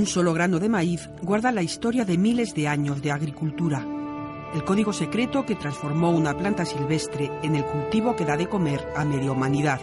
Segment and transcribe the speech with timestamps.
[0.00, 3.84] Un solo grano de maíz guarda la historia de miles de años de agricultura.
[4.54, 8.82] El código secreto que transformó una planta silvestre en el cultivo que da de comer
[8.96, 9.78] a media humanidad.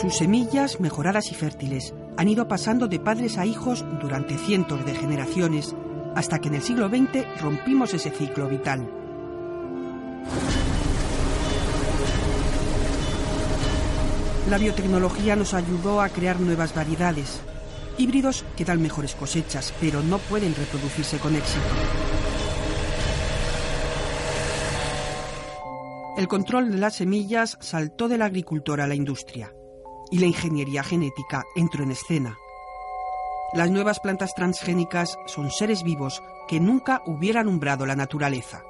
[0.00, 4.94] Sus semillas, mejoradas y fértiles, han ido pasando de padres a hijos durante cientos de
[4.94, 5.74] generaciones,
[6.14, 9.03] hasta que en el siglo XX rompimos ese ciclo vital.
[14.48, 17.40] La biotecnología nos ayudó a crear nuevas variedades,
[17.96, 21.64] híbridos que dan mejores cosechas, pero no pueden reproducirse con éxito.
[26.18, 29.52] El control de las semillas saltó del agricultor a la industria
[30.10, 32.36] y la ingeniería genética entró en escena.
[33.54, 38.62] Las nuevas plantas transgénicas son seres vivos que nunca hubieran umbrado la naturaleza.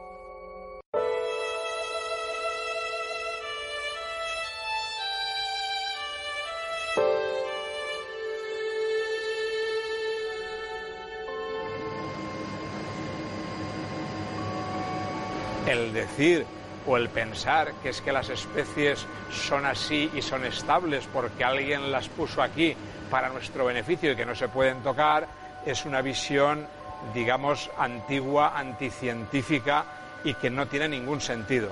[16.14, 16.47] Decir
[16.86, 21.91] o el pensar que es que las especies son así y son estables porque alguien
[21.91, 22.76] las puso aquí
[23.10, 25.26] para nuestro beneficio y que no se pueden tocar,
[25.66, 26.66] es una visión,
[27.14, 29.84] digamos, antigua, anticientífica
[30.25, 31.70] y que no tiene ningún sentido.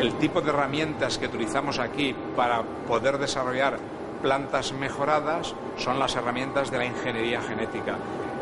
[0.00, 3.78] El tipo de herramientas que utilizamos aquí para poder desarrollar
[4.22, 7.96] plantas mejoradas son las herramientas de la ingeniería genética.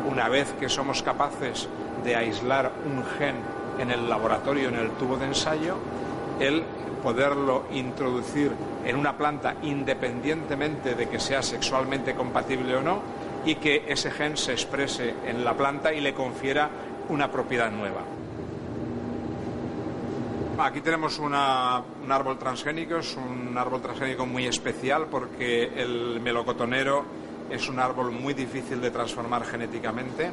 [0.07, 1.67] Una vez que somos capaces
[2.03, 5.75] de aislar un gen en el laboratorio, en el tubo de ensayo,
[6.39, 6.63] el
[7.03, 8.51] poderlo introducir
[8.85, 13.01] en una planta independientemente de que sea sexualmente compatible o no
[13.45, 16.69] y que ese gen se exprese en la planta y le confiera
[17.09, 18.01] una propiedad nueva.
[20.59, 27.05] Aquí tenemos un árbol transgénico, es un árbol transgénico muy especial porque el melocotonero
[27.49, 30.31] es un árbol muy difícil de transformar genéticamente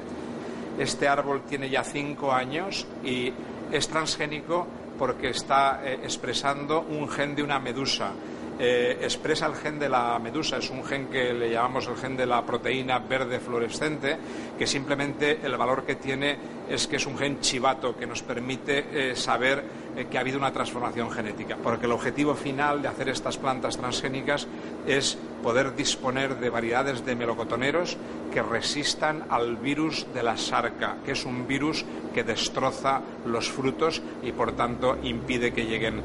[0.79, 3.33] este árbol tiene ya cinco años y
[3.71, 4.67] es transgénico
[4.99, 8.11] porque está eh, expresando un gen de una medusa.
[8.57, 12.17] Eh, expresa el gen de la medusa, es un gen que le llamamos el gen
[12.17, 14.17] de la proteína verde fluorescente,
[14.57, 16.39] que simplemente el valor que tiene
[16.69, 20.53] es que es un gen chivato que nos permite eh, saber que ha habido una
[20.53, 24.49] transformación genética, porque el objetivo final de hacer estas plantas transgénicas
[24.87, 27.97] es poder disponer de variedades de melocotoneros
[28.33, 34.03] que resistan al virus de la sarca, que es un virus que destroza los frutos
[34.23, 36.03] y por tanto impide que lleguen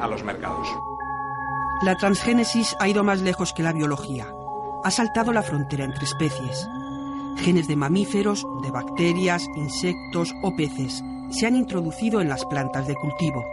[0.00, 0.68] a los mercados.
[1.82, 4.28] La transgénesis ha ido más lejos que la biología.
[4.84, 6.68] Ha saltado la frontera entre especies.
[7.38, 12.94] Genes de mamíferos, de bacterias, insectos o peces se han introducido en las plantas de
[12.94, 13.44] cultivo.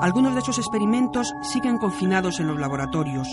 [0.00, 3.28] Algunos de esos experimentos siguen confinados en los laboratorios,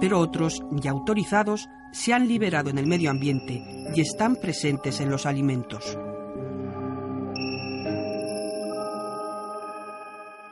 [0.00, 3.62] pero otros, ya autorizados, se han liberado en el medio ambiente
[3.94, 5.96] y están presentes en los alimentos.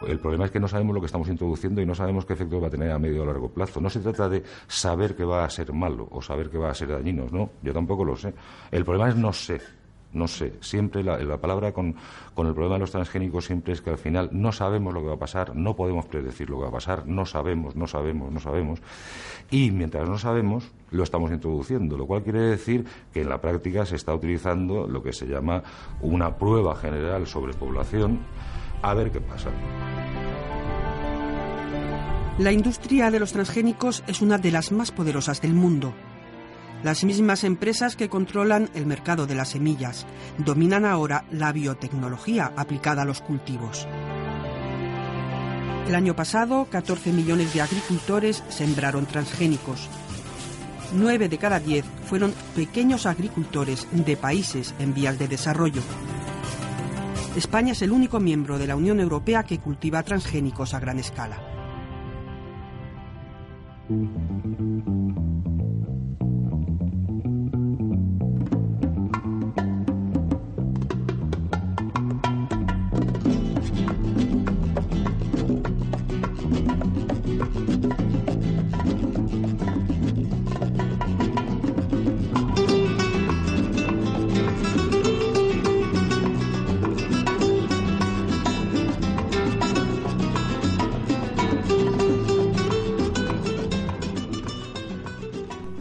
[0.07, 2.63] El problema es que no sabemos lo que estamos introduciendo y no sabemos qué efectos
[2.63, 3.81] va a tener a medio o largo plazo.
[3.81, 6.75] No se trata de saber que va a ser malo o saber que va a
[6.75, 8.33] ser dañino, no, yo tampoco lo sé.
[8.71, 9.61] El problema es no sé.
[10.13, 11.95] No sé, siempre la, palabra con,
[12.33, 15.09] con, el problema de los transgénicos siempre es que al final no sabemos lo que
[15.09, 18.33] va a pasar, no podemos predecir lo que va a pasar, no sabemos, no sabemos,
[18.33, 18.81] no sabemos.
[19.51, 23.85] Y mientras no sabemos, lo estamos introduciendo, lo cual quiere decir que en la práctica
[23.85, 25.63] se está utilizando lo que se llama
[26.01, 28.21] una prueba general sobre población
[28.83, 29.51] a ver qué pasa.
[32.39, 35.95] La industria de los transgénicos es una de las más poderosas del mundo.
[36.83, 40.07] Las mismas empresas que controlan el mercado de las semillas
[40.37, 43.89] dominan ahora la biotecnología aplicada a los cultivos.
[45.89, 49.89] El año pasado, 14 millones de agricultores sembraron transgénicos.
[50.93, 55.83] Nueve de cada diez fueron pequeños agricultores de países en vías de desarrollo.
[57.37, 61.39] España es el único miembro de la Unión Europea que cultiva transgénicos a gran escala.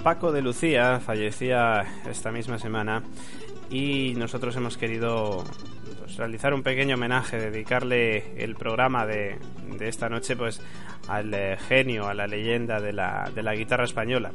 [0.06, 3.02] Paco de Lucía fallecía esta misma semana
[3.72, 5.44] y nosotros hemos querido
[6.18, 9.38] realizar un pequeño homenaje, dedicarle el programa de,
[9.78, 10.62] de esta noche pues
[11.08, 14.32] al eh, genio, a la leyenda de la, de la guitarra española.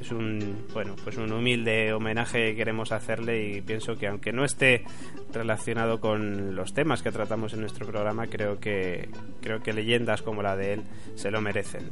[0.00, 4.44] Es un bueno pues un humilde homenaje que queremos hacerle y pienso que aunque no
[4.44, 4.84] esté
[5.32, 9.08] relacionado con los temas que tratamos en nuestro programa, creo que
[9.40, 10.82] creo que leyendas como la de él
[11.14, 11.90] se lo merecen.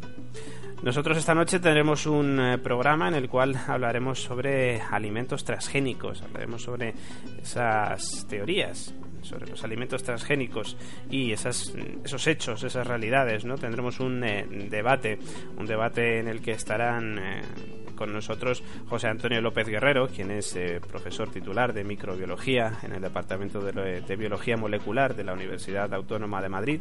[0.83, 6.63] Nosotros esta noche tendremos un eh, programa en el cual hablaremos sobre alimentos transgénicos, hablaremos
[6.63, 6.95] sobre
[7.41, 10.77] esas teorías sobre los alimentos transgénicos
[11.11, 11.73] y esas,
[12.05, 13.57] esos hechos, esas realidades, ¿no?
[13.57, 15.19] Tendremos un eh, debate,
[15.57, 17.43] un debate en el que estarán eh,
[17.97, 20.59] con nosotros José Antonio López Guerrero, quien es
[20.91, 26.49] profesor titular de microbiología en el Departamento de, Biología Molecular de la Universidad Autónoma de
[26.49, 26.81] Madrid,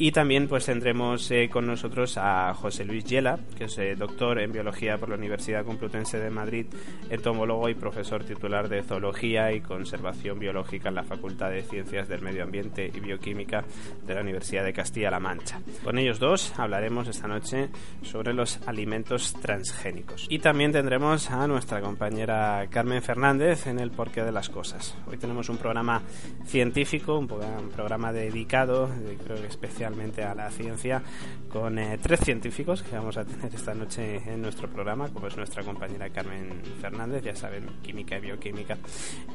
[0.00, 4.40] y también pues tendremos eh, con nosotros a José Luis Yela, que es eh, doctor
[4.40, 6.66] en biología por la Universidad Complutense de Madrid,
[7.10, 12.22] entomólogo y profesor titular de zoología y conservación biológica en la Facultad de Ciencias del
[12.22, 13.64] Medio Ambiente y Bioquímica
[14.06, 15.60] de la Universidad de Castilla-La Mancha.
[15.82, 17.68] Con ellos dos hablaremos esta noche
[18.02, 20.26] sobre los alimentos transgénicos.
[20.28, 24.96] Y también tendremos a nuestra compañera Carmen Fernández en el porqué de las cosas.
[25.08, 26.02] Hoy tenemos un programa
[26.46, 28.88] científico, un programa dedicado,
[29.24, 31.02] creo que especial a la ciencia
[31.48, 35.36] con eh, tres científicos que vamos a tener esta noche en nuestro programa, como es
[35.36, 38.76] nuestra compañera Carmen Fernández, ya saben, química y bioquímica,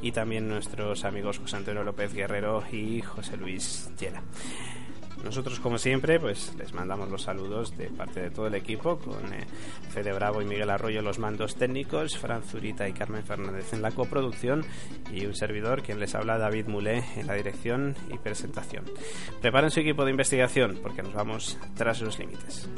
[0.03, 4.21] y también nuestros amigos José Antonio López Guerrero y José Luis Llena.
[5.23, 9.33] Nosotros, como siempre, pues les mandamos los saludos de parte de todo el equipo, con
[9.33, 9.45] eh,
[9.89, 13.91] Fede Bravo y Miguel Arroyo los mandos técnicos, Fran Zurita y Carmen Fernández en la
[13.91, 14.65] coproducción
[15.11, 18.85] y un servidor, quien les habla, David Mulé, en la dirección y presentación.
[19.41, 22.69] Preparen su equipo de investigación, porque nos vamos tras los límites.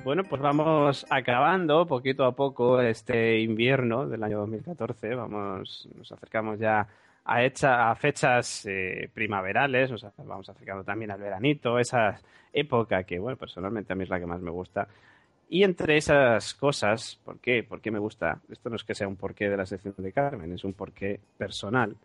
[0.08, 5.16] Bueno, pues vamos acabando poquito a poco este invierno del año 2014.
[5.16, 6.88] Vamos, nos acercamos ya
[7.26, 12.22] a, hecha, a fechas eh, primaverales, nos vamos acercando también al veranito, esa
[12.54, 14.88] época que, bueno, personalmente a mí es la que más me gusta.
[15.50, 17.64] Y entre esas cosas, ¿por qué?
[17.64, 18.42] ¿Por qué me gusta?
[18.50, 21.22] Esto no es que sea un porqué de la sección de Carmen, es un porqué
[21.38, 21.96] personal.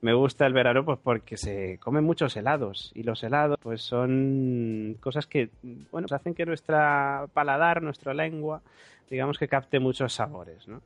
[0.00, 4.96] Me gusta el verano pues porque se comen muchos helados y los helados pues son
[5.00, 5.50] cosas que,
[5.90, 8.62] bueno, hacen que nuestra paladar, nuestra lengua,
[9.10, 10.80] digamos que capte muchos sabores, ¿no?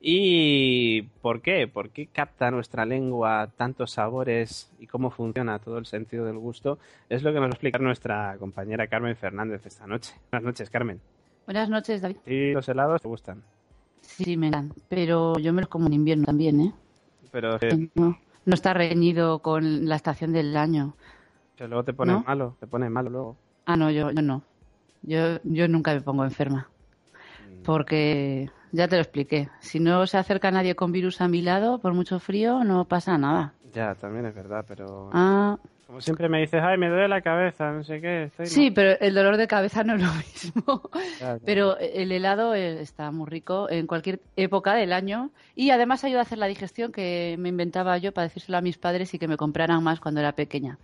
[0.00, 1.66] ¿Y por qué?
[1.66, 6.78] ¿Por qué capta nuestra lengua tantos sabores y cómo funciona todo el sentido del gusto?
[7.08, 10.14] Es lo que nos va a explicar nuestra compañera Carmen Fernández esta noche.
[10.30, 11.00] Buenas noches, Carmen.
[11.48, 12.18] Buenas noches, David.
[12.26, 13.42] ¿Y los helados te gustan?
[14.02, 16.74] Sí, me encantan, pero yo me los como en invierno también, ¿eh?
[17.32, 17.58] Pero
[17.94, 20.94] no, no, está reñido con la estación del año.
[21.56, 23.36] Que luego te pone malo, te pone malo luego.
[23.64, 24.42] Ah, no, yo, yo no.
[25.00, 26.68] Yo, yo nunca me pongo enferma.
[27.48, 27.62] Mm.
[27.62, 31.78] Porque, ya te lo expliqué, si no se acerca nadie con virus a mi lado,
[31.78, 33.54] por mucho frío, no pasa nada.
[33.72, 35.08] Ya, también es verdad, pero...
[35.14, 35.56] Ah,
[35.88, 38.30] como siempre me dices, ay, me duele la cabeza, no sé qué.
[38.44, 40.90] sí, pero el dolor de cabeza no es lo mismo.
[41.46, 46.18] Pero el helado eh, está muy rico en cualquier época del año y además ayuda
[46.18, 49.28] a hacer la digestión que me inventaba yo para decírselo a mis padres y que
[49.28, 50.78] me compraran más cuando era pequeña.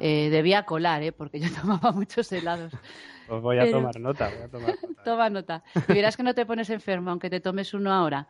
[0.00, 1.12] Eh, debía colar, ¿eh?
[1.12, 2.74] porque yo tomaba muchos helados.
[3.28, 5.02] Pues voy a tomar nota, voy a tomar nota.
[5.02, 5.62] Toma nota.
[5.88, 8.28] Y verás que no te pones enfermo, aunque te tomes uno ahora.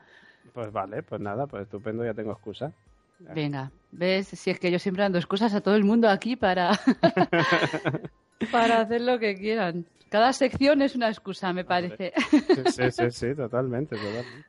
[0.52, 2.72] Pues vale, pues nada, pues estupendo, ya tengo excusa.
[3.18, 6.72] Venga, ves, si es que yo siempre ando excusas a todo el mundo aquí para,
[8.50, 9.86] para hacer lo que quieran.
[10.08, 12.12] Cada sección es una excusa, me parece.
[12.66, 13.96] Sí, sí, sí, totalmente,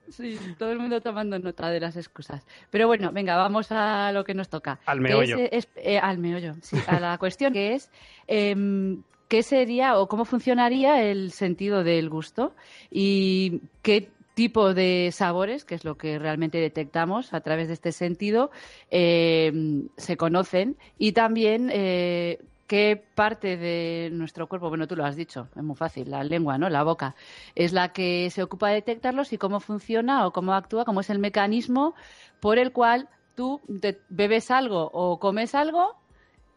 [0.10, 2.46] Sí, todo el mundo tomando nota de las excusas.
[2.70, 4.80] Pero bueno, venga, vamos a lo que nos toca.
[4.86, 5.38] Al meollo.
[5.40, 7.90] Eh, al meollo, sí, a la cuestión que es...
[8.28, 12.54] Em, ¿Qué sería o cómo funcionaría el sentido del gusto?
[12.92, 17.92] ¿Y qué tipo de sabores, que es lo que realmente detectamos a través de este
[17.92, 18.52] sentido,
[18.90, 19.52] eh,
[19.98, 25.48] se conocen y también eh, qué parte de nuestro cuerpo, bueno, tú lo has dicho,
[25.56, 26.70] es muy fácil, la lengua, ¿no?
[26.70, 27.16] La boca,
[27.56, 31.10] es la que se ocupa de detectarlos y cómo funciona o cómo actúa, cómo es
[31.10, 31.94] el mecanismo
[32.40, 33.62] por el cual tú
[34.10, 35.96] bebes algo o comes algo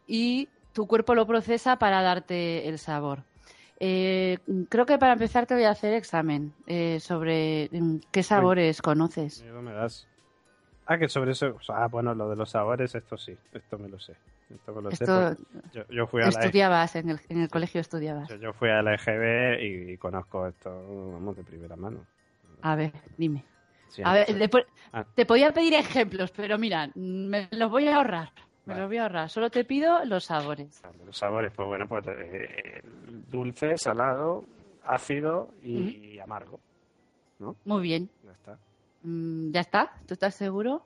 [0.07, 3.23] y tu cuerpo lo procesa para darte el sabor.
[3.79, 8.81] Eh, creo que para empezar te voy a hacer examen eh, sobre mm, qué sabores
[8.81, 9.43] conoces.
[9.43, 10.07] me das.
[10.87, 11.57] Ah, que sobre eso.
[11.69, 14.13] Ah, bueno, lo de los sabores, esto sí, esto me lo sé.
[14.49, 15.05] Esto me lo sé.
[15.89, 18.29] Yo, fui a estudiabas, en, el, en el colegio estudiabas.
[18.39, 20.69] Yo, fui a la EGB y, conozco esto,
[21.11, 22.05] vamos, de primera mano.
[22.61, 23.43] A ver, dime.
[24.03, 24.27] a ver,
[24.93, 25.05] ah.
[25.13, 28.31] te podía pedir ejemplos, pero mira, me los voy a ahorrar.
[28.67, 29.29] Me lo voy a ahorrar.
[29.29, 30.81] Solo te pido los sabores.
[31.05, 32.81] Los sabores, pues bueno, pues eh,
[33.29, 34.43] dulce, salado,
[34.83, 36.59] ácido y amargo.
[37.39, 37.55] ¿no?
[37.65, 38.09] Muy bien.
[38.23, 38.57] Ya está.
[39.03, 39.91] Mm, ¿Ya está?
[40.05, 40.83] ¿Tú estás seguro?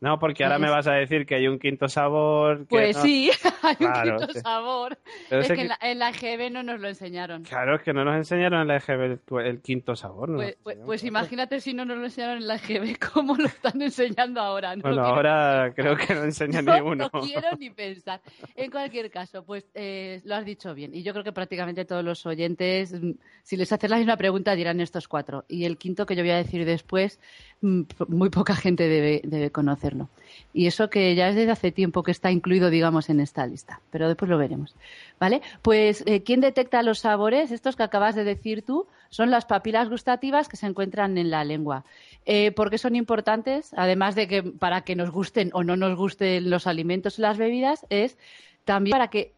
[0.00, 2.66] No, porque ahora me vas a decir que hay un quinto sabor.
[2.68, 3.30] pues sí,
[3.62, 4.40] hay un quinto sí.
[4.40, 4.98] sabor.
[5.28, 7.42] Pero es que en la, en la EGB no nos lo enseñaron.
[7.42, 10.30] Claro, es que no nos enseñaron en la EGB el, quinto sabor.
[10.30, 10.36] ¿no?
[10.38, 13.80] Pues, pues- pues imagínate si no nos lo enseñaron en la EGB, ¿cómo lo están
[13.82, 14.74] enseñando ahora?
[14.74, 17.10] No Bueno, ahora creo que no enseñan no, ni uno.
[17.12, 18.22] no quiero ni pensar.
[18.56, 20.94] En cualquier caso, pues eh, lo has dicho bien.
[20.94, 24.54] Y yo creo que prácticamente todos los oyentes, mm, si les haces la misma pregunta,
[24.54, 25.44] dirán estos cuatro.
[25.46, 27.20] Y el quinto que yo voy a decir después,
[27.60, 29.50] mm, muy poca gente debe, debe
[30.52, 33.80] Y eso que ya es desde hace tiempo que está incluido, digamos, en esta lista.
[33.90, 34.74] Pero después lo veremos.
[35.18, 35.42] ¿Vale?
[35.62, 37.50] Pues, eh, ¿quién detecta los sabores?
[37.50, 41.44] Estos que acabas de decir tú son las papilas gustativas que se encuentran en la
[41.44, 41.84] lengua.
[42.26, 43.72] Eh, ¿Por qué son importantes?
[43.76, 47.38] Además de que para que nos gusten o no nos gusten los alimentos y las
[47.38, 48.18] bebidas, es
[48.64, 49.32] también para que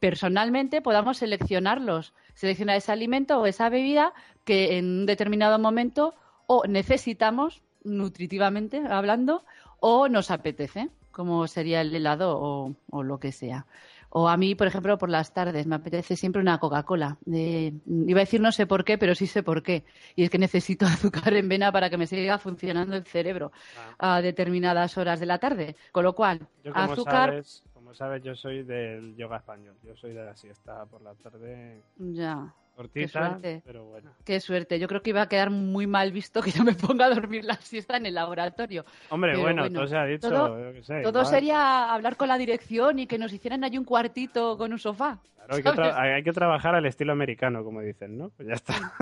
[0.00, 4.12] personalmente podamos seleccionarlos, seleccionar ese alimento o esa bebida
[4.44, 6.14] que en un determinado momento
[6.46, 9.44] o necesitamos, nutritivamente hablando,
[9.80, 13.66] o nos apetece, como sería el helado o, o lo que sea.
[14.10, 17.18] O a mí, por ejemplo, por las tardes me apetece siempre una Coca-Cola.
[17.26, 19.84] Iba a decir no sé por qué, pero sí sé por qué.
[20.16, 20.86] Y es que necesito
[21.26, 23.52] azúcar en vena para que me siga funcionando el cerebro
[23.98, 25.76] a determinadas horas de la tarde.
[25.92, 26.46] Con lo cual, Ah.
[26.64, 27.28] Yo, como azúcar.
[27.30, 29.76] sabes, como sabes, yo soy del yoga español.
[29.84, 32.54] Yo soy de la siesta por la tarde Ya.
[32.82, 33.62] Cortita, suerte.
[33.64, 34.12] pero bueno.
[34.24, 34.78] Qué suerte.
[34.78, 37.44] Yo creo que iba a quedar muy mal visto que yo me ponga a dormir
[37.44, 38.84] la siesta en el laboratorio.
[39.10, 40.28] Hombre, Pero bueno, bueno, todo se ha dicho.
[40.28, 43.78] todo- yo qué sé, Todo sería hablar con la dirección y que nos hicieran allí
[43.78, 45.18] un cuartito con un sofá.
[45.48, 45.80] Claro, hay, que
[46.14, 48.30] hay que trabajar al estilo americano, como dicen, ¿no?
[48.36, 48.92] Pues ya está.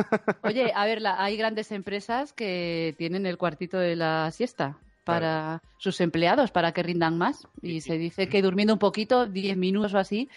[0.43, 5.61] Oye, a ver, la- hay grandes empresas que tienen el cuartito de la siesta para
[5.79, 7.47] sus empleados, para que rindan más.
[7.62, 10.29] Y se dice que durmiendo un poquito, 10 minutos o así,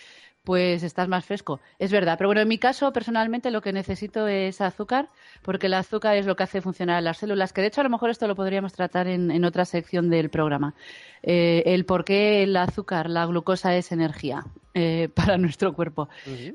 [0.49, 1.59] pues estás más fresco.
[1.77, 5.09] Es verdad, pero bueno, en mi caso, personalmente, lo que necesito es azúcar,
[5.43, 7.91] porque el azúcar es lo que hace funcionar las células, que de hecho a lo
[7.91, 10.73] mejor esto lo podríamos tratar en, en otra sección del programa.
[11.21, 16.09] Eh, el por qué el azúcar, la glucosa es energía eh, para nuestro cuerpo.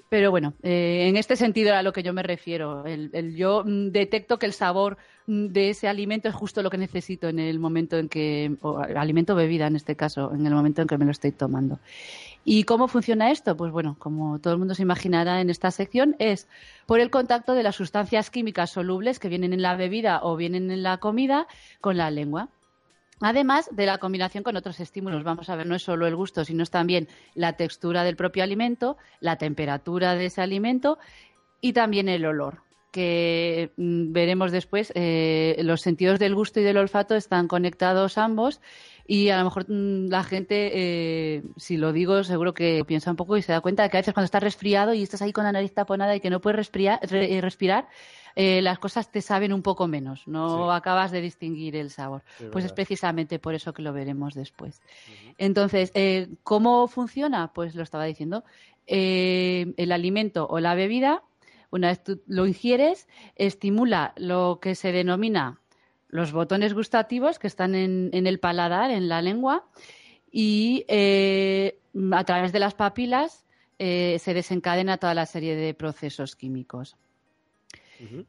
[0.08, 2.84] Pero bueno, eh, en este sentido era a lo que yo me refiero.
[2.86, 4.96] El, el yo mm, detecto que el sabor
[5.28, 8.78] mm, de ese alimento es justo lo que necesito en el momento en que, o
[8.78, 11.78] alimento o bebida en este caso, en el momento en que me lo estoy tomando.
[12.44, 13.56] ¿Y cómo funciona esto?
[13.56, 16.46] Pues bueno, como todo el mundo se imaginará en esta sección, es
[16.86, 20.70] por el contacto de las sustancias químicas solubles que vienen en la bebida o vienen
[20.70, 21.46] en la comida
[21.80, 22.50] con la lengua.
[23.20, 26.44] Además de la combinación con otros estímulos, vamos a ver, no es solo el gusto,
[26.44, 30.98] sino es también la textura del propio alimento, la temperatura de ese alimento
[31.62, 32.58] y también el olor,
[32.90, 34.92] que mm, veremos después.
[34.94, 38.60] eh, los sentidos del gusto y del olfato están conectados ambos
[39.06, 43.16] y a lo mejor mm, la gente, eh, si lo digo, seguro que piensa un
[43.16, 45.32] poco y se da cuenta de que a veces cuando estás resfriado y estás ahí
[45.32, 47.88] con la nariz taponada y que no puedes respirar, re- eh, respirar
[48.36, 50.76] eh, las cosas te saben un poco menos, no Sí.
[50.76, 52.22] acabas de distinguir el sabor.
[52.38, 54.80] Sí, pues es precisamente por eso que lo veremos después.
[55.38, 57.52] Entonces, eh, ¿cómo funciona?
[57.52, 58.42] Pues lo estaba diciendo.
[58.86, 61.22] Eh, el alimento o la bebida,
[61.70, 65.60] una vez tú lo ingieres, estimula lo que se denomina
[66.14, 69.64] los botones gustativos que están en, en el paladar, en la lengua,
[70.30, 71.80] y eh,
[72.12, 73.44] a través de las papilas
[73.80, 76.96] eh, se desencadena toda la serie de procesos químicos.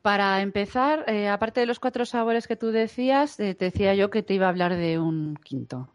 [0.02, 4.24] Para empezar, eh, aparte de los cuatro sabores que tú decías, te decía yo que
[4.24, 5.90] te iba a hablar de un quinto.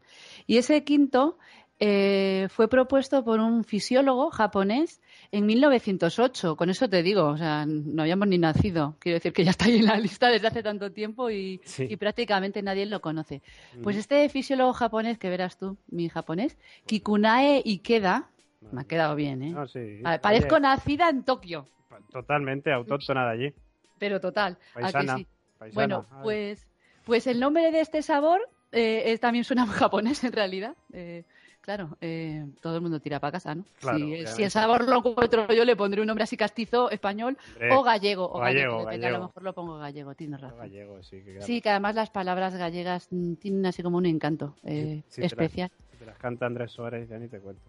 [0.47, 1.39] Y ese quinto
[1.79, 5.01] fue propuesto por un fisiólogo japonés
[5.33, 6.57] en 1908.
[6.57, 8.97] Con eso te digo, o sea, no habíamos ni nacido.
[8.99, 11.87] Quiero decir que ya está ahí en la lista desde hace tanto tiempo y, Sí.
[11.89, 13.43] y prácticamente nadie lo conoce.
[13.83, 18.31] Pues este fisiólogo japonés, que verás tú, mi japonés, Kikunae Ikeda,
[18.73, 19.51] me ha quedado bien, ¿eh?
[19.51, 20.01] No, sí.
[20.05, 21.67] A ver, parezco Oye, nacida en Tokio,
[22.13, 23.55] Totalmente autóctona de allí.
[23.99, 24.59] pero total.
[24.75, 25.17] ¿a que Paisana.
[25.17, 25.27] sí?
[25.59, 25.75] paisana.
[25.75, 26.67] Bueno, pues,
[27.05, 28.41] pues el nombre de este sabor
[28.73, 30.75] eh, es- también suena japonés en realidad.
[30.93, 31.25] Eh,
[31.77, 33.65] claro, eh, todo el mundo tira para casa, ¿no?
[33.79, 37.75] Claro, si, el sabor lo encuentro yo, le pondré un nombre así castizo, español Hombre,
[37.77, 38.25] o gallego.
[38.29, 40.59] O gallego, gallego, depende, a lo mejor lo pongo gallego, tienes razón.
[40.59, 44.57] Gallego, sí, que Sí, que además las palabras gallegas mm, tienen así como un encanto
[44.65, 45.71] eh, Sí, te las- especial.
[45.97, 47.63] Te las canta Andrés Suárez, ya ni te cuento.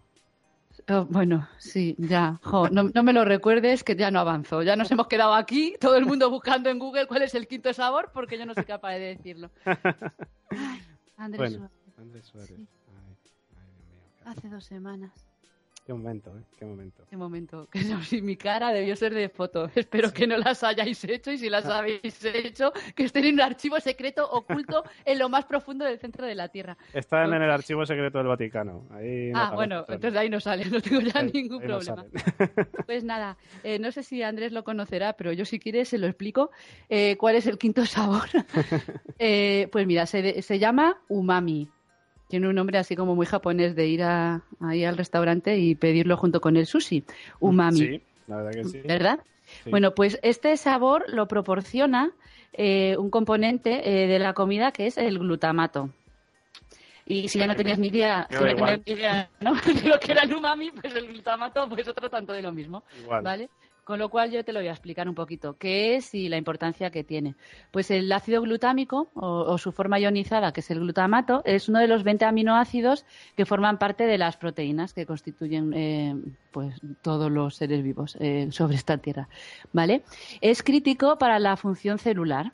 [0.88, 2.40] Oh, bueno, sí, ya.
[2.42, 4.62] Jo, no, no me lo recuerdes, que ya no avanzo.
[4.62, 7.72] Ya nos hemos quedado aquí, todo el mundo buscando en Google cuál es el quinto
[7.72, 9.50] sabor, porque yo no soy capaz de decirlo.
[10.50, 10.80] Ay,
[11.16, 12.56] Andrés Bueno, Suárez, Andrés Suárez.
[12.56, 12.68] Sí.
[14.24, 15.28] Hace dos semanas.
[15.84, 16.42] Qué momento, ¿eh?
[16.56, 17.04] Qué momento.
[17.10, 17.68] Qué momento.
[17.72, 19.64] Que no, si mi cara debió ser de foto.
[19.74, 23.40] Espero que no las hayáis hecho y si las habéis hecho, que estén en un
[23.40, 26.76] archivo secreto oculto en lo más profundo del centro de la Tierra.
[26.94, 27.36] Están No.
[27.36, 28.86] en el archivo secreto del Vaticano.
[28.92, 29.96] Ahí no Ah, bueno, todo.
[29.96, 32.04] entonces de ahí no sale, no tengo ya Ahí- ningún ahí no problema.
[32.38, 32.68] salen.
[32.86, 36.06] Pues nada, eh, no sé si Andrés lo conocerá, pero yo si quieres se lo
[36.06, 36.52] explico.
[36.88, 38.28] Eh, ¿Cuál es el quinto sabor?
[39.18, 41.68] Eh, pues mira, se, de- se llama umami.
[42.32, 46.16] Tiene un nombre así como muy japonés de ir a, ahí al restaurante y pedirlo
[46.16, 47.04] junto con el sushi,
[47.40, 47.78] umami.
[47.78, 48.80] Sí, la verdad que sí.
[48.86, 49.20] ¿Verdad?
[49.66, 52.10] Bueno, pues este sabor lo proporciona
[52.54, 55.90] eh, un componente eh, de la comida que es el glutamato.
[57.04, 59.52] Y si ya no tenías ni idea, si no tenías ni idea ¿no?
[59.82, 62.82] de lo que era el umami, pues el glutamato, pues otro tanto de lo mismo.
[62.98, 63.22] Igual.
[63.22, 63.50] ¿Vale?
[63.84, 66.36] Con lo cual yo te lo voy a explicar un poquito qué es y la
[66.36, 67.34] importancia que tiene.
[67.72, 71.88] Pues el ácido glutámico o, su forma ionizada, que es el glutamato, es uno de
[71.88, 73.04] los 20 aminoácidos
[73.36, 76.14] que forman parte de las proteínas que constituyen eh,
[76.52, 79.28] pues todos los seres vivos eh, sobre esta tierra.
[79.72, 80.02] ¿Vale?
[80.40, 82.52] Es crítico para la función celular.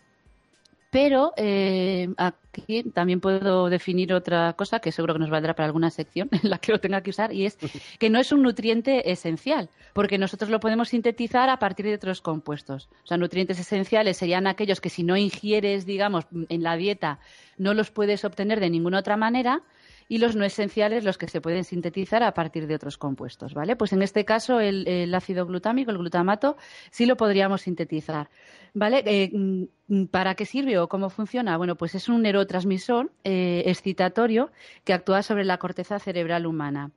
[0.90, 5.90] Pero eh, aquí también puedo definir otra cosa que seguro que nos valdrá para alguna
[5.90, 7.59] sección en la que lo tenga que usar y es
[7.98, 12.22] que no es un nutriente esencial, porque nosotros lo podemos sintetizar a partir de otros
[12.22, 12.88] compuestos.
[13.05, 17.18] O sea, nutrientes esenciales serían aquellos que si no ingieres, digamos, en la dieta,
[17.59, 19.62] no los puedes obtener de ninguna otra manera
[20.08, 23.76] y los no esenciales los que se pueden sintetizar a partir de otros compuestos, ¿vale?
[23.76, 26.56] Pues en este caso el, ácido glutámico, el glutamato,
[26.90, 28.30] sí lo podríamos sintetizar,
[28.74, 29.02] ¿vale?
[29.04, 31.56] Eh, mm, ¿Para qué sirve o cómo funciona?
[31.56, 34.50] Bueno, pues es un neurotransmisor eh, excitatorio
[34.84, 36.90] que actúa sobre la corteza cerebral humana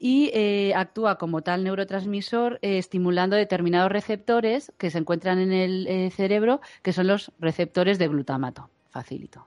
[0.00, 6.60] y eh, actúa como tal neurotransmisor estimulando determinados receptores que se encuentran en el cerebro,
[6.82, 8.70] que son los receptores de glutamato.
[8.90, 9.46] Facilito.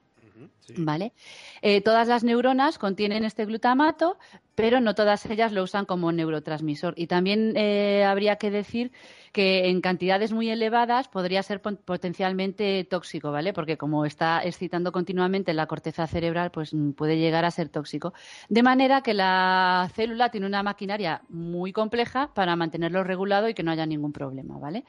[0.77, 1.13] ¿Vale?
[1.61, 4.17] Eh, todas las neuronas contienen este glutamato,
[4.55, 6.93] pero no todas ellas lo usan como neurotransmisor.
[6.97, 8.91] Y también eh, habría que decir
[9.31, 13.53] que en cantidades muy elevadas podría ser potencialmente tóxico, ¿vale?
[13.53, 18.13] Porque como está excitando continuamente la corteza cerebral, pues mm, puede llegar a ser tóxico.
[18.49, 23.63] De manera que la célula tiene una maquinaria muy compleja para mantenerlo regulado y que
[23.63, 24.85] no haya ningún problema, ¿vale?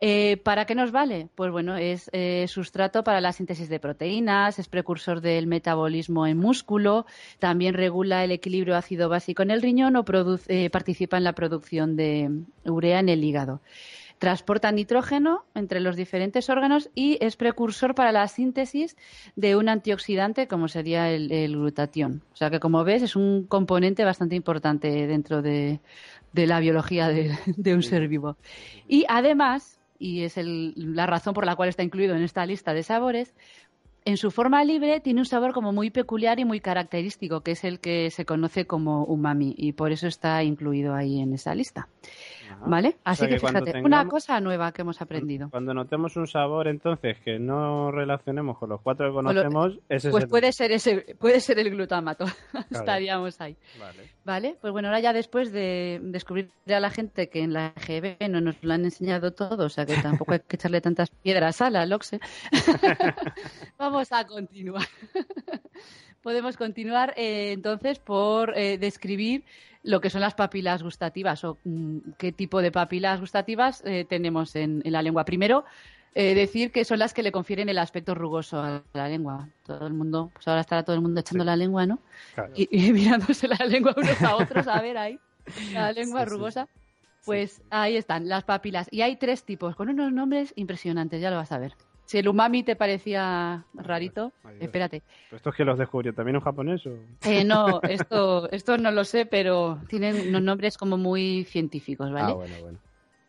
[0.00, 1.28] Eh, ¿Para qué nos vale?
[1.34, 6.36] Pues bueno, es eh, sustrato para la síntesis de proteínas, es precursor del metabolismo en
[6.36, 7.06] músculo,
[7.38, 11.32] también regula el equilibrio ácido básico en el riñón o produce- eh, participa en la
[11.34, 12.30] producción de
[12.64, 13.60] urea en el hígado.
[14.18, 18.96] Transporta nitrógeno entre los diferentes órganos y es precursor para la síntesis
[19.36, 22.22] de un antioxidante como sería el, el glutatión.
[22.32, 25.80] O sea que, como ves, es un componente bastante importante dentro de,
[26.32, 28.36] de la biología de, de un ser vivo.
[28.88, 32.74] Y además, y es el- la razón por la cual está incluido en esta lista
[32.74, 33.32] de sabores,
[34.04, 37.64] en su forma libre tiene un sabor como muy peculiar y muy característico, que es
[37.64, 41.88] el que se conoce como umami, y por eso está incluido ahí en esa lista.
[42.50, 42.64] Ajá.
[42.66, 42.88] ¿Vale?
[42.88, 45.48] O Así sea que, fíjate, una cosa nueva que hemos aprendido.
[45.50, 50.10] Cuando notemos un sabor, entonces, que no relacionemos con los cuatro que lo- conocemos, ese
[50.10, 50.30] Pues es el...
[50.30, 52.24] puede ser ese, puede ser el glutamato.
[52.70, 53.56] Estaríamos ahí.
[53.78, 54.10] Vale.
[54.24, 58.28] Vale, pues bueno, ahora ya después de descubrir a la gente que en la EGB
[58.30, 61.60] no nos lo han enseñado todo, o sea que tampoco hay que echarle tantas piedras
[61.60, 62.20] a la LOXE,
[63.78, 64.86] vamos a continuar.
[66.22, 69.44] Podemos continuar eh, entonces por eh, describir
[69.84, 74.56] lo que son las papilas gustativas o mm, qué tipo de papilas gustativas eh, tenemos
[74.56, 75.24] en, en la lengua.
[75.24, 75.64] Primero,
[76.16, 79.48] eh, decir que son las que le confieren el aspecto rugoso a la lengua.
[79.64, 81.46] Todo el mundo, pues ahora estará todo el mundo echando Sí.
[81.46, 81.98] la lengua, ¿no?
[82.34, 82.52] Claro.
[82.56, 85.18] y, y mirándose la lengua unos a otros, a ver ahí,
[85.72, 86.34] la lengua Sí, sí.
[86.34, 86.68] rugosa.
[87.24, 88.86] Pues ahí están, las papilas.
[88.90, 91.74] Y hay tres tipos, con unos nombres impresionantes, ya lo vas a ver.
[92.04, 95.02] Si el umami te parecía rarito, Ay, espérate.
[95.30, 96.98] ¿Pero ¿Estos que los descubrió también un japonés o...?
[97.24, 102.32] Eh, no, esto, esto no lo sé, pero tienen unos nombres como muy científicos, ¿vale?
[102.32, 102.78] Ah, bueno, bueno.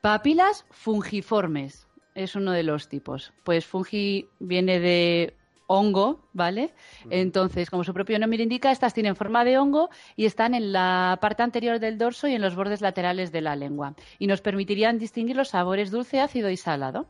[0.01, 3.33] Papilas fungiformes es uno de los tipos.
[3.43, 5.33] Pues fungi viene de
[5.67, 6.73] hongo, ¿vale?
[7.09, 11.17] Entonces, como su propio nombre indica, estas tienen forma de hongo y están en la
[11.21, 13.95] parte anterior del dorso y en los bordes laterales de la lengua.
[14.19, 17.07] Y nos permitirían distinguir los sabores dulce, ácido y salado.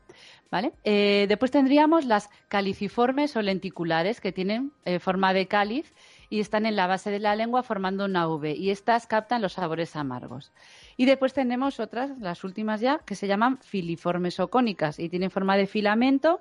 [0.52, 0.72] ¿Vale?
[0.84, 5.92] Eh, después tendríamos las caliciformes o lenticulares, que tienen eh, forma de cáliz
[6.30, 8.56] y están en la base de la lengua formando una V.
[8.56, 10.54] Y estas captan los sabores amargos.
[10.98, 15.32] Y después tenemos otras, las últimas ya, que se llaman filiformes o cónicas y tienen
[15.32, 16.40] forma de filamento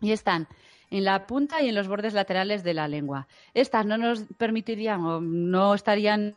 [0.00, 0.46] y están
[0.90, 3.28] en la punta y en los bordes laterales de la lengua.
[3.54, 6.36] Estas no nos permitirían o no estarían,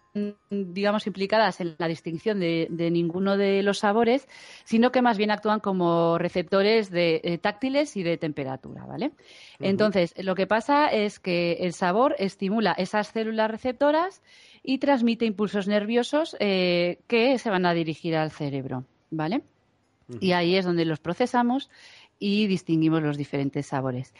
[0.50, 4.28] digamos, implicadas en la distinción de, de ninguno de los sabores,
[4.64, 9.12] sino que más bien actúan como receptores de, eh, táctiles y de temperatura, ¿vale?
[9.60, 14.22] Entonces, lo que pasa es que el sabor estimula esas células receptoras
[14.62, 19.42] y transmite impulsos nerviosos eh, que se van a dirigir al cerebro, ¿vale?
[20.20, 21.70] Y ahí es donde los procesamos
[22.24, 24.14] y distinguimos los diferentes sabores.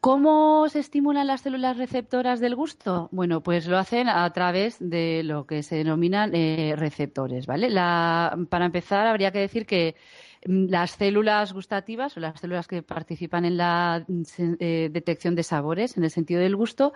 [0.00, 3.08] ¿Cómo se estimulan las células receptoras del gusto?
[3.12, 7.68] Bueno, pues lo hacen a través de lo que se denominan eh, receptores, ¿vale?
[7.70, 9.94] Para empezar, habría que decir que
[10.46, 14.04] mm, las células gustativas o las células que participan en la
[14.38, 16.94] eh, detección de sabores, en el sentido del gusto,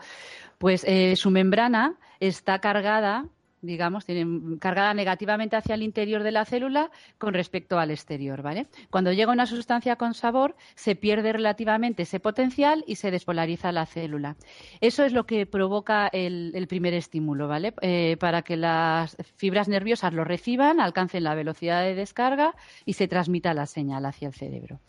[0.56, 3.26] pues eh, su membrana está cargada
[3.64, 8.66] digamos, tiene cargada negativamente hacia el interior de la célula con respecto al exterior, ¿vale?
[8.90, 13.86] Cuando llega una sustancia con sabor, se pierde relativamente ese potencial y se despolariza la
[13.86, 14.36] célula.
[14.80, 17.74] Eso es lo que provoca el, primer estímulo, ¿vale?
[17.82, 23.08] Eh, para que las fibras nerviosas lo reciban, alcancen la velocidad de descarga y se
[23.08, 24.80] transmita la señal hacia el cerebro.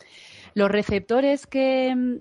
[0.54, 2.20] Los receptores que,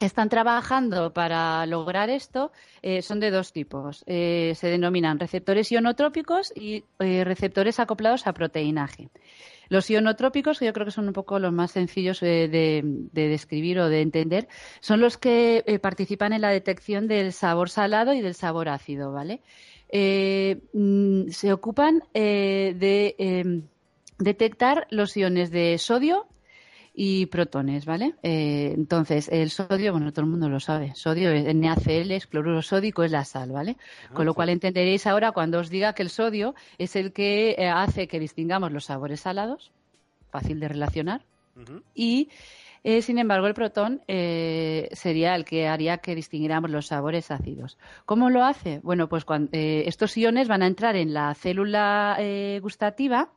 [0.00, 2.52] están trabajando para lograr esto
[2.82, 4.04] eh, son de dos tipos.
[4.06, 9.08] Eh, se denominan receptores ionotrópicos y eh, receptores acoplados a proteínaje.
[9.68, 13.88] Los ionotrópicos, que yo creo que son un poco los más sencillos de, describir o
[13.88, 14.46] de entender,
[14.80, 19.40] son los que participan en la detección del sabor salado y del sabor ácido, ¿vale?
[19.90, 23.62] Mm, se ocupan de em,
[24.18, 26.26] detectar los iones de sodio,
[26.96, 28.14] y protones, ¿vale?
[28.22, 32.62] Eh, entonces, el sodio, bueno, todo el mundo lo sabe, sodio es NaCl, es cloruro
[32.62, 33.76] sódico, es la sal, ¿vale?
[34.08, 37.56] Ah, Con lo cual entenderéis ahora cuando os diga que el sodio es el que
[37.58, 39.72] eh, hace que distingamos los sabores salados,
[40.30, 41.22] fácil de relacionar,
[41.94, 42.30] y
[42.82, 47.78] eh, sin embargo, el protón sería el que haría que distinguiéramos los sabores ácidos.
[48.06, 48.80] ¿Cómo lo hace?
[48.82, 52.18] Bueno, pues cuando, estos iones van a entrar en la célula
[52.60, 53.30] gustativa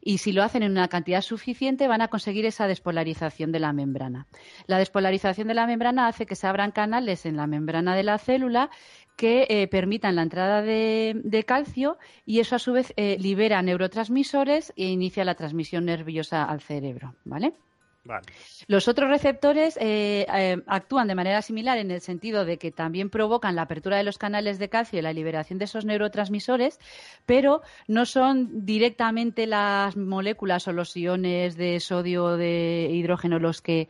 [0.00, 3.72] y si lo hacen en una cantidad suficiente van a conseguir esa despolarización de la
[3.72, 4.26] membrana.
[4.66, 8.18] La despolarización de la membrana hace que se abran canales en la membrana de la
[8.18, 8.70] célula
[9.16, 14.72] que eh, permitan la entrada de, calcio y eso a su vez eh, libera neurotransmisores
[14.76, 17.14] e inicia la transmisión nerviosa al cerebro,
[18.66, 23.10] Los otros receptores eh, eh, actúan de manera similar en el sentido de que también
[23.10, 26.78] provocan la apertura de los canales de calcio y la liberación de esos neurotransmisores,
[27.26, 33.60] pero no son directamente las moléculas o los iones de sodio o de hidrógeno los
[33.60, 33.88] que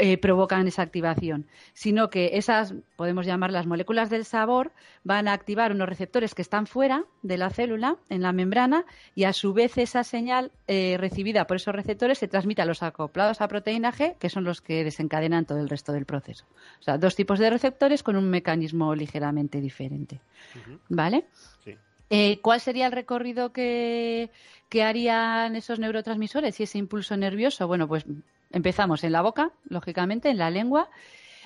[0.00, 4.72] eh, provocan esa activación, sino que esas, podemos llamar las moléculas del sabor,
[5.04, 9.24] van a activar unos receptores que están fuera de la célula, en la membrana, y
[9.24, 13.40] a su vez esa señal eh, recibida por esos receptores se transmite a los acoplados
[13.40, 16.44] a proteína G, que son los que desencadenan todo el resto del proceso.
[16.80, 20.20] O sea, dos tipos de receptores con un mecanismo ligeramente diferente.
[20.88, 21.26] ¿Vale?
[22.08, 24.30] Eh, ¿Cuál sería el recorrido que,
[24.68, 27.66] que, harían esos neurotransmisores y ese impulso nervioso?
[27.66, 28.04] Bueno, pues
[28.50, 30.88] Empezamos en la boca, lógicamente, en la lengua.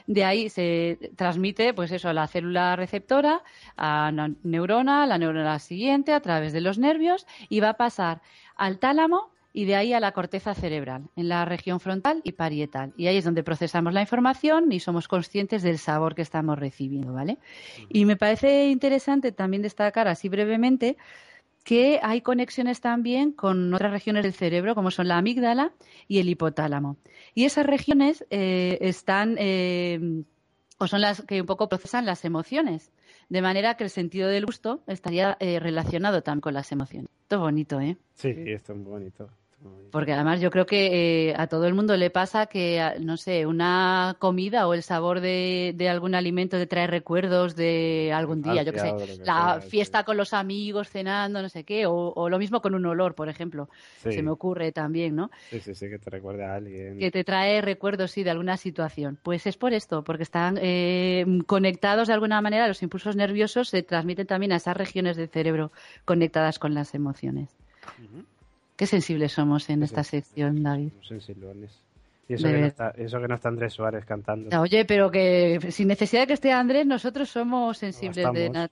[0.07, 3.43] De ahí se transmite, pues eso, a la célula receptora,
[3.77, 7.75] a la neurona, a la neurona siguiente, a través de los nervios, y va a
[7.75, 8.21] pasar
[8.57, 12.93] al tálamo y de ahí a la corteza cerebral, en la región frontal y parietal.
[12.97, 17.13] Y ahí es donde procesamos la información y somos conscientes del sabor que estamos recibiendo,
[17.13, 17.39] ¿vale?
[17.89, 20.97] Y me parece interesante también destacar así brevemente
[21.64, 25.73] que hay conexiones también con otras regiones del cerebro, como son la amígdala
[26.09, 26.96] y el hipotálamo.
[27.35, 30.25] Y esas regiones eh, están eh,
[30.79, 32.90] o son las que un poco procesan las emociones,
[33.29, 37.11] de manera que el sentido del gusto estaría eh, relacionado también con las emociones.
[37.23, 37.99] Esto es bonito, ¿eh?
[38.14, 39.29] Sí, esto es bonito.
[39.90, 43.44] Porque además yo creo que eh, a todo el mundo le pasa que, no sé,
[43.44, 48.73] una comida o el sabor de, algún alimento te trae recuerdos de algún día, yo
[48.73, 48.94] qué sé,
[49.25, 53.14] la fiesta con los amigos, cenando, no sé qué, o, lo mismo con un olor,
[53.14, 53.68] por ejemplo.
[53.99, 55.31] Se me ocurre también, ¿no?
[55.51, 56.99] Sí, sí, sí, que te recuerda a alguien.
[56.99, 59.18] Que te trae recuerdos, sí, de alguna situación.
[59.20, 63.83] Pues es por esto, porque están eh, conectados de alguna manera, los impulsos nerviosos se
[63.83, 65.73] transmiten también a esas regiones del cerebro
[66.05, 67.51] conectadas con las emociones.
[68.81, 70.93] Qué sensibles somos en esta sección, David.
[71.07, 71.71] Sensibles.
[72.27, 74.59] Y eso que, no está, eso que, no está, Andrés Suárez cantando.
[74.59, 78.71] Oye, pero que sin necesidad de que esté Andrés, nosotros somos sensibles de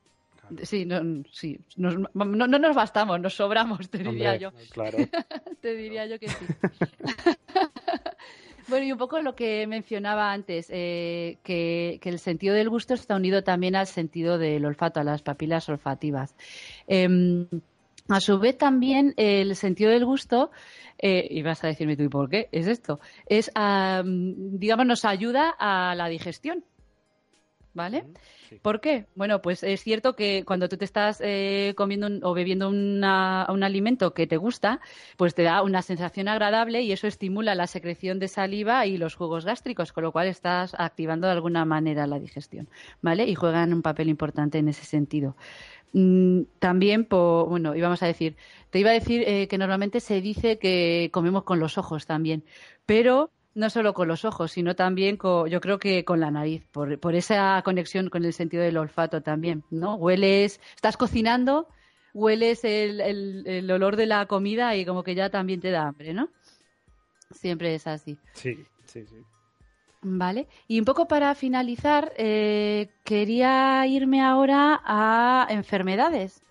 [0.62, 1.90] Sí, no, sí no,
[2.24, 4.50] nos bastamos, nos sobramos, te diría yo.
[4.70, 4.96] Claro.
[5.60, 6.46] te diría yo que sí.
[8.68, 12.94] bueno, y un poco lo que mencionaba antes, eh, que, que, el sentido del gusto
[12.94, 16.34] está unido también al sentido del olfato, a las papilas olfativas.
[16.86, 17.46] Eh,
[18.08, 20.50] a su vez también el sentido del gusto,
[20.98, 23.00] eh, y vas a decirme tú, ¿y por qué es esto?
[23.26, 23.50] Es,
[24.04, 26.64] digamos, nos ayuda a la digestión.
[27.74, 28.06] ¿Vale?
[28.60, 29.06] ¿Por qué?
[29.14, 34.14] Bueno, pues es cierto que cuando tú te estás eh, comiendo o bebiendo un alimento
[34.14, 34.80] que te gusta,
[35.16, 39.14] pues te da una sensación agradable y eso estimula la secreción de saliva y los
[39.14, 42.68] jugos gástricos, con lo cual estás activando de alguna manera la digestión,
[43.00, 43.28] ¿vale?
[43.28, 45.36] Y juegan un papel importante en ese sentido.
[45.92, 48.36] Mm, también, por, bueno, íbamos a decir,
[48.70, 52.44] te iba a decir eh, que normalmente se dice que comemos con los ojos también,
[52.84, 56.98] pero no solo con los ojos, sino también yo creo que con la nariz, por,
[57.00, 59.96] por esa conexión con el sentido del olfato también, ¿no?
[59.96, 61.66] Hueles, estás cocinando,
[62.14, 65.88] hueles el, el, el olor de la comida y como que ya también te da
[65.88, 66.28] hambre, ¿no?
[67.30, 68.18] Siempre es así.
[68.32, 69.16] Sí, sí, sí.
[70.00, 70.46] Vale.
[70.68, 76.42] Y un poco para finalizar, eh, quería irme ahora a enfermedades,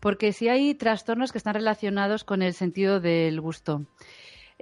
[0.00, 3.86] porque sí hay trastornos que están relacionados con el sentido del gusto.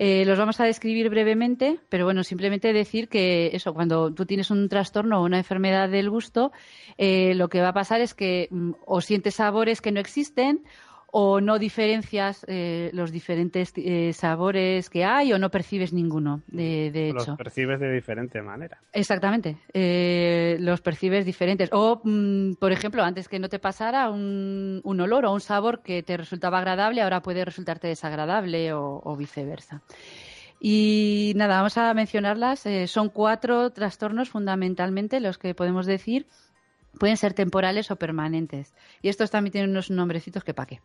[0.01, 4.53] Eh, los vamos a describir brevemente, pero bueno, simplemente decir que eso, cuando tú tienes
[4.53, 6.53] un trastorno o una enfermedad del gusto,
[6.99, 10.63] eh, lo que va a pasar es que mm, o sientes sabores que no existen
[11.21, 16.93] o no diferencias eh, los diferentes eh, sabores que hay o no percibes ninguno, de,
[16.93, 17.37] de Los hecho.
[17.37, 18.79] percibes de diferente manera.
[18.93, 21.71] Exactamente, eh, los percibes diferentes.
[21.73, 25.83] O, mm, por ejemplo, antes que no te pasara un, un olor o un sabor
[25.83, 29.83] que te resultaba agradable, ahora puede resultarte desagradable o, o viceversa.
[30.61, 32.65] Y nada, vamos a mencionarlas.
[32.87, 36.27] Son cuatro trastornos fundamentalmente los que podemos decir
[36.99, 38.75] pueden ser temporales o permanentes.
[39.03, 40.81] Y estos también tienen unos nombrecitos que pa' qué.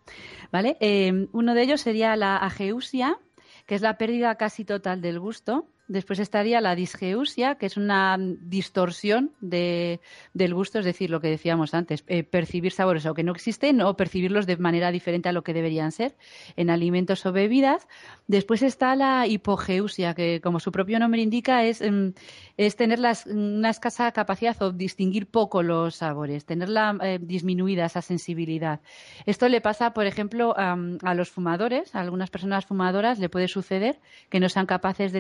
[0.52, 0.78] ¿Vale?
[0.80, 3.18] Eh, uno de ellos sería la ageusia,
[3.66, 5.68] que es la pérdida casi total del gusto.
[5.88, 10.00] Después estaría la disgeusia, que es una distorsión de,
[10.34, 13.82] del gusto, es decir, lo que decíamos antes, eh, percibir sabores o que no existen
[13.82, 16.16] o percibirlos de manera diferente a lo que deberían ser
[16.56, 17.88] en alimentos o bebidas.
[18.28, 22.14] Después está la hipogeusia, que como su propio nombre indica es, em,
[22.56, 28.02] es tener las- una escasa capacidad o distinguir poco los sabores, tenerla eh, disminuida esa
[28.02, 28.80] sensibilidad.
[29.26, 33.48] Esto le pasa, por ejemplo, am, a los fumadores, a algunas personas fumadoras le puede
[33.50, 35.20] suceder que no sean capaces de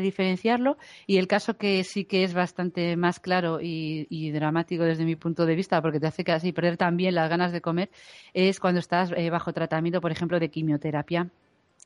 [1.07, 5.15] y el caso que sí que es bastante más claro y, y dramático desde mi
[5.15, 7.89] punto de vista, porque te hace casi perder también las ganas de comer,
[8.33, 11.29] es cuando estás eh, bajo tratamiento, por ejemplo, de quimioterapia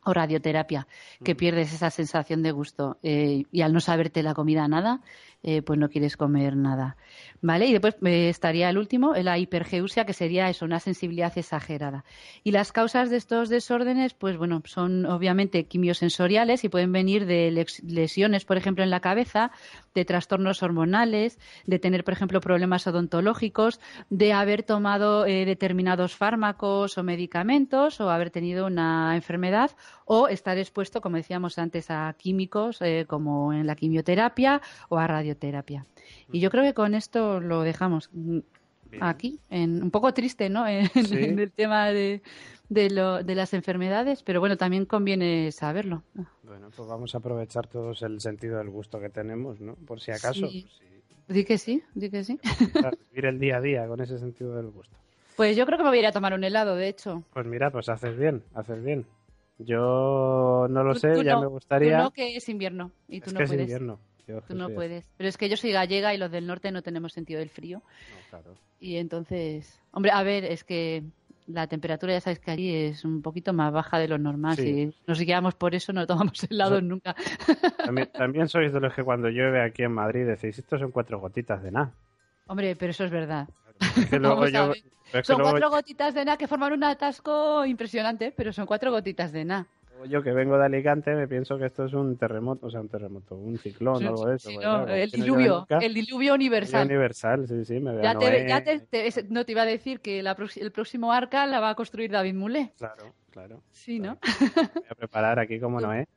[0.04, 0.88] o radioterapia,
[1.24, 5.02] que pierdes esa sensación de gusto eh, y al no saberte la comida nada,
[5.48, 6.98] eh, pues no quieres comer nada.
[7.42, 7.68] ¿Vale?
[7.68, 12.04] Y después eh, estaría el último, la hipergeusia, que sería eso, una sensibilidad exagerada.
[12.44, 17.66] Y las causas de estos desórdenes, pues bueno, son obviamente quimiosensoriales y pueden venir de
[17.86, 19.52] lesiones, por ejemplo, en la cabeza,
[19.96, 23.80] de trastornos hormonales, de tener, por ejemplo, problemas odontológicos,
[24.10, 29.72] de haber tomado eh, determinados fármacos o medicamentos o haber tenido una enfermedad
[30.04, 35.37] o estar expuesto, como decíamos antes, a químicos como en la quimioterapia o a radioterapia.
[36.32, 38.40] Y yo creo que con esto lo dejamos mm,
[38.92, 39.04] Bien.
[39.04, 40.66] aquí, en, un poco triste, ¿no?
[40.68, 41.16] En, Sí.
[41.24, 42.22] en el tema de,
[42.70, 46.04] de, lo, de las enfermedades, pero bueno, también conviene saberlo.
[46.44, 49.76] Bueno, pues vamos a aprovechar todos el sentido del gusto que tenemos, ¿no?
[49.76, 50.48] Por si acaso.
[50.48, 50.68] Sí.
[50.78, 50.86] sí,
[51.28, 52.40] Di que sí, di que sí.
[52.74, 54.96] para vivir el día a día con ese sentido del gusto.
[55.36, 57.24] Pues yo creo que me voy a ir a tomar un helado, de hecho.
[57.34, 59.06] Pues mira, pues haces bien, haces bien.
[59.60, 61.98] Yo no lo Tú- sé, tú ya no, me gustaría.
[61.98, 63.64] Tú no, que es invierno y tú es no que es puedes.
[63.64, 64.00] invierno.
[64.28, 65.10] Yo, Tú no puedes.
[65.18, 67.80] Pero es que yo soy gallega y los del norte no tenemos sentido del frío.
[67.80, 68.56] no, claro.
[68.80, 71.04] Y entonces, hombre, a ver, es que
[71.48, 74.58] la temperatura ya sabes que allí es un poquito más baja de lo normal.
[74.58, 74.92] Sí.
[74.92, 77.16] Si nos guiamos por eso, no tomamos helados Eso- nunca.
[77.86, 81.20] También, también sois de los que cuando llueve aquí en Madrid decís, estos son cuatro
[81.20, 81.94] gotitas de nada.
[82.48, 83.48] Hombre, pero eso es verdad.
[83.96, 84.78] Es que luego Vamos a yo- ver.
[84.84, 88.52] pero es que Son luego- cuatro gotitas de nada que forman un atasco impresionante, pero
[88.52, 89.68] son cuatro gotitas de nada.
[90.06, 92.90] Yo que vengo de Alicante me pienso que esto es un terremoto, o sea, un
[92.90, 94.50] terremoto, un ciclón o algo de eso.
[94.50, 96.86] Sí, no, claro, el no diluvio, el diluvio universal.
[96.86, 100.00] universal, sí, sí, me veo Ya a te, ya te- no te iba a decir
[100.00, 102.74] que la el próximo arca la va a construir David Mulé.
[102.78, 103.62] Claro, claro.
[103.72, 104.18] Sí, ¿no?
[104.24, 106.08] Me voy a preparar aquí como Noé.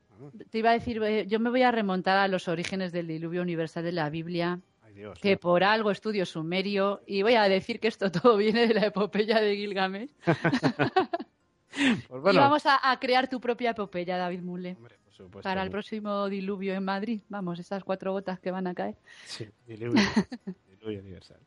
[0.50, 3.42] Te iba a decir, eh, yo me voy a remontar a los orígenes del diluvio
[3.42, 4.60] universal de la Biblia,
[4.94, 5.18] Dios.
[5.18, 5.38] que ¿no?
[5.38, 9.40] por algo estudio sumerio, y voy a decir que esto todo viene de la epopeya
[9.40, 10.10] de Gilgamesh.
[12.08, 14.74] Pues y vamos a, a crear tu propia epopeya, David Mulé.
[14.76, 15.48] hombre, por supuesto.
[15.48, 17.20] Para el próximo diluvio en Madrid.
[17.28, 18.96] Vamos, esas cuatro gotas que van a caer.
[19.24, 20.02] Sí, diluvio,
[20.80, 21.38] diluvio universal.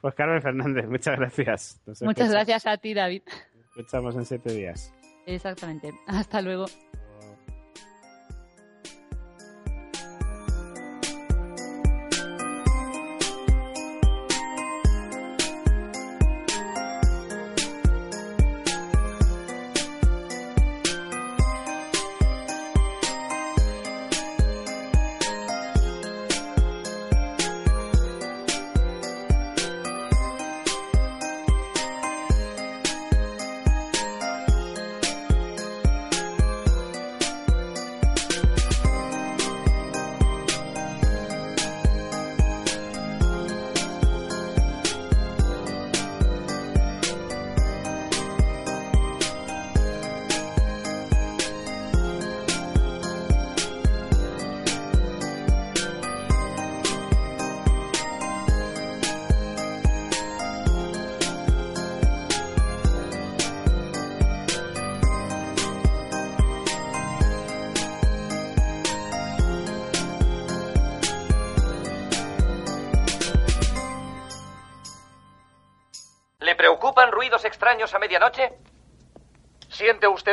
[0.00, 1.80] Pues Carmen Fernández, muchas gracias.
[1.86, 3.22] Nos Muchas gracias a ti, David.
[3.26, 4.92] nos Escuchamos en siete días.
[5.26, 5.92] Exactamente.
[6.06, 6.66] Hasta luego.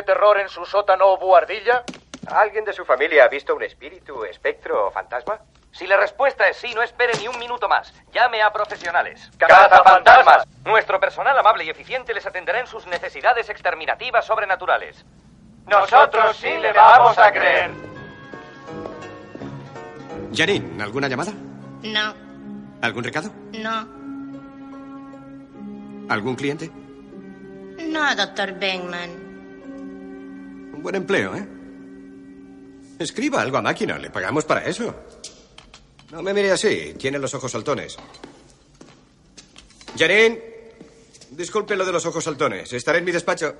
[0.06, 1.84] Terror en su sótano o buhardilla?
[2.28, 5.40] ¿Alguien de su familia ha visto un espíritu, espectro o fantasma?
[5.72, 7.94] Si la respuesta es sí, no espere ni un minuto más.
[8.14, 9.30] Llame a profesionales.
[9.38, 10.48] ¡Cazafantasmas!
[10.64, 15.06] Nuestro personal amable y eficiente les atenderá en sus necesidades exterminativas sobrenaturales.
[15.68, 17.72] Nosotros sí le vamos a creer.
[20.34, 21.32] Janine, ¿alguna llamada?
[21.84, 22.14] No,
[22.82, 23.30] ¿Algún recado?
[23.54, 23.88] no,
[26.10, 26.70] ¿Algún cliente?
[27.80, 29.25] no, doctor Beckman.
[30.76, 31.48] Un buen empleo, ¿eh?
[33.00, 34.94] Escriba algo a máquina, le pagamos para eso.
[36.12, 37.98] No me mire así, tiene los ojos saltones.
[39.98, 40.42] Janine,
[41.32, 42.72] disculpe lo de los ojos saltones.
[42.74, 43.56] Estaré en mi despacho.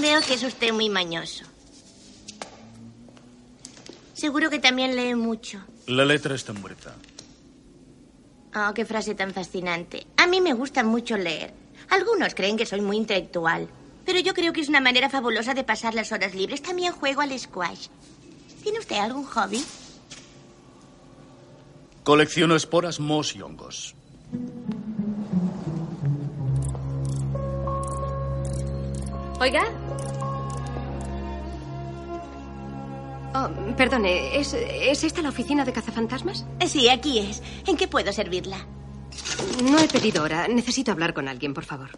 [0.00, 1.44] Veo que es usted muy mañoso.
[4.12, 5.60] Seguro que también lee mucho.
[5.86, 6.94] La letra está muerta.
[8.54, 10.06] Oh, qué frase tan fascinante.
[10.16, 11.65] A mí me gusta mucho leer.
[11.90, 13.68] Algunos creen que soy muy intelectual,
[14.04, 16.62] pero yo creo que es una manera fabulosa de pasar las horas libres.
[16.62, 17.88] También juego al squash.
[18.62, 19.64] ¿Tiene usted algún hobby?
[22.04, 23.94] Colecciono esporas, mos y hongos.
[29.40, 29.64] Oiga.
[33.34, 36.46] Oh, perdone, ¿es, ¿es esta la oficina de cazafantasmas?
[36.66, 37.42] Sí, aquí es.
[37.66, 38.66] ¿En qué puedo servirla?
[39.62, 40.48] No he pedido hora.
[40.48, 41.90] Necesito hablar con alguien, por favor.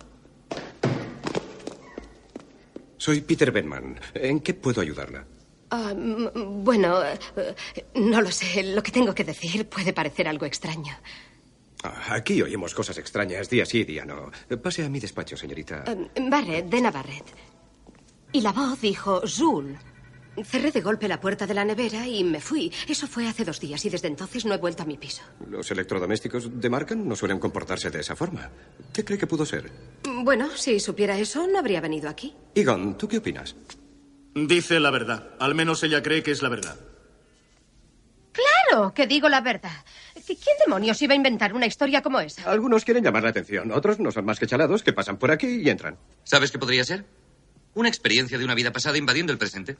[2.97, 3.99] Soy Peter Benman.
[4.15, 5.25] ¿En qué puedo ayudarla?
[5.71, 7.19] Ah, bueno, eh,
[7.95, 8.63] no lo sé.
[8.63, 10.95] Lo que tengo que decir puede parecer algo extraño.
[11.85, 14.31] Ah, Aquí oímos cosas extrañas, día sí, día no.
[14.63, 15.85] Pase a mi despacho, señorita.
[15.87, 17.27] Eh, Barrett, Dena Barrett.
[18.33, 19.79] Y la voz dijo Zul.
[20.45, 22.73] Cerré de golpe la puerta de la nevera y me fui.
[22.89, 25.23] Eso fue hace dos días y desde entonces no he vuelto a mi piso.
[25.49, 28.51] Los electrodomésticos de marca no suelen comportarse de esa forma.
[28.93, 29.71] ¿Qué cree que pudo ser?
[30.23, 32.35] Bueno, si supiera eso, no habría venido aquí.
[32.55, 33.57] Egon, ¿tú qué opinas?
[34.35, 35.31] Dice la verdad.
[35.41, 36.79] Al menos ella cree que es la verdad.
[38.33, 39.85] Claro que digo la verdad.
[40.27, 42.49] ¿Quién demonios iba a inventar una historia como esa?
[42.51, 45.47] Algunos quieren llamar la atención, otros no son más que chalados que pasan por aquí
[45.63, 45.99] y entran.
[46.25, 47.05] ¿Sabes qué podría ser?
[47.75, 49.77] Una experiencia de una vida pasada invadiendo el presente.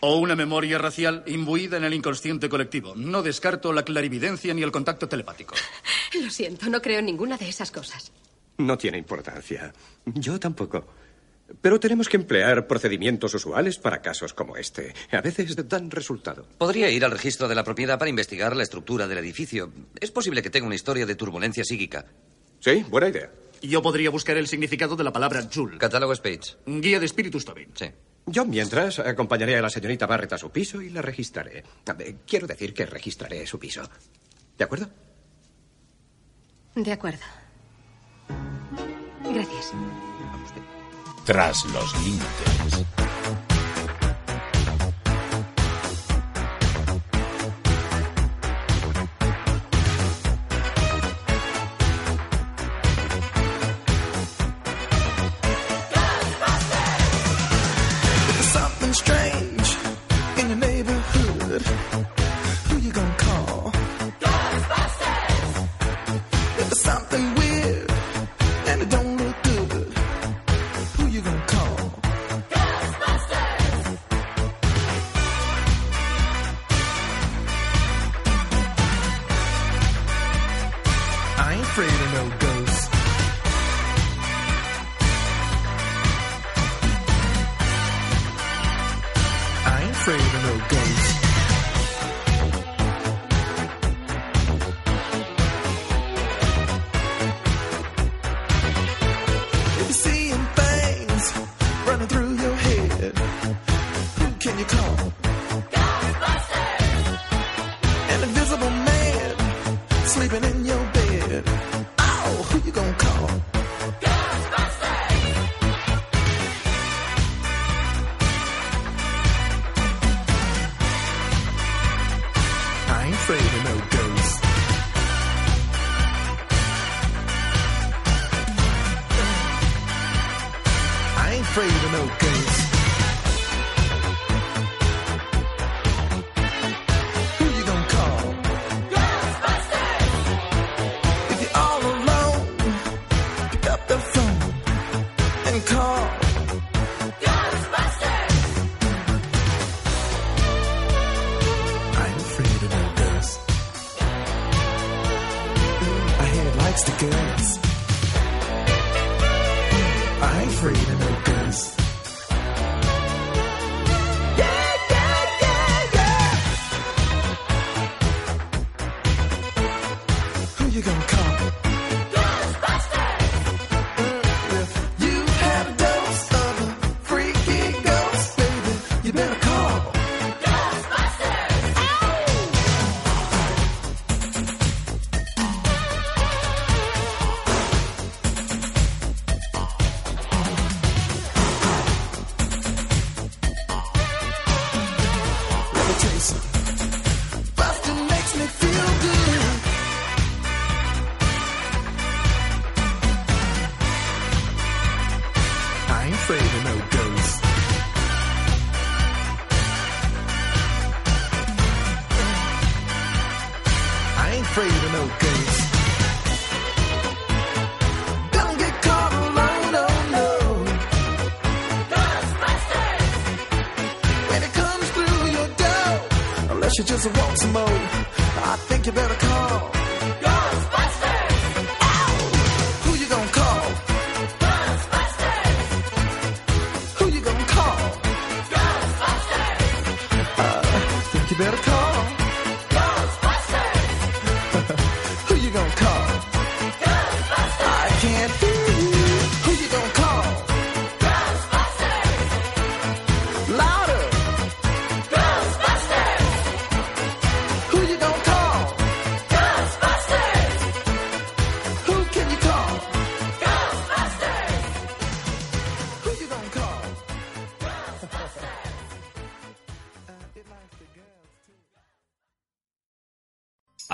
[0.00, 2.94] O una memoria racial imbuida en el inconsciente colectivo.
[2.94, 5.54] No descarto la clarividencia ni el contacto telepático.
[6.22, 8.12] Lo siento, no creo en ninguna de esas cosas.
[8.58, 9.72] No tiene importancia.
[10.06, 10.86] Yo tampoco.
[11.60, 14.94] Pero tenemos que emplear procedimientos usuales para casos como este.
[15.10, 16.46] A veces dan resultado.
[16.58, 19.72] Podría ir al registro de la propiedad para investigar la estructura del edificio.
[20.00, 22.06] Es posible que tenga una historia de turbulencia psíquica.
[22.60, 23.30] Sí, buena idea.
[23.62, 25.78] Yo podría buscar el significado de la palabra Joule.
[25.78, 26.56] Catálogo Spades.
[26.66, 27.68] Guía de espíritus Tobin.
[27.74, 27.86] Sí.
[28.26, 31.62] Yo, mientras, acompañaré a la señorita Barrett a su piso y la registraré.
[32.26, 33.82] Quiero decir que registraré su piso.
[34.56, 34.88] ¿De acuerdo?
[36.74, 37.24] De acuerdo.
[39.22, 39.72] Gracias.
[41.24, 43.53] Tras los límites.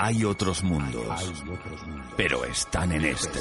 [0.03, 1.35] Hay otros mundos,
[2.17, 3.41] pero están en este.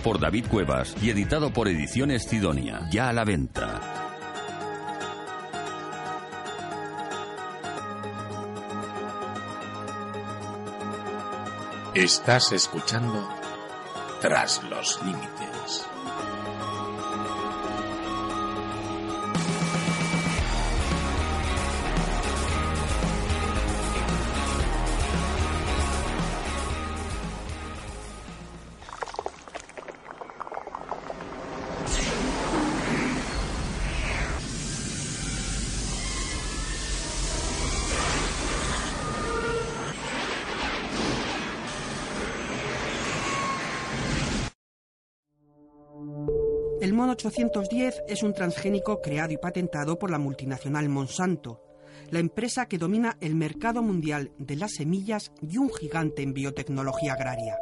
[0.00, 2.88] por David Cuevas y editado por Ediciones Sidonia.
[2.90, 3.80] Ya a la venta.
[11.94, 13.28] Estás escuchando
[14.20, 15.86] Tras los Límites.
[47.20, 51.60] El mono 810 es un transgénico creado y patentado por la multinacional Monsanto,
[52.08, 57.12] la empresa que domina el mercado mundial de las semillas y un gigante en biotecnología
[57.12, 57.58] agraria.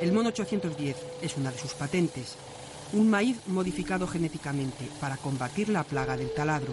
[0.00, 2.36] El mono 810 es una de sus patentes,
[2.94, 6.72] un maíz modificado genéticamente para combatir la plaga del taladro.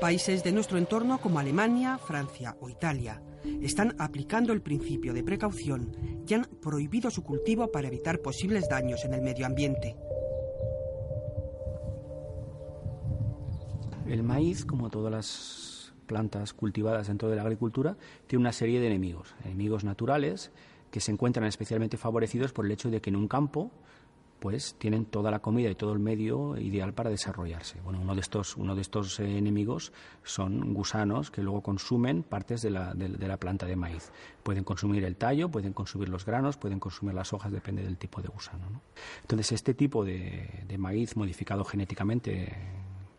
[0.00, 3.20] Países de nuestro entorno como Alemania, Francia o Italia
[3.62, 5.92] están aplicando el principio de precaución
[6.26, 9.96] y han prohibido su cultivo para evitar posibles daños en el medio ambiente.
[14.06, 18.86] El maíz, como todas las plantas cultivadas dentro de la agricultura, tiene una serie de
[18.86, 20.50] enemigos, enemigos naturales
[20.90, 23.70] que se encuentran especialmente favorecidos por el hecho de que en un campo
[24.40, 27.80] pues tienen toda la comida y todo el medio ideal para desarrollarse.
[27.82, 32.62] Bueno, uno de estos, uno de estos eh, enemigos son gusanos que luego consumen partes
[32.62, 34.12] de la, de- la planta de maíz.
[34.42, 38.22] Pueden consumir el tallo, pueden consumir los granos, pueden consumir las hojas, depende del tipo
[38.22, 38.70] de gusano.
[38.70, 38.80] ¿no?
[39.22, 42.56] Entonces, este tipo de, de maíz modificado genéticamente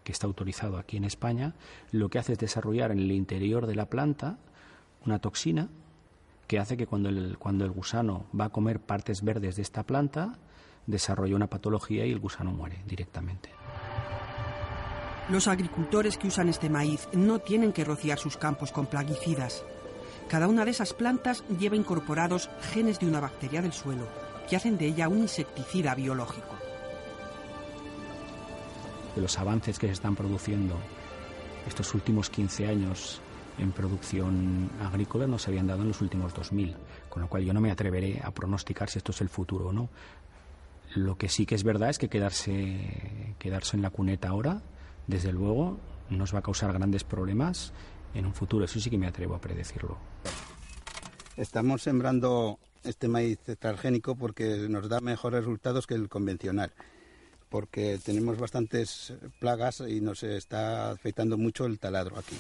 [0.04, 1.54] que está autorizado aquí en España,
[1.92, 4.38] lo que hace es desarrollar en el interior de la planta
[5.06, 5.70] una toxina
[6.48, 9.84] que hace que cuando el, cuando el gusano va a comer partes verdes de esta
[9.84, 10.40] planta,
[10.90, 13.50] desarrolla una patología y el gusano muere directamente.
[15.30, 19.64] Los agricultores que usan este maíz no tienen que rociar sus campos con plaguicidas.
[20.28, 24.08] Cada una de esas plantas lleva incorporados genes de una bacteria del suelo
[24.50, 26.56] que hacen de ella un insecticida biológico.
[29.16, 30.76] de los avances que se están produciendo
[31.68, 33.22] estos últimos 15 años
[33.58, 36.76] en producción agrícola no se habían dado en los últimos 2000.
[37.10, 39.74] Con lo cual yo no me atreveré a pronosticar si esto es el futuro o
[39.74, 39.90] no.
[40.96, 44.62] Lo que sí que es verdad es que quedarse, quedarse en la cuneta ahora,
[45.08, 45.80] desde luego,
[46.10, 47.74] nos va a causar grandes problemas
[48.14, 48.66] en un futuro.
[48.66, 49.98] Eso sí que me atrevo a predecirlo.
[51.38, 56.72] Estamos sembrando este maíz transgénico porque nos da mejores resultados que el convencional,
[57.50, 62.36] porque tenemos bastantes plagas y nos está afectando mucho el taladro aquí.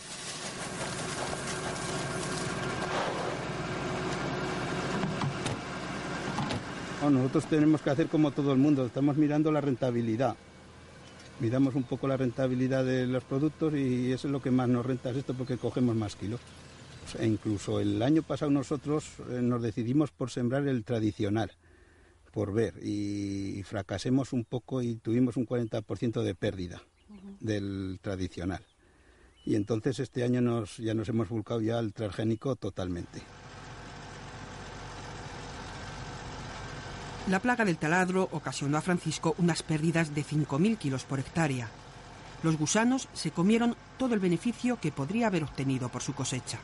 [7.07, 10.35] Nosotros tenemos que hacer como todo el mundo, estamos mirando la rentabilidad.
[11.39, 14.85] Miramos un poco la rentabilidad de los productos y eso es lo que más nos
[14.85, 16.41] renta es esto porque cogemos más kilos.
[17.17, 21.51] E incluso el año pasado nosotros eh, nos decidimos por sembrar el tradicional,
[22.33, 26.81] por ver, y, fracasemos un poco y tuvimos un 40% de pérdida
[27.39, 28.63] del tradicional.
[29.45, 33.21] Y entonces este año nos, ya nos hemos volcado ya al transgénico totalmente.
[37.29, 41.69] La plaga del taladro ocasionó a Francisco unas pérdidas de 5.000 kilos por hectárea.
[42.41, 46.57] Los gusanos se comieron todo el beneficio que podría haber obtenido por su cosecha.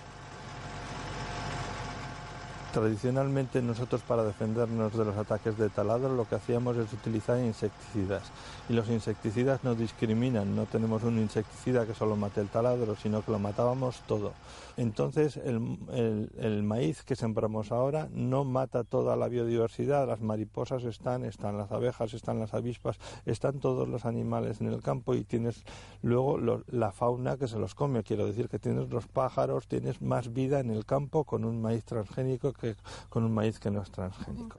[2.76, 8.23] Tradicionalmente nosotros para defendernos de los ataques de taladro lo que hacíamos es utilizar insecticidas.
[8.67, 13.23] Y los insecticidas no discriminan, no tenemos un insecticida que solo mate el taladro, sino
[13.23, 14.34] que lo matábamos todo.
[14.76, 21.57] Entonces el, maíz que sembramos ahora no mata toda la biodiversidad, las mariposas están, están
[21.57, 25.63] las abejas, están las avispas, están todos los animales en el campo y tienes
[26.01, 30.34] luego la fauna que se los come, quiero decir que tienes los pájaros, tienes más
[30.34, 32.64] vida en el campo con un maíz transgénico que
[33.09, 34.57] con un maíz que no es transgénico.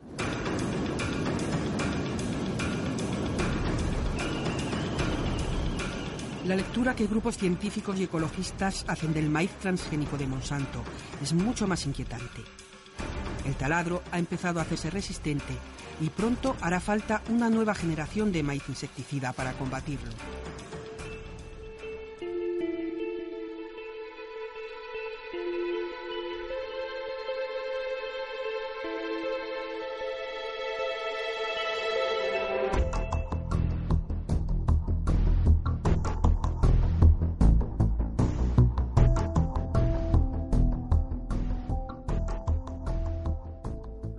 [6.47, 10.85] La lectura que grupos científicos y ecologistas hacen del maíz transgénico de Monsanto
[11.21, 12.43] es mucho más inquietante.
[13.45, 15.55] El taladro ha empezado a hacerse resistente
[16.01, 20.13] y pronto hará falta una nueva generación de maíz insecticida para combatirlo.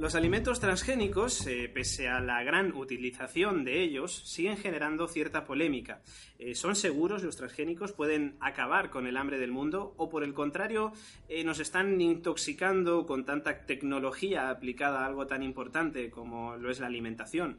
[0.08, 6.02] Los alimentos transgénicos, eh, pese a la gran utilización de ellos, siguen generando cierta polémica.
[6.40, 7.92] Eh, ¿Son seguros los transgénicos?
[7.92, 9.96] ¿Pueden acabar con el hambre del mundo?
[9.98, 10.94] ¿O por el contrario,
[11.28, 16.80] eh, nos están intoxicando con tanta tecnología aplicada a algo tan importante como lo es
[16.80, 17.58] la alimentación?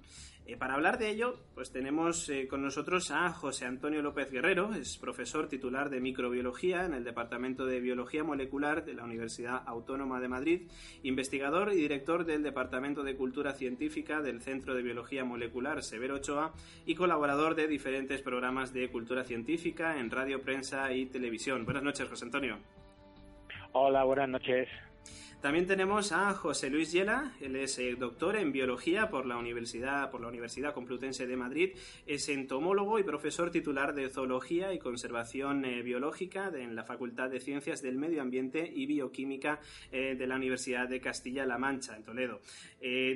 [0.49, 4.73] Eh, para hablar de ello, pues tenemos eh, con nosotros a José Antonio López Guerrero,
[4.73, 10.21] es profesor titular de microbiología en el Departamento de Biología Molecular de la Universidad Autónoma
[10.21, 10.63] de Madrid,
[11.03, 16.55] investigador y director del Departamento de Cultura Científica del Centro de Biología Molecular Severo Ochoa
[16.87, 21.67] y colaborador de diferentes programas de cultura científica en radio, prensa y televisión.
[21.67, 22.57] Buenas noches, José Antonio.
[23.73, 24.67] Hola, buenas noches.
[25.41, 30.11] También tenemos a José Luis Yela, él es eh, doctor en biología por la Universidad,
[30.11, 31.77] por la Universidad Complutense de Madrid,
[32.07, 37.39] es entomólogo y profesor titular de zoología y conservación eh, biológica en la Facultad de
[37.39, 39.61] Ciencias del Medio Ambiente y Bioquímica
[39.93, 42.41] eh, de la Universidad de Castilla-La Mancha, en Toledo,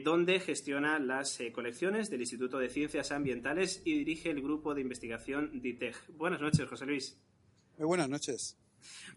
[0.05, 5.61] donde gestiona las colecciones del Instituto de Ciencias Ambientales y dirige el grupo de investigación
[5.61, 5.97] DITEG.
[6.17, 7.21] Buenas noches, José Luis.
[7.79, 8.62] Muy buenas noches.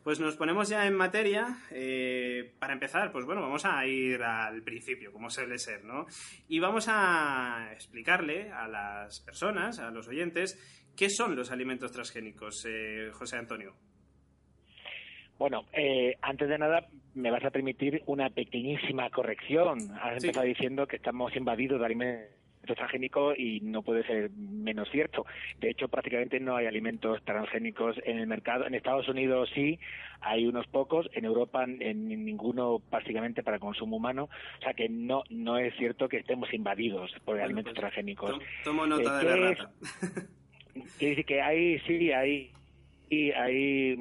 [0.04, 1.58] Pues nos ponemos ya en materia.
[1.72, 6.06] Eh, para empezar, pues bueno, vamos a ir al principio, como suele ser, ¿no?
[6.48, 10.60] Y vamos a explicarle a las personas, a los oyentes,
[10.96, 13.76] qué son los alimentos transgénicos, eh, José Antonio.
[15.38, 19.80] Bueno, eh, antes de nada, me vas a permitir una pequeñísima corrección.
[20.02, 22.35] Has empezado diciendo que estamos invadidos de alimentos
[22.74, 25.26] transgénico y no puede ser menos cierto.
[25.60, 28.66] De hecho, prácticamente no hay alimentos transgénicos en el mercado.
[28.66, 29.80] En Estados Unidos sí,
[30.22, 31.08] hay unos pocos.
[31.14, 34.30] En Europa, en ninguno prácticamente para consumo humano.
[34.60, 38.40] O sea que no no es cierto que estemos invadidos por alimentos pues, transgénicos.
[38.64, 39.72] Tomo nota eh, de la rata.
[40.98, 42.52] Quiere decir que hay, sí, hay
[43.10, 43.96] y hay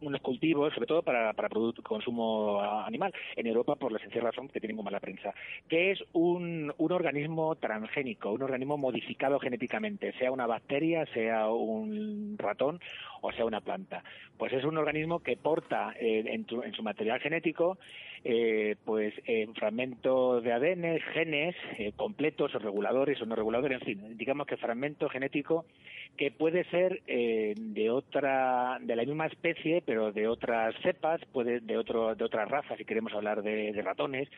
[0.00, 1.48] unos cultivos, sobre todo para, para
[1.82, 5.34] consumo animal, en Europa por la sencilla razón que tienen muy mala prensa,
[5.68, 12.36] que es un, un organismo transgénico, un organismo modificado genéticamente, sea una bacteria, sea un
[12.38, 12.80] ratón
[13.20, 14.02] o sea una planta.
[14.38, 17.78] Pues es un organismo que porta eh, en, su material genético
[18.22, 23.86] eh, pues en fragmentos de ADN, genes eh, completos o reguladores o no reguladores, en
[23.86, 25.64] fin, digamos que fragmento genético
[26.16, 31.60] que puede ser eh, de otra, de la misma especie, pero de otras cepas, puede
[31.60, 34.28] de otro, de otras razas, si queremos hablar de, de ratones,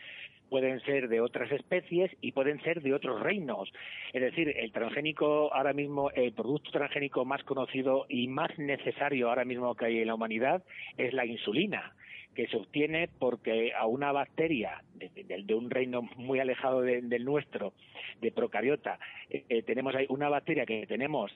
[0.48, 3.72] pueden ser de otras especies y pueden ser de otros reinos.
[4.12, 9.44] Es decir, el transgénico ahora mismo, el producto transgénico más conocido y más necesario ahora
[9.44, 10.62] mismo que hay en la humanidad
[10.98, 11.94] es la insulina
[12.34, 17.24] que se obtiene porque a una bacteria de, de- un reino muy alejado de- del
[17.24, 17.74] nuestro,
[18.20, 18.98] de procariota,
[19.30, 21.30] eh, eh, tenemos ahí una bacteria que tenemos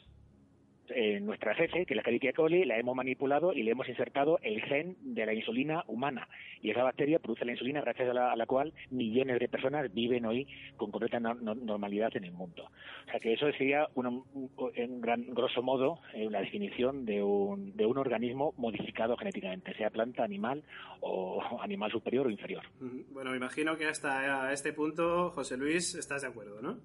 [0.91, 4.39] en nuestra jefe, que es la Escherichia coli, la hemos manipulado y le hemos insertado
[4.43, 6.29] el gen de la insulina humana.
[6.63, 10.47] Y esa bacteria produce la insulina gracias a la, cual millones de personas viven hoy
[10.77, 12.65] con completa no- no- normalidad en el mundo.
[13.07, 17.23] O sea que eso sería, una- un- en gran, grosso modo, eh, la definición de
[17.23, 20.63] un, de un organismo modificado genéticamente, sea planta, animal
[21.01, 22.63] o animal superior o inferior.
[23.11, 26.79] Bueno, me imagino que hasta este punto, José Luis, estás de acuerdo, ¿no?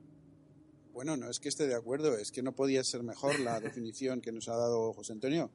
[0.93, 4.21] Bueno, no es que esté de acuerdo, es que no podía ser mejor la definición
[4.21, 5.51] que nos ha dado José Antonio.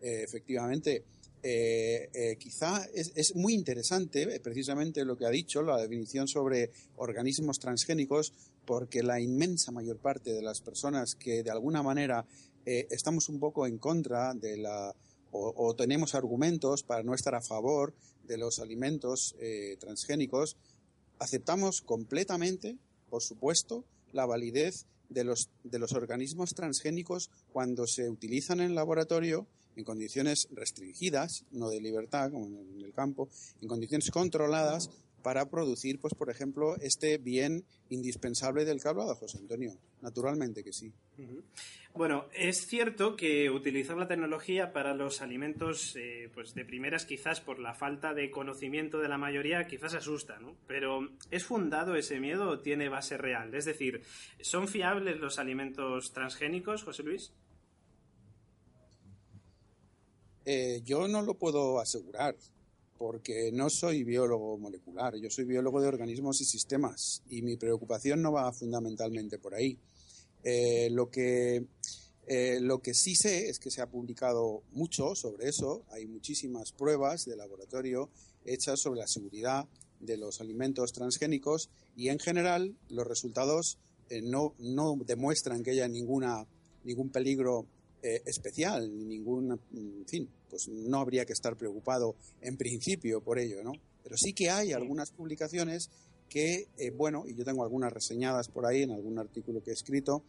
[0.00, 1.04] Eh, efectivamente,
[1.42, 6.70] eh, eh, quizá es, es muy interesante precisamente lo que ha dicho, la definición sobre
[6.96, 8.32] organismos transgénicos,
[8.64, 12.26] porque la inmensa mayor parte de las personas que de alguna manera
[12.64, 14.94] estamos un poco en contra de la
[15.32, 20.56] o, o tenemos argumentos para no estar a favor de los alimentos eh, transgénicos,
[21.18, 22.76] aceptamos completamente,
[23.08, 29.46] por supuesto, la validez de los, de los organismos transgénicos cuando se utilizan en laboratorio
[29.76, 33.28] en condiciones restringidas, no de libertad, como en el campo,
[33.60, 34.90] en condiciones controladas
[35.22, 39.72] para producir, pues, por ejemplo, este bien indispensable del hablado José Antonio.
[40.00, 40.92] Naturalmente que sí.
[41.94, 47.40] Bueno, es cierto que utilizar la tecnología para los alimentos eh, pues de primeras quizás
[47.40, 50.56] por la falta de conocimiento de la mayoría quizás asusta, ¿no?
[50.66, 53.54] Pero ¿es fundado ese miedo o tiene base real?
[53.54, 54.02] Es decir,
[54.40, 57.32] ¿son fiables los alimentos transgénicos, José Luis?
[60.44, 62.34] Eh, yo no lo puedo asegurar
[63.00, 68.20] porque no soy biólogo molecular, yo soy biólogo de organismos y sistemas y mi preocupación
[68.20, 69.78] no va fundamentalmente por ahí.
[70.44, 71.64] Eh, lo, que,
[72.26, 76.72] eh, lo que sí sé es que se ha publicado mucho sobre eso, hay muchísimas
[76.72, 78.10] pruebas de laboratorio
[78.44, 79.66] hechas sobre la seguridad
[80.00, 83.78] de los alimentos transgénicos y en general los resultados
[84.10, 86.46] eh, no, no demuestran que haya ninguna,
[86.84, 87.64] ningún peligro
[88.02, 93.38] eh, especial, ni ningún, en fin, pues no habría que estar preocupado en principio por
[93.38, 93.72] ello, ¿no?
[94.02, 95.90] Pero sí que hay algunas publicaciones
[96.28, 99.74] que, eh, bueno, y yo tengo algunas reseñadas por ahí en algún artículo que he
[99.74, 100.22] escrito,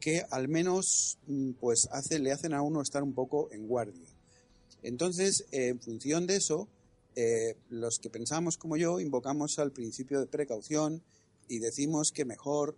[0.00, 4.08] que al menos mm, pues hace, le hacen a uno estar un poco en guardia.
[4.82, 6.68] Entonces, eh, en función de eso,
[7.16, 11.02] eh, los que pensamos como yo invocamos al principio de precaución
[11.48, 12.76] y decimos que mejor,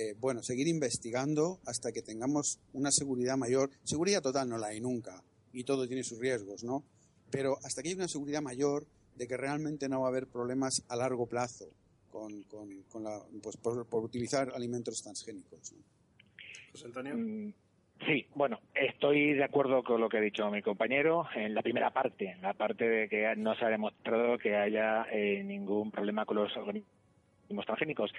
[0.00, 3.70] eh, bueno, seguir investigando hasta que tengamos una seguridad mayor.
[3.84, 5.22] Seguridad total no la hay nunca
[5.52, 6.84] y todo tiene sus riesgos, ¿no?
[7.30, 8.86] Pero hasta que haya una seguridad mayor
[9.16, 11.66] de que realmente no va a haber problemas a largo plazo
[12.08, 15.72] con, con, con la, pues por, por utilizar alimentos transgénicos.
[15.74, 15.82] ¿no?
[16.72, 17.16] José Antonio.
[17.16, 17.52] Mm,
[18.06, 21.90] Sí, bueno, estoy de acuerdo con lo que ha dicho mi compañero en la primera
[21.90, 26.24] parte, en la parte de que no se ha demostrado que haya eh, ningún problema
[26.24, 28.10] con los organismos transgénicos.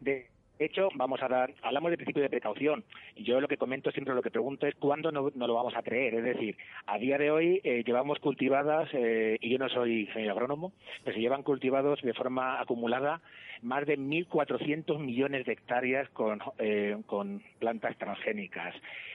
[0.00, 0.26] De
[0.58, 2.84] hecho, vamos a dar, hablamos de principio de precaución.
[3.16, 5.82] Yo lo que comento siempre, lo que pregunto es cuándo no, no lo vamos a
[5.82, 6.14] creer.
[6.14, 6.56] Es decir,
[6.86, 10.72] a día de hoy eh, llevamos cultivadas, eh, y yo no soy ingeniero agrónomo,
[11.04, 13.20] pero se llevan cultivados de forma acumulada
[13.62, 18.74] más de 1.400 millones de hectáreas con, eh, con plantas transgénicas.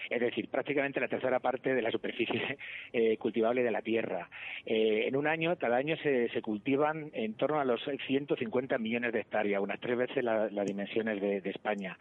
[0.10, 2.58] Es decir, prácticamente la tercera parte de la superficie
[2.94, 4.30] eh, cultivable de la tierra.
[4.66, 9.14] Eh, en un año, cada año se, se cultivan en torno a los 150 millones
[9.14, 11.98] de hectáreas, unas tres veces la- las dimensiones de, de España.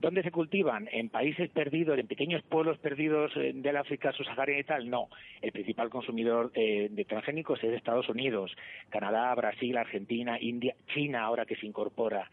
[0.00, 0.88] ¿Dónde se cultivan?
[0.92, 4.88] ¿En países perdidos, en pequeños pueblos perdidos eh, del África subsahariana y tal?
[4.88, 5.08] No.
[5.42, 8.54] El principal consumidor eh, de transgénicos es Estados Unidos,
[8.90, 12.30] Canadá, Brasil, Argentina, India, China, ahora que se incorpora.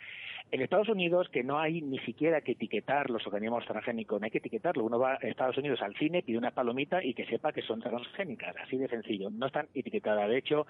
[0.51, 4.31] En Estados Unidos, que no hay ni siquiera que etiquetar los organismos transgénicos, no hay
[4.31, 4.85] que etiquetarlo.
[4.85, 7.81] Uno va a Estados Unidos al cine, pide una palomita y que sepa que son
[7.81, 9.31] transgénicas, así de sencillo.
[9.31, 10.29] No están etiquetadas.
[10.29, 10.67] De hecho,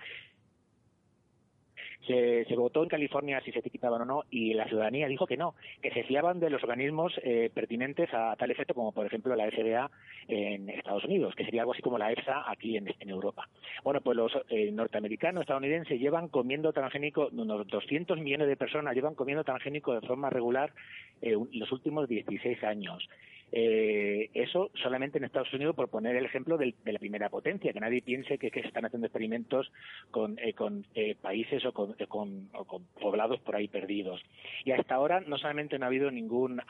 [2.07, 5.37] se, se votó en California si se etiquetaban o no y la ciudadanía dijo que
[5.37, 9.35] no, que se fiaban de los organismos eh, pertinentes a tal efecto como por ejemplo
[9.35, 9.89] la FDA
[10.27, 13.47] en Estados Unidos, que sería algo así como la EFSA aquí en, Europa.
[13.83, 19.15] Bueno, pues los eh, norteamericanos, estadounidenses llevan comiendo transgénico, unos 200 millones de personas llevan
[19.15, 20.73] comiendo transgénico de forma regular
[21.21, 23.07] eh, los últimos 16 años.
[23.51, 27.71] Eh, eso solamente en Estados Unidos, por poner el ejemplo del- de la primera potencia,
[27.71, 29.71] que nadie piense que, se están haciendo experimentos
[30.11, 34.21] con, eh, con, eh, países o con, eh, con- o con poblados por ahí perdidos.
[34.65, 36.61] Y hasta ahora no solamente no ha habido ningún,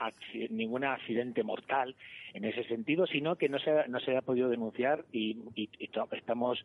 [0.50, 1.96] ningún accidente mortal
[2.34, 5.38] en ese sentido, sino que no se ha, no se ha podido denunciar y,
[6.12, 6.64] estamos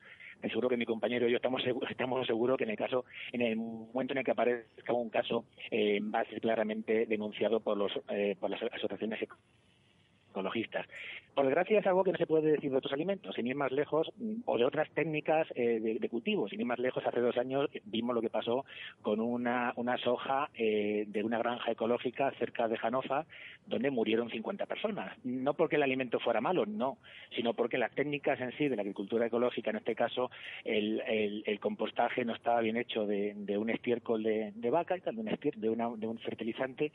[0.49, 3.43] seguro que mi compañero y yo estamos seguros, estamos seguros que en el caso en
[3.43, 7.77] el momento en el que aparezca un caso eh, va a ser claramente denunciado por
[7.77, 9.19] los eh, por las asociaciones
[10.31, 10.87] ecologistas.
[11.35, 13.71] Por desgracia es algo que no se puede decir de otros alimentos, sin ir más
[13.73, 16.49] lejos, mm, o de otras técnicas eh, de, de cultivo.
[16.49, 18.65] Sin ir más lejos, hace dos años vimos lo que pasó
[19.03, 19.73] con una,
[20.03, 23.27] soja eh, de una granja ecológica cerca de Janofa,
[23.67, 25.17] donde murieron 50 personas.
[25.25, 26.99] No porque el alimento fuera malo, no,
[27.37, 30.31] sino porque las técnicas en sí de la agricultura ecológica, en este caso,
[30.65, 35.27] el, el- el compostaje no estaba bien hecho de, un estiércol de, vaca y un,
[35.57, 36.87] de, una- de un fertilizante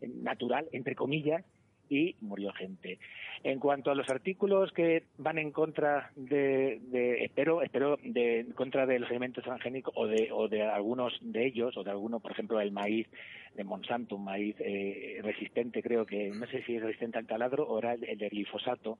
[0.00, 1.44] eh, natural, entre comillas,
[1.90, 2.98] y murió gente.
[3.42, 8.52] En cuanto a los artículos que van en contra de, de- espero, espero, de en
[8.52, 12.22] contra de los alimentos transgénicos o de, o de algunos de ellos, o de algunos,
[12.22, 13.08] por ejemplo, el maíz
[13.56, 17.64] de Monsanto, un maíz eh, resistente, creo que, no sé si es resistente al taladro
[17.66, 18.98] o era el, el de glifosato.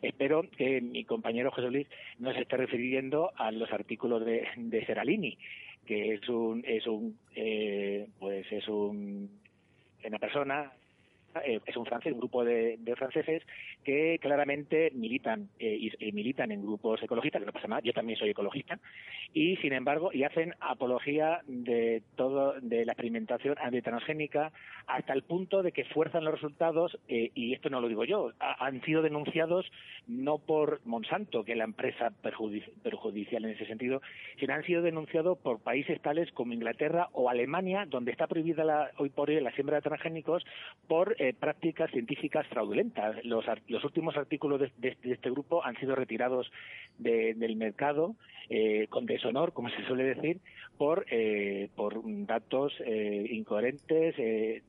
[0.00, 1.86] Espero que mi compañero José Luis
[2.18, 5.36] no se esté refiriendo a los artículos de, de Seralini,
[5.84, 9.28] que es un, es un, eh, pues es un,
[10.06, 10.72] una persona
[11.44, 13.42] eh, es un francés, un grupo de, de franceses
[13.84, 18.18] que claramente militan eh, y, militan en grupos ecologistas, que no pasa nada, yo también
[18.18, 18.78] soy ecologista,
[19.32, 24.52] y sin embargo, y hacen apología de todo, de la experimentación antitransgénica
[24.86, 28.32] hasta el punto de que fuerzan los resultados, eh, y esto no lo digo yo,
[28.40, 29.70] ha- han sido denunciados
[30.06, 34.00] no por Monsanto, que es la empresa perjudici- perjudicial en ese sentido,
[34.38, 38.90] sino han sido denunciados por países tales como Inglaterra o Alemania, donde está prohibida la-
[38.98, 40.44] hoy por hoy la siembra de transgénicos
[40.88, 43.22] por eh, prácticas científicas fraudulentas.
[43.24, 46.50] Los, los últimos artículos de, de- este grupo han sido retirados
[46.98, 48.16] de- del mercado
[48.48, 50.40] eh, con deshonor, como se suele decir,
[50.76, 54.16] por, eh, por datos eh, incoherentes,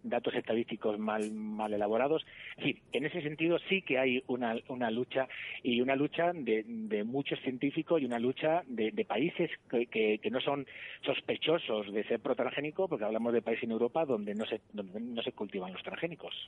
[0.03, 2.25] datos estadísticos mal, mal elaborados.
[2.57, 5.27] En ese sentido sí que hay una, una lucha
[5.63, 10.65] y una lucha de, de muchos científicos y una lucha de, países que, no son
[11.05, 15.21] sospechosos de ser protransgénicos, porque hablamos de países en Europa donde no se, donde no
[15.21, 16.40] se cultivan los transgénicos.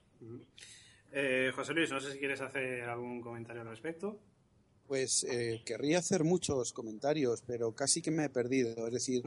[1.11, 4.19] Eh, José Luis, no sé si quieres hacer algún comentario al respecto.
[4.87, 8.87] Pues eh, querría hacer muchos comentarios, pero casi que me he perdido.
[8.87, 9.23] Es decir,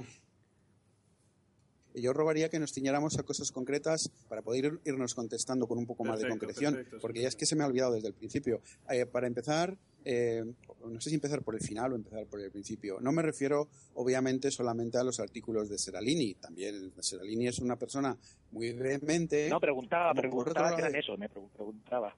[1.95, 5.87] yo rogaría que nos ciñéramos a cosas concretas para poder ir- irnos contestando con un
[5.87, 8.15] poco más de concreción, perfecto, porque ya es que se me ha olvidado desde el
[8.15, 8.61] principio.
[8.91, 9.77] Eh, para empezar,
[10.09, 10.45] eh,
[10.85, 12.99] no sé si empezar por el final o empezar por el principio.
[13.01, 16.35] No me refiero, obviamente, solamente a los artículos de Seralini.
[16.35, 18.17] También Seralini es una persona
[18.53, 19.49] muy vehemente.
[19.49, 22.15] No, preguntaba, preguntaba lado- eran eso, me pregun- preguntaba.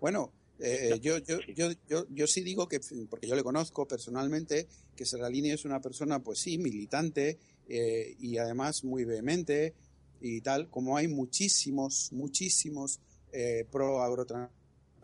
[0.00, 4.66] Bueno, eh, yo, yo, yo, yo, yo sí digo que, porque yo le conozco personalmente,
[4.96, 9.74] que Serralini es una persona, pues sí, militante eh, y además muy vehemente
[10.20, 13.00] y tal, como hay muchísimos, muchísimos
[13.32, 14.02] eh, pro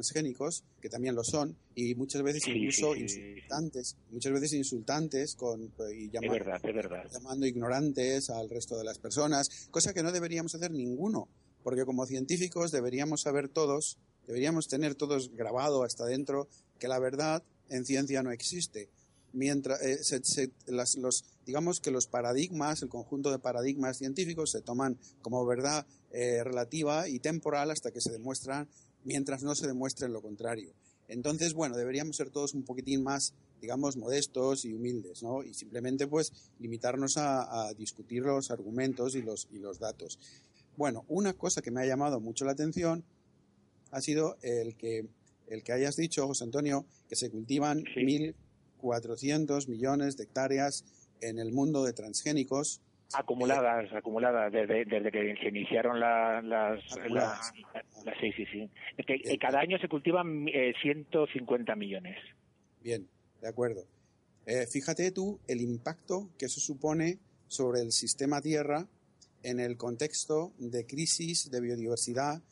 [0.02, 3.20] agrotransgénicos, que también lo son, y muchas veces Sí, incluso sí, sí.
[3.20, 7.10] insultantes, muchas veces insultantes con, y Es llama- verdad, es verdad.
[7.12, 11.28] llamando ignorantes al resto de las personas, cosa que no deberíamos hacer ninguno,
[11.64, 17.42] porque como científicos deberíamos saber todos, deberíamos tener todos grabado hasta dentro que la verdad
[17.68, 18.88] en ciencia no existe.
[19.32, 24.50] Mientras eh, se- se- las- los, digamos que los paradigmas, el conjunto de paradigmas científicos
[24.50, 28.68] se toman como verdad eh, relativa y temporal hasta que se demuestran,
[29.02, 30.74] mientras no se demuestre lo contrario.
[31.08, 33.32] Entonces, bueno, deberíamos ser todos un poquitín más,
[33.62, 35.42] digamos, modestos y humildes, ¿no?
[35.42, 40.18] Y simplemente, pues, limitarnos a, a discutir los argumentos y los, y los datos.
[40.76, 43.04] Bueno, una cosa que me ha llamado mucho la atención
[43.90, 45.08] ha sido el que,
[45.46, 50.84] el que hayas dicho, José Antonio, que se cultivan 1.400 millones de hectáreas
[51.20, 52.80] en el mundo de transgénicos.
[53.14, 56.80] Acumuladas, acumuladas, desde, desde que se iniciaron la- las...
[56.92, 57.52] Acumuladas.
[57.72, 58.70] la- las- sí, sí, sí.
[58.98, 62.16] Es que, eh, cada año se cultivan eh, 150 millones.
[62.82, 63.08] Bien,
[63.40, 63.84] de acuerdo.
[64.46, 68.86] Eh, fíjate tú el impacto que eso supone sobre el sistema Tierra
[69.42, 72.42] en el contexto de crisis de biodiversidad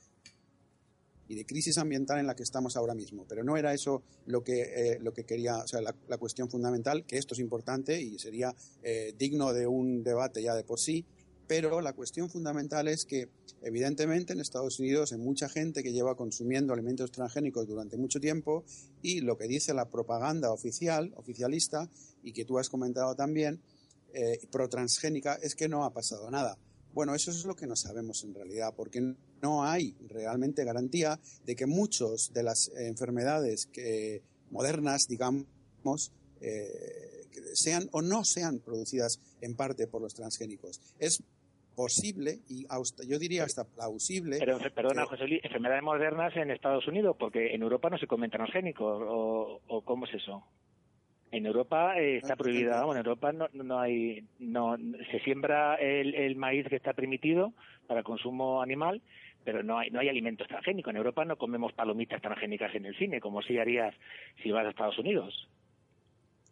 [1.28, 3.24] y de crisis ambiental en la que estamos ahora mismo.
[3.28, 6.48] Pero no era eso lo que, eh, lo que quería, o sea, la, la cuestión
[6.48, 10.78] fundamental, que esto es importante y sería eh, digno de un debate ya de por
[10.78, 11.04] sí,
[11.46, 13.28] pero la cuestión fundamental es que,
[13.62, 18.64] evidentemente, en Estados Unidos hay mucha gente que lleva consumiendo alimentos transgénicos durante mucho tiempo
[19.00, 21.88] y lo que dice la propaganda oficial, oficialista,
[22.22, 23.62] y que tú has comentado también,
[24.12, 26.58] eh, pro-transgénica, es que no ha pasado nada.
[26.92, 29.14] Bueno, eso es lo que no sabemos en realidad, porque
[29.46, 37.24] no hay realmente garantía de que muchos de las enfermedades que, modernas, digamos, eh,
[37.54, 40.80] sean o no sean producidas en parte por los transgénicos.
[40.98, 41.22] Es
[41.76, 44.36] posible y hasta- yo diría hasta plausible.
[44.38, 48.06] Pero, perdona, que- José Luis, enfermedades modernas en Estados Unidos, porque en Europa no se
[48.06, 50.42] comen transgénicos, o, o ¿cómo es eso?
[51.32, 54.76] En Europa eh, está prohibida, bueno, en Europa no, no hay, no,
[55.10, 57.52] se siembra el, el maíz que está permitido
[57.88, 59.02] para consumo animal,
[59.46, 60.90] pero no hay, no hay alimentos transgénicos.
[60.90, 63.94] En Europa no comemos palomitas transgénicas en el cine, como si harías
[64.42, 65.48] si vas a Estados Unidos.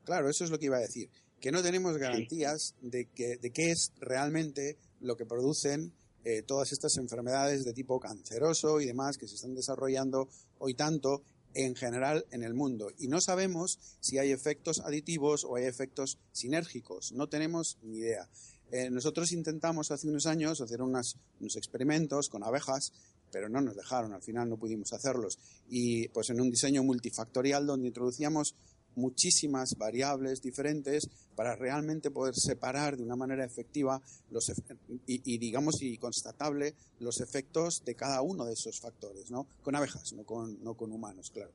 [0.05, 1.09] Claro, eso es lo que iba a decir.
[1.41, 5.93] Que no tenemos garantías de, que, de qué es realmente lo que producen
[6.25, 10.29] eh, todas estas enfermedades de tipo canceroso y demás que se están desarrollando
[10.59, 11.23] hoy tanto
[11.55, 12.93] en general en el mundo.
[12.97, 17.13] Y no sabemos si hay efectos aditivos o hay efectos sinérgicos.
[17.13, 18.29] No tenemos ni idea.
[18.77, 22.93] Eh, nosotros intentamos hace unos años hacer unas- unos experimentos con abejas,
[23.31, 25.39] pero no nos dejaron, al final no pudimos hacerlos.
[25.69, 28.57] Y pues en un diseño multifactorial donde introducíamos
[28.97, 34.01] muchísimas variables diferentes para realmente poder separar de una manera efectiva
[34.31, 39.31] los ef- y, y, digamos y constatable los efectos de cada uno de esos factores,
[39.31, 39.47] ¿no?
[39.63, 41.53] Con abejas, no con, no con humanos, claro.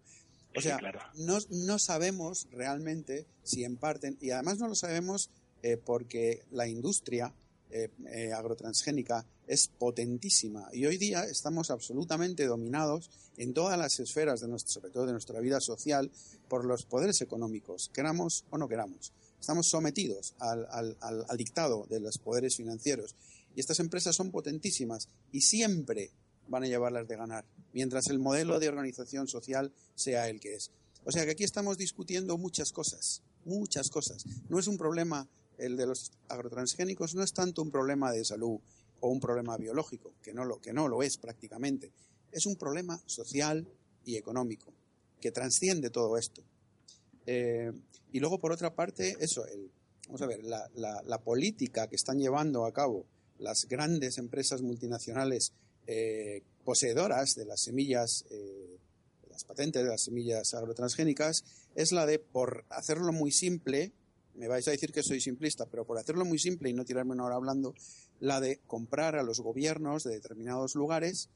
[0.55, 0.99] O Sí, sea, claro.
[1.15, 5.29] no, no sabemos realmente si en parte, y además no lo sabemos
[5.63, 7.33] eh, porque la industria
[7.71, 14.41] eh, eh, agrotransgénica es potentísima y hoy día estamos absolutamente dominados en todas las esferas
[14.41, 16.11] de nuestra, sobre todo de nuestra vida social
[16.47, 19.11] por los poderes económicos, queramos o no queramos.
[19.39, 23.15] Estamos sometidos al, al- al- al dictado de los poderes financieros
[23.55, 26.11] y estas empresas son potentísimas y siempre
[26.47, 30.71] van a llevarlas de ganar, mientras el modelo de organización social sea el que es.
[31.05, 34.25] O sea que aquí estamos discutiendo muchas cosas, muchas cosas.
[34.49, 35.27] No es un problema,
[35.59, 38.59] el de los agrotransgénicos no es tanto un problema de salud
[39.01, 41.91] o un problema biológico, que no lo, que no lo es prácticamente.
[42.31, 43.67] Es un problema social
[44.05, 44.73] y económico,
[45.21, 46.41] que transciende todo esto.
[47.25, 47.71] Eh,
[48.11, 49.71] y luego, por otra parte, eso, el,
[50.07, 53.05] vamos a ver, la, la- política que están llevando a cabo
[53.37, 55.53] las grandes empresas multinacionales
[55.87, 58.77] eh, poseedoras de las semillas, eh,
[59.29, 61.43] las patentes de las semillas agrotransgénicas,
[61.75, 63.91] es la de, por hacerlo muy simple,
[64.39, 67.11] me vais a decir que soy simplista, pero por hacerlo muy simple y no tirarme
[67.11, 67.75] una hora hablando,
[68.21, 71.29] la de comprar a los gobiernos de determinados lugares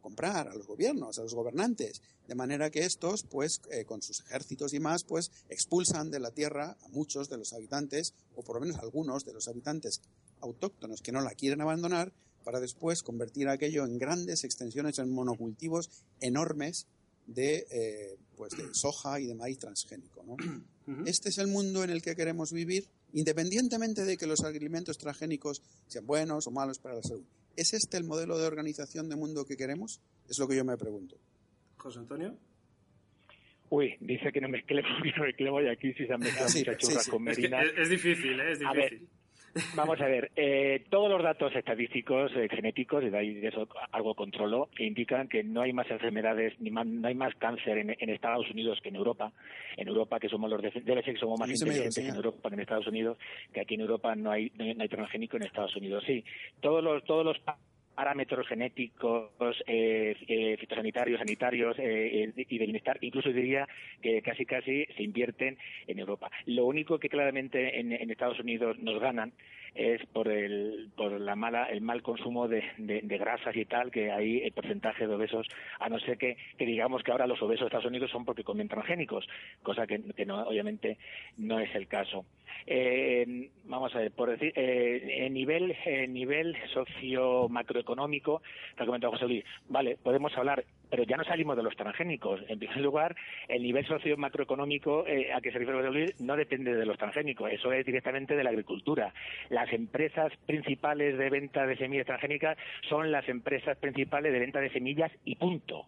[0.00, 4.20] comprar a los gobiernos, a los gobernantes, de manera que estos, pues, eh, con sus
[4.20, 8.56] ejércitos y más, pues, expulsan de la tierra a muchos de los habitantes, o por
[8.56, 10.00] lo menos algunos de los habitantes
[10.40, 12.12] autóctonos que no la quieren abandonar,
[12.44, 15.90] para después convertir aquello en grandes extensiones, en monocultivos
[16.20, 16.86] enormes
[17.34, 20.36] de, eh, pues, de soja y de maíz transgénico, ¿no?
[21.06, 25.62] Este es el mundo en el que queremos vivir, independientemente de que los alimentos transgénicos
[25.86, 27.22] sean buenos o malos para la salud.
[27.56, 30.00] ¿Es este el modelo de organización de mundo que queremos?
[30.28, 31.16] Es lo que yo me pregunto.
[31.76, 32.36] José Antonio.
[33.68, 36.58] Uy, dice que no mezclemos, que no mezclemos y aquí sí se han mezclado Sí,
[36.58, 37.10] muchas sí, churras sí.
[37.10, 37.66] con Es, que merinas.
[37.72, 38.52] es- es difícil, ¿eh?
[38.52, 39.08] Es A ver, difícil.
[39.74, 43.68] Vamos a ver, eh, todos los datos estadísticos, eh, genéticos, y de ahí de eso
[43.92, 47.78] algo controlo, que indican que no hay más enfermedades, ni más, no hay más cáncer
[47.78, 49.32] en, en Estados Unidos que en Europa.
[49.76, 52.14] En Europa, que somos los de, debe ser que somos más dio inteligentes en.
[52.14, 53.18] Europa que en Estados Unidos,
[53.52, 56.04] que aquí en Europa no hay, no hay, no hay transgénico en Estados Unidos.
[56.06, 56.24] Sí,
[56.60, 57.36] todos los, todos los
[58.00, 63.68] parámetros genéticos, eh, eh, fitosanitarios, sanitarios eh, eh, y de bienestar, incluso diría
[64.00, 66.30] que casi casi se invierten en Europa.
[66.46, 69.34] Lo único que claramente en, Estados Unidos nos ganan
[69.74, 74.10] es por el por la mala el mal consumo de, de- grasas y tal que
[74.10, 75.46] ahí el porcentaje de obesos
[75.78, 78.42] a no ser que, que digamos que ahora los obesos de Estados Unidos son porque
[78.42, 79.28] comen transgénicos
[79.62, 80.98] cosa que, que no obviamente
[81.36, 82.24] no es el caso
[82.66, 88.42] Eh, vamos a ver por decir eh, en nivel en nivel socio macroeconómico
[88.76, 92.40] que ha comentado José Luis vale podemos hablar pero ya no salimos de los transgénicos.
[92.48, 93.16] En primer lugar,
[93.48, 97.50] el nivel socio-macroeconómico eh, a que se refiere José Luis no depende de los transgénicos,
[97.52, 99.14] eso es directamente de la agricultura.
[99.48, 104.70] Las empresas principales de venta de semillas transgénicas son las empresas principales de venta de
[104.70, 105.86] semillas y punto.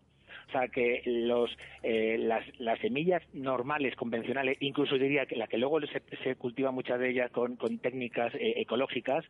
[0.48, 1.50] O sea que los,
[1.82, 6.70] eh, las, las semillas normales, convencionales, incluso diría que la que luego se, se cultiva
[6.70, 9.24] muchas de ellas con, con técnicas eh, ecológicas,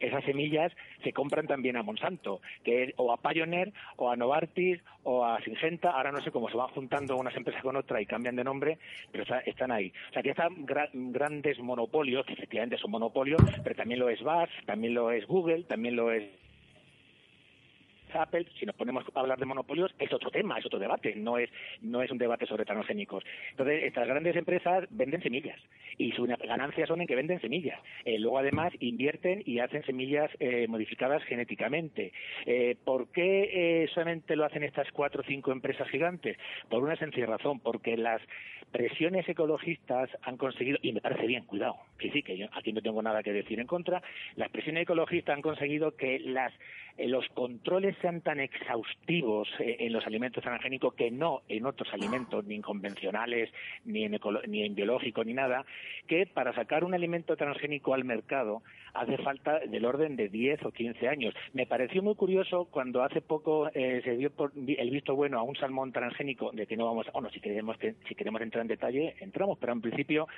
[0.00, 0.72] esas semillas
[1.04, 5.40] se compran también a Monsanto, que es o a Pioneer, o a Novartis, o a
[5.42, 8.44] Syngenta, ahora no sé cómo se van juntando unas empresas con otras y cambian de
[8.44, 8.78] nombre,
[9.10, 9.92] pero está- están ahí.
[10.10, 14.20] O sea que están gra- grandes monopolios, que efectivamente son monopolios, pero también lo es
[14.22, 16.24] BAS, también lo es Google, también lo es
[18.14, 21.38] Apple, si nos ponemos a hablar de monopolios, es otro tema, es otro debate, no
[21.38, 21.50] es,
[21.80, 23.24] no es un debate sobre transgénicos.
[23.50, 25.58] Entonces, estas grandes empresas venden semillas
[25.98, 27.80] y sus ganancias son en que venden semillas.
[28.04, 32.12] Eh, luego, además, invierten y hacen semillas eh, modificadas genéticamente.
[32.46, 36.36] Eh, ¿Por qué solamente lo hacen estas cuatro o cinco empresas gigantes?
[36.68, 38.22] Por una sencilla razón, porque las
[38.72, 42.80] presiones ecologistas han conseguido, y me parece bien, cuidado, que sí, que yo aquí no
[42.80, 44.02] tengo nada que decir en contra,
[44.36, 46.52] las presiones ecologistas han conseguido que las,
[46.98, 51.92] eh, los controles sean tan exhaustivos eh, en los alimentos transgénicos que no en otros
[51.92, 53.50] alimentos, ni en convencionales,
[53.84, 54.18] ni en,
[54.48, 55.64] ni en biológicos, ni nada,
[56.06, 58.62] que para sacar un alimento transgénico al mercado
[58.94, 61.34] hace falta del orden de 10 o 15 años.
[61.54, 65.42] Me pareció muy curioso cuando hace poco eh, se dio por el visto bueno a
[65.42, 68.68] un salmón transgénico, de que no vamos, bueno, si queremos, que- si queremos entrar en
[68.68, 70.28] detalle, entramos, pero en principio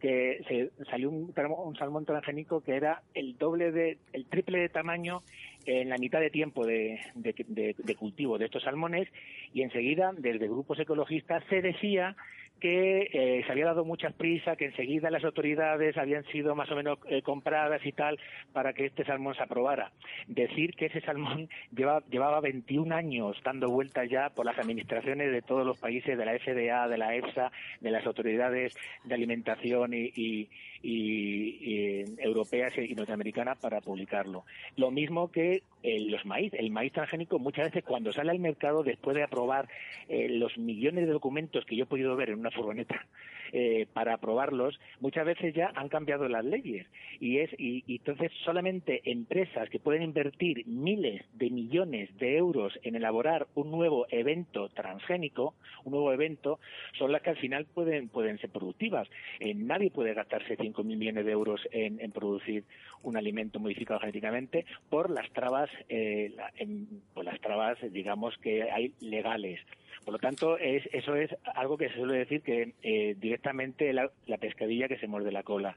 [0.00, 4.68] que se salió un, un salmón transgénico que era el doble de, el triple de
[4.68, 5.22] tamaño
[5.66, 9.08] en la mitad de tiempo de, de- cultivo de estos salmones
[9.52, 12.16] y enseguida desde grupos ecologistas se decía
[12.60, 16.76] que eh, se había dado mucha prisa, que enseguida las autoridades habían sido más o
[16.76, 18.18] menos eh, compradas y tal
[18.54, 19.92] para que este salmón se aprobara.
[20.26, 25.42] Decir que ese salmón lleva- llevaba 21 años dando vueltas ya por las administraciones de
[25.42, 27.52] todos los países, de la FDA, de la EFSA,
[27.82, 30.48] de las autoridades de alimentación y, y-
[30.86, 34.44] y- europeas y norteamericanas para publicarlo.
[34.76, 36.52] Lo mismo que eh, los maíz.
[36.54, 39.68] El maíz transgénico muchas veces cuando sale al mercado después de aprobar
[40.08, 43.06] eh, los millones de documentos que yo he podido ver en una furgoneta
[43.52, 46.86] eh, para aprobarlos, muchas veces ya han cambiado las leyes
[47.20, 52.96] y es y, entonces solamente empresas que pueden invertir miles de millones de euros en
[52.96, 56.58] elaborar un nuevo evento transgénico, un nuevo evento,
[56.98, 59.08] son las que al final pueden pueden ser productivas.
[59.38, 62.64] Eh, nadie puede gastarse 5.000 millones de euros en, producir
[63.02, 66.34] un alimento modificado genéticamente por las trabas, eh,
[67.14, 69.60] por las trabas, digamos que hay legales.
[70.04, 74.10] Por lo tanto, es, eso es algo que se suele decir que eh, directamente la,
[74.26, 75.76] la pescadilla que se muerde la cola.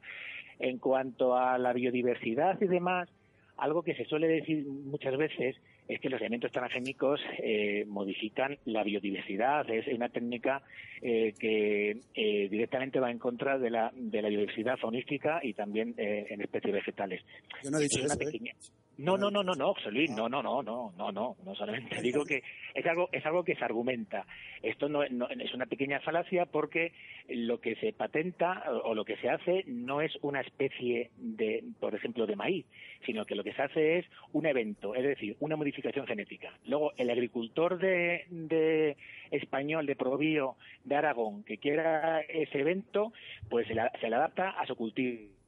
[0.59, 3.09] En cuanto a la biodiversidad y demás,
[3.57, 5.55] algo que se suele decir muchas veces
[5.89, 9.69] es que los elementos transgénicos eh, modifican la biodiversidad.
[9.69, 10.61] Es una técnica
[11.01, 15.95] eh, que eh, directamente va en contra de la, de la biodiversidad faunística y también
[15.97, 17.21] eh, en especies vegetales.
[17.63, 18.25] Yo no he dicho Es eso, ¿eh?
[18.25, 18.53] pequeña-
[18.99, 22.01] No, no, no, no, no, José Luis, no, no, no, no, no, no, no solamente
[22.01, 22.43] digo que
[22.73, 24.25] es algo, es algo que se argumenta.
[24.61, 26.91] Esto no, no- es una pequeña falacia porque
[27.29, 31.95] lo que se patenta o, lo que se hace no es una especie de, por
[31.95, 32.65] ejemplo, de maíz,
[33.05, 36.51] sino que lo que se hace es un evento, es decir, una modificación genética.
[36.65, 38.97] Luego, el agricultor de, de
[39.31, 43.13] español, de Probío, de Aragón, que quiera ese evento,
[43.49, 45.38] pues se, la- se le adapta a su cultivo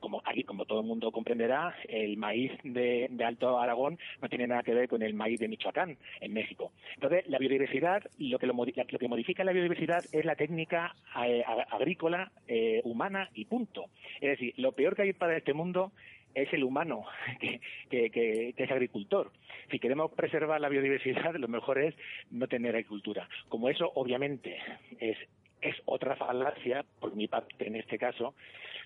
[0.00, 4.46] como aquí, como todo el mundo comprenderá, el maíz de, de Alto Aragón no tiene
[4.46, 6.72] nada que ver con el maíz de Michoacán, en México.
[6.94, 10.94] Entonces, la biodiversidad, lo que, lo, lo que modifica la biodiversidad es la técnica
[11.26, 13.86] eh, ag- agrícola eh, humana y punto.
[14.20, 15.92] Es decir, lo peor que hay para este mundo
[16.34, 17.04] es el humano,
[17.40, 17.60] que,
[17.90, 19.32] que, que- que es agricultor.
[19.70, 21.94] Si queremos preservar la biodiversidad, lo mejor es
[22.30, 23.28] no tener agricultura.
[23.48, 24.58] Como eso, obviamente,
[25.00, 25.16] es
[25.60, 28.34] es otra falacia, por mi parte en este caso,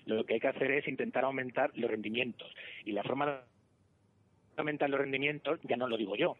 [0.05, 2.49] lo que hay que hacer es intentar aumentar los rendimientos.
[2.85, 3.39] Y la forma de
[4.57, 6.37] aumentar los rendimientos, ya no lo digo yo,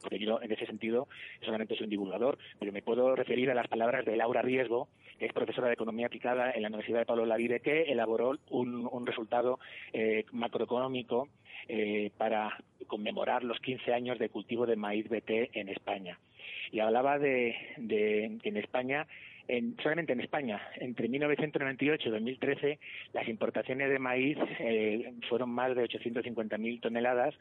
[0.00, 1.08] porque, yo en ese sentido
[1.42, 4.88] solamente soy un divulgador, pero me puedo referir a las palabras de Laura Riesgo,
[5.18, 8.88] que es profesora de Economía Aplicada en la Universidad de Pablo Lavide, que elaboró un,
[8.90, 9.58] un resultado
[9.92, 11.28] eh, macroeconómico
[11.68, 12.56] eh, para
[12.86, 16.18] conmemorar los 15 años de cultivo de maíz BT en España.
[16.72, 19.06] Y hablaba de, de que en España
[19.48, 22.78] en- solamente en España, entre 1998 y 2013,
[23.14, 27.34] las importaciones de maíz eh, fueron más de 850.000 toneladas,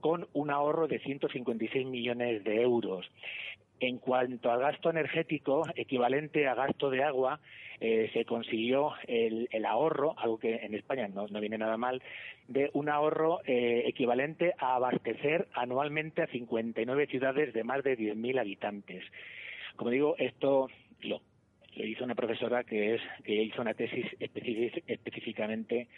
[0.00, 3.10] con un ahorro de 156 millones de euros.
[3.78, 7.40] En cuanto al gasto energético, equivalente a gasto de agua,
[7.80, 12.02] eh, se consiguió el, ahorro, algo que en España no, no viene nada mal,
[12.48, 18.40] de un ahorro eh, equivalente a abastecer anualmente a 59 ciudades de más de 10.000
[18.40, 19.04] habitantes.
[19.76, 20.68] Como digo, esto
[21.02, 21.20] lo,
[21.74, 25.88] lo hizo una profesora que es que hizo una tesis específicamente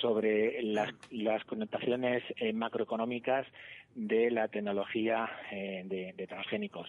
[0.00, 3.46] sobre las, las connotaciones eh, macroeconómicas
[3.94, 6.88] de la tecnología de transgénicos.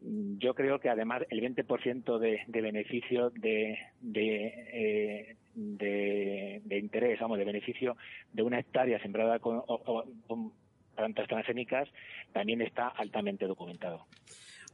[0.00, 7.18] Yo creo que además el 20% de, de beneficio de, de, eh, de, de interés,
[7.20, 7.96] vamos, de beneficio
[8.32, 10.52] de una hectárea sembrada con, o- o- con
[10.94, 11.88] plantas transgénicas
[12.32, 14.06] también está altamente documentado.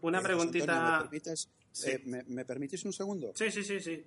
[0.03, 0.65] Una Eh, preguntita.
[0.65, 1.91] Antonio, ¿me, permites, Sí.
[1.93, 3.33] eh, ¿me, me permitís un segundo?
[3.35, 4.05] Sí, sí, sí, sí.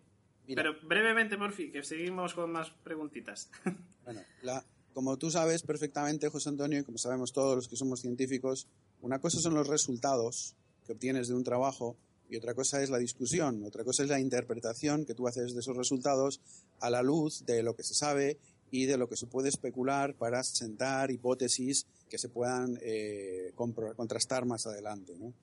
[0.48, 0.62] Mira.
[0.64, 3.50] Pero brevemente, por fin, que seguimos con más preguntitas.
[4.06, 4.64] Bueno, la,
[4.94, 8.68] como tú sabes perfectamente, José Antonio, y como sabemos todos los que somos científicos,
[9.02, 10.56] una cosa son los resultados
[10.86, 11.98] que obtienes de un trabajo
[12.30, 15.60] y otra cosa es la discusión, otra cosa es la interpretación que tú haces de
[15.60, 16.42] esos resultados
[16.80, 18.38] a la luz de lo que se sabe
[18.72, 24.46] y de lo que se puede especular para sentar hipótesis que se puedan eh, contrastar
[24.46, 25.14] más adelante.
[25.18, 25.34] ¿no?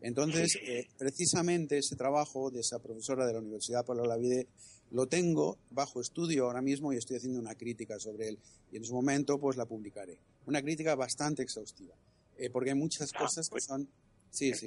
[0.00, 4.48] Entonces, eh, precisamente ese trabajo de esa profesora de la Universidad Pablo Lavide
[4.90, 8.38] lo tengo bajo estudio ahora mismo y estoy haciendo una crítica sobre él.
[8.70, 10.18] Y en su momento, pues la publicaré.
[10.46, 11.94] Una crítica bastante exhaustiva.
[12.36, 13.88] eh, porque hay muchas cosas que son.
[14.34, 14.66] Sí, sí.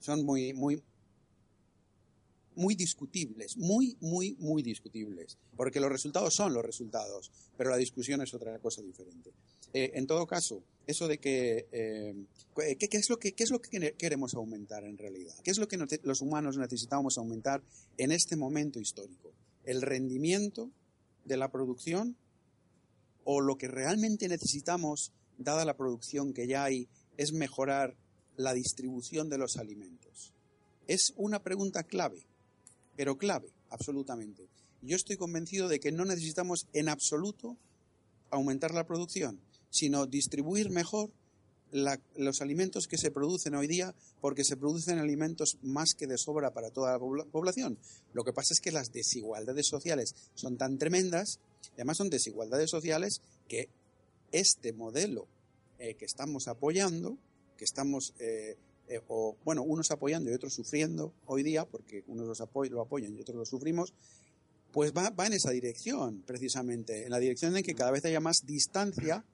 [0.00, 0.82] Son muy, muy,
[2.56, 8.20] muy discutibles, muy, muy, muy discutibles, porque los resultados son los resultados, pero la discusión
[8.20, 9.30] es otra cosa diferente.
[9.72, 12.14] Eh, en todo caso, eso de que, eh,
[12.78, 15.34] ¿qué, qué es lo que, qué es lo que quere- queremos aumentar en realidad?
[15.44, 17.62] ¿Qué es lo que los humanos necesitamos aumentar
[17.96, 19.32] en este momento histórico?
[19.64, 20.70] ¿El rendimiento
[21.24, 22.16] de la producción
[23.24, 26.88] o lo que realmente necesitamos, dada la producción que ya hay,
[27.18, 27.94] es mejorar
[28.38, 30.32] la distribución de los alimentos?
[30.86, 32.22] Es una pregunta clave,
[32.96, 34.48] pero clave, absolutamente.
[34.80, 37.58] Yo estoy convencido de que no necesitamos en absoluto
[38.30, 39.38] aumentar la producción,
[39.70, 41.10] sino distribuir mejor
[42.16, 46.54] los alimentos que se producen hoy día, porque se producen alimentos más que de sobra
[46.54, 47.76] para toda la pobla- población.
[48.14, 51.40] Lo que pasa es que las desigualdades sociales son tan tremendas,
[51.74, 53.68] además son desigualdades sociales, que
[54.32, 55.26] este modelo
[55.78, 57.18] eh, que estamos apoyando,
[57.58, 58.56] que estamos, eh,
[58.88, 62.80] eh, o bueno, unos apoyando y otros sufriendo hoy día, porque unos los apoy- lo
[62.80, 63.92] apoyan y otros lo sufrimos,
[64.72, 68.20] pues va, va en esa dirección, precisamente, en la dirección en que cada vez haya
[68.20, 69.24] más distancia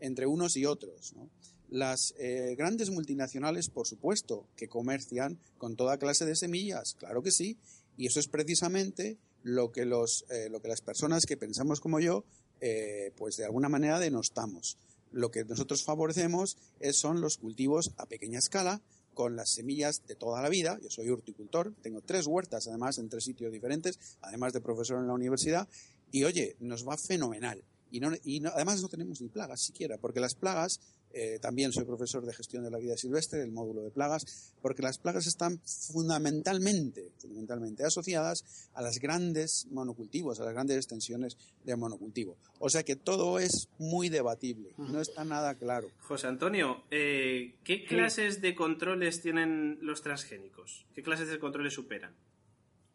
[0.00, 1.12] entre unos y otros.
[1.14, 1.28] ¿no?
[1.68, 7.30] Las eh, grandes multinacionales, por supuesto, que comercian con toda clase de semillas, claro que
[7.30, 7.58] sí,
[7.96, 12.00] y eso es precisamente lo que, los, eh, lo que las personas que pensamos como
[12.00, 12.24] yo,
[12.60, 14.78] eh, pues de alguna manera denostamos.
[15.12, 16.56] Lo que nosotros favorecemos
[16.92, 18.80] son los cultivos a pequeña escala,
[19.14, 20.78] con las semillas de toda la vida.
[20.80, 25.08] Yo soy horticultor, tengo tres huertas además en tres sitios diferentes, además de profesor en
[25.08, 25.66] la universidad,
[26.12, 27.64] y oye, nos va fenomenal.
[27.90, 30.78] Y, no, y no- además no tenemos ni plagas siquiera, porque las plagas,
[31.12, 34.82] eh, también soy profesor de gestión de la vida silvestre, el módulo de plagas, porque
[34.82, 35.60] las plagas están
[35.92, 42.36] fundamentalmente, fundamentalmente asociadas a las grandes monocultivos, a las grandes extensiones de monocultivo.
[42.58, 45.90] O sea que todo es muy debatible, no está nada claro.
[46.00, 50.86] José Antonio, eh, ¿qué clases de controles tienen los transgénicos?
[50.94, 52.14] ¿Qué clases de controles superan?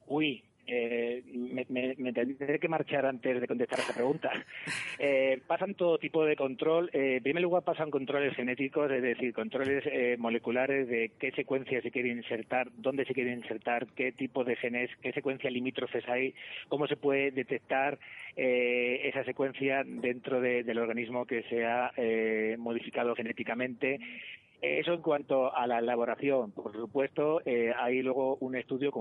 [0.05, 4.31] Uy, eh, me, me- me tendré que marchar antes de contestar esa pregunta.
[4.99, 6.89] Eh, pasan todo tipo de control.
[6.93, 11.81] Eh, en primer lugar, pasan controles genéticos, es decir, controles eh, moleculares de qué secuencia
[11.81, 16.33] se quiere insertar, dónde se quiere insertar, qué tipo de genes, qué secuencia limítrofes hay,
[16.69, 17.97] cómo se puede detectar
[18.37, 23.99] eh, esa secuencia dentro de- del organismo que se ha eh, modificado genéticamente.
[24.61, 26.51] Eso en cuanto a la elaboración.
[26.51, 28.91] Por supuesto, eh, hay luego un estudio,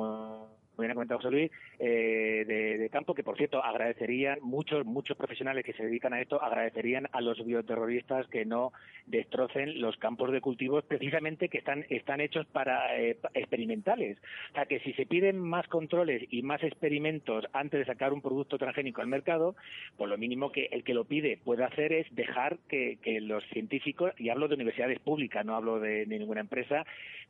[0.74, 5.16] como bien ha comentado José Luis, eh, de, campo, que por cierto agradecerían, muchos, muchos
[5.16, 8.73] profesionales que se dedican a esto, agradecerían a los bioterroristas que no
[9.07, 14.19] destrocen los campos de cultivos precisamente que están, están hechos para eh, experimentales.
[14.51, 18.20] O sea que si se piden más controles y más experimentos antes de sacar un
[18.20, 19.55] producto transgénico al mercado,
[19.97, 24.12] pues lo mínimo que el que lo pide puede hacer es dejar que, los científicos,
[24.19, 26.85] y hablo de universidades públicas, no hablo de ninguna empresa,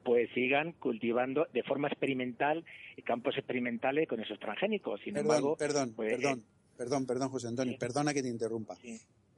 [0.05, 2.64] pues sigan cultivando de forma experimental
[3.05, 5.01] campos experimentales con esos transgénicos.
[5.02, 6.44] Sin Perdón, embargo, perdón, pues, perdón,
[6.77, 8.77] perdón, perdón, José Antonio, perdona que te interrumpa.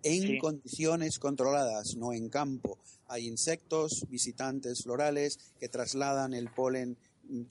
[0.03, 0.39] En Sí.
[0.39, 2.79] condiciones controladas, no en campo,
[3.09, 6.97] hay insectos, visitantes florales que trasladan el polen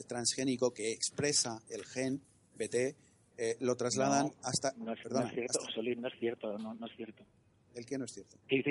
[0.07, 2.21] transgénico que expresa el gen
[2.57, 2.95] BT,
[3.37, 4.71] eh, lo trasladan No, hasta.
[4.77, 6.95] no es, no perdona, es cierto, hasta- José Luis, no es cierto, no, no es
[6.95, 7.23] cierto.
[7.75, 8.37] el que no es cierto.
[8.47, 8.61] Sí.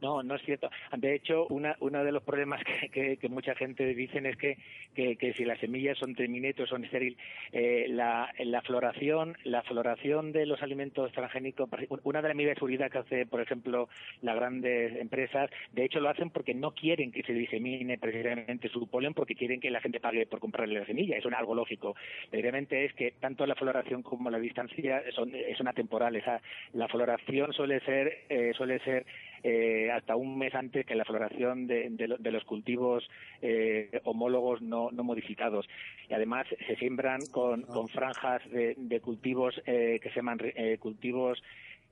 [0.00, 0.68] No, no es cierto.
[0.98, 4.58] De hecho, una, uno de los problemas que, que- que mucha gente dicen es que,
[4.94, 7.16] que, que si las semillas son terminator, son estéril,
[7.52, 11.70] eh, la, la floración, la floración de los alimentos transgénicos,
[12.02, 13.88] una de las medidas de seguridad que hace, por ejemplo,
[14.20, 18.86] las grandes empresas, de hecho lo hacen porque no quieren que se disemine precisamente su
[18.88, 21.16] polen, porque quieren que la gente pague por comprarle la semilla.
[21.16, 21.94] Es un- algo lógico.
[22.30, 26.22] Precisamente es que tanto la floración como la distancia son, son atemporales.
[26.22, 26.42] O sea,
[26.74, 29.06] la floración suele ser, eh, suele ser
[29.44, 33.08] eh, hasta un mes antes que la floración de, de de los cultivos
[33.42, 35.68] eh, homólogos no, no modificados.
[36.08, 40.78] Y además se siembran con, con franjas de, de cultivos eh, que se llaman eh,
[40.78, 41.42] cultivos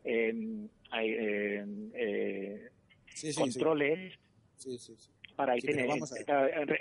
[0.05, 0.35] eh,
[0.91, 2.69] hay, eh,
[3.07, 4.15] Sí, sí, controles
[4.57, 4.79] Sí,
[5.37, 5.87] para tener-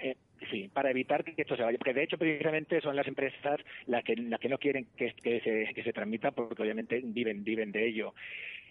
[0.02, 0.16] eh,
[0.50, 4.04] sí, para evitar que esto se vaya porque de hecho precisamente son las empresas las
[4.04, 7.72] que las que no quieren que, que se que se transmita porque obviamente viven viven
[7.72, 8.14] de ello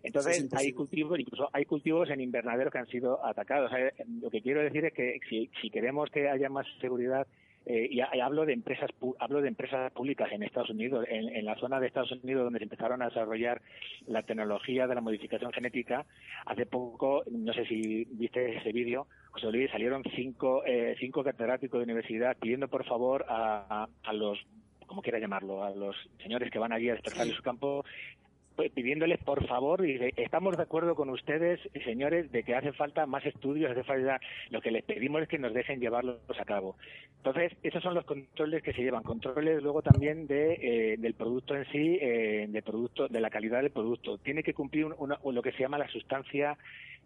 [0.02, 3.70] Entonces hay cultivos, incluso hay cultivos en invernaderos que han sido atacados.
[3.70, 3.90] O sea,
[4.20, 7.26] lo que quiero decir es que si, si queremos que haya más seguridad
[7.66, 11.56] eh, y, hablo de empresas hablo de empresas públicas en Estados Unidos en, en la
[11.56, 13.60] zona de Estados Unidos donde se empezaron a desarrollar
[14.06, 16.06] la tecnología de la modificación genética
[16.46, 21.78] hace poco no sé si viste ese vídeo José Luis salieron cinco eh, cinco catedráticos
[21.80, 24.38] de universidad pidiendo por favor a, a- a los
[24.86, 27.84] como quiera llamarlo a los señores que van allí a despertar su campo
[28.68, 33.24] pidiéndoles por favor de- estamos de acuerdo con ustedes señores de que hace falta más
[33.24, 34.20] estudios hace falta
[34.50, 36.76] lo que les pedimos es que nos dejen llevarlos a cabo
[37.16, 41.54] entonces esos son los controles que se llevan controles luego también de eh, del producto
[41.56, 44.18] en sí eh, del producto de la calidad del producto.
[44.18, 46.56] Tiene que cumplir un- una- lo que se llama la sustancia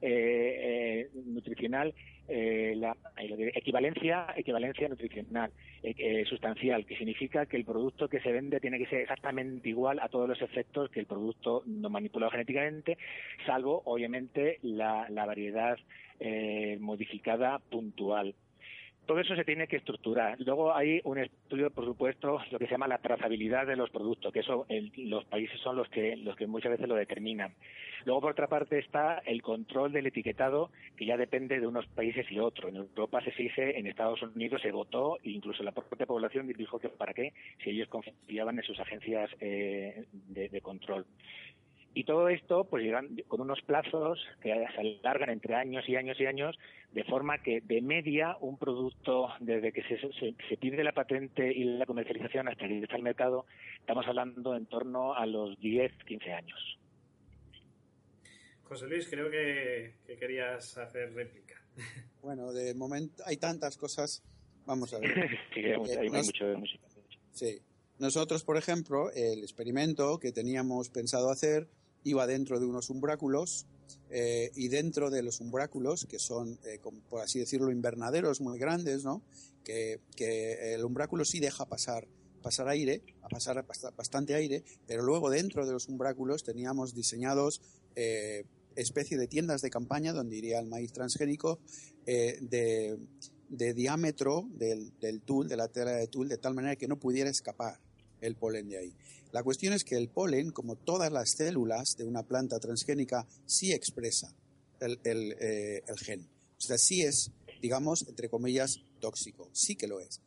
[0.06, 1.94] eh, eh, nutricional
[2.28, 5.51] eh, la diré, equivalencia equivalencia nutricional
[5.82, 9.68] eh, eh, sustancial que significa que el producto que se vende tiene que ser exactamente
[9.68, 12.98] igual a todos los efectos que el producto no manipulado genéticamente
[13.47, 15.78] salvo obviamente la, la variedad
[16.20, 18.35] eh, modificada puntual
[19.06, 20.36] todo eso se tiene que estructurar.
[20.40, 24.32] Luego hay un estudio, por supuesto, lo que se llama la trazabilidad de los productos,
[24.32, 24.66] que eso
[24.97, 27.55] los países son los que los que muchas veces lo determinan.
[28.05, 32.31] Luego, por otra parte, está el control del etiquetado, que ya depende de unos países
[32.31, 32.70] y otros.
[32.70, 36.89] En Europa se exige, en Estados Unidos se votó, incluso la propia población dijo que
[36.89, 37.32] para qué,
[37.62, 41.06] si ellos confiaban en sus agencias eh, de control.
[41.96, 46.18] Y todo esto, pues llegan con unos plazos que se alargan entre años y años
[46.20, 46.58] y años,
[46.92, 51.52] de forma que de media un producto, desde que se, se, se pide la patente
[51.52, 53.46] y la comercialización hasta que está al mercado,
[53.78, 56.78] estamos hablando en torno a los 10, 15 años.
[58.64, 61.54] José Luis, creo que, que querías hacer réplica.
[62.22, 64.22] Bueno, de momento hay tantas cosas.
[64.64, 65.12] Vamos a ver.
[65.54, 66.86] Sí, hay, mucho- Eh, hay nos- mucho de música.
[67.32, 67.58] Sí.
[67.98, 71.68] Nosotros, por ejemplo, el experimento que teníamos pensado hacer
[72.05, 73.66] iba dentro de unos umbráculos
[74.10, 76.78] eh, y dentro de los umbráculos, que son, eh,
[77.09, 79.22] por así decirlo, invernaderos muy grandes, ¿no?
[79.64, 82.06] Que, que el umbráculo sí deja pasar
[82.43, 87.62] pasar aire, a pasar bast- bastante aire, pero luego dentro de los umbráculos teníamos diseñados
[87.97, 88.44] eh,
[88.76, 91.59] especie de tiendas de campaña donde iría el maíz transgénico
[92.05, 92.98] eh, de,
[93.48, 96.98] de diámetro del, del tul, de la tela de tul, de tal manera que no
[96.98, 97.81] pudiera escapar
[98.24, 98.92] el polen de ahí.
[99.32, 103.72] La cuestión es que el polen, como todas las células de una planta transgénica, sí
[103.72, 104.32] expresa
[104.80, 106.28] el, el, eh, el gen.
[106.56, 109.48] O sea, sí es, digamos, entre comillas, tóxico.
[109.52, 110.20] Sí que lo es.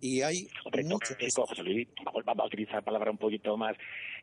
[0.00, 1.10] Y hay Hombre, muchos...
[1.10, 1.88] tóxico, José Luis,
[2.24, 3.76] vamos, a utilizar palabra un poquito más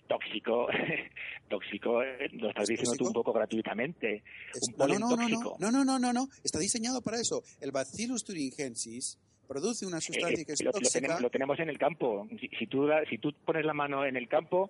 [0.08, 0.68] tóxico.
[1.50, 4.24] tóxico, eh, lo estás diciendo tú un poco gratuitamente.
[4.56, 5.58] Un No, polen no, no, tóxico.
[5.60, 7.44] no, no, no, no, no, está diseñado para eso.
[7.62, 9.18] El Bacillus thuringiensis
[9.50, 11.00] produce una sustancia Eh, que es lo, lo tóxica.
[11.02, 12.28] tenemos, lo tenemos en el campo.
[12.40, 14.70] Si, si tú si tú pones la mano en el campo,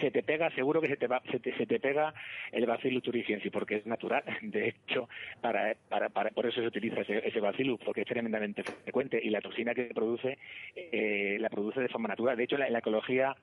[0.00, 2.12] se te pega, seguro que se te, va, se te, se te pega
[2.52, 4.22] el bacillus thuringiensis, porque es natural.
[4.42, 5.08] De hecho,
[5.40, 9.30] para, para, para- por eso se utiliza ese, ese bacillus, porque es tremendamente frecuente y
[9.30, 10.36] la toxina que produce
[10.74, 12.36] eh, la produce de forma natural.
[12.36, 13.34] De hecho, la, en la ecología,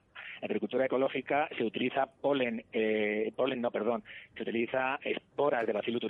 [0.44, 4.04] la agricultura ecológica, se utiliza polen, eh, polen no, perdón,
[4.36, 6.02] se utiliza esporas de bacillus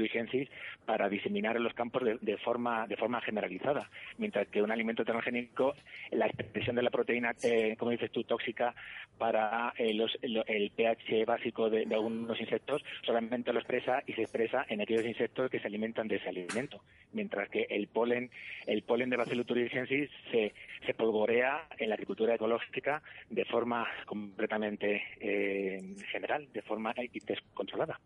[0.85, 5.05] para diseminar en los campos de, de forma de forma generalizada, mientras que un alimento
[5.05, 5.75] transgénico,
[6.11, 8.73] la expresión de la proteína, eh, como dices tú, tóxica
[9.19, 14.23] para eh, los- lo- el pH básico de, algunos insectos, solamente lo expresa y se
[14.23, 16.81] expresa en aquellos insectos que se alimentan de ese alimento,
[17.11, 18.31] mientras que el polen,
[18.65, 19.45] el polen de Bacillus
[20.31, 20.53] se,
[20.85, 23.87] se polvorea en la agricultura ecológica de forma
[24.27, 27.99] completamente eh, general, de forma eh, descontrolada.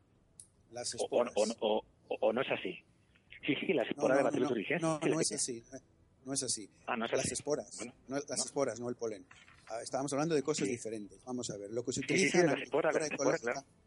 [0.71, 2.75] Las O, o- o- o- o- o no es así.
[3.45, 4.81] Sí, sí, las No, esporas de no, Bacillus no, thuringiensis.
[4.81, 5.63] no, no es así.
[6.25, 6.69] No es así.
[6.87, 7.33] Ah, no es las así.
[7.33, 7.77] esporas.
[7.77, 9.25] Bueno, no, las esporas, no el polen.
[9.69, 11.23] Ah, Estábamos hablando de cosas diferentes.
[11.23, 11.71] Vamos a ver.
[11.71, 13.77] Lo que se Sí, sí, utiliza sí, en las esporas, las agricultura esporas, ecológica-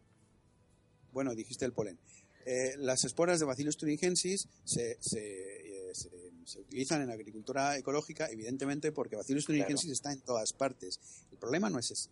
[1.12, 1.98] Bueno, dijiste el polen.
[2.46, 6.10] Eh, las esporas de Bacillus thuringiensis se, se, eh, se-
[6.46, 10.98] se utilizan en agricultura ecológica, evidentemente, porque Bacillus thuringiensis está en todas partes.
[11.30, 12.10] El problema no es ese.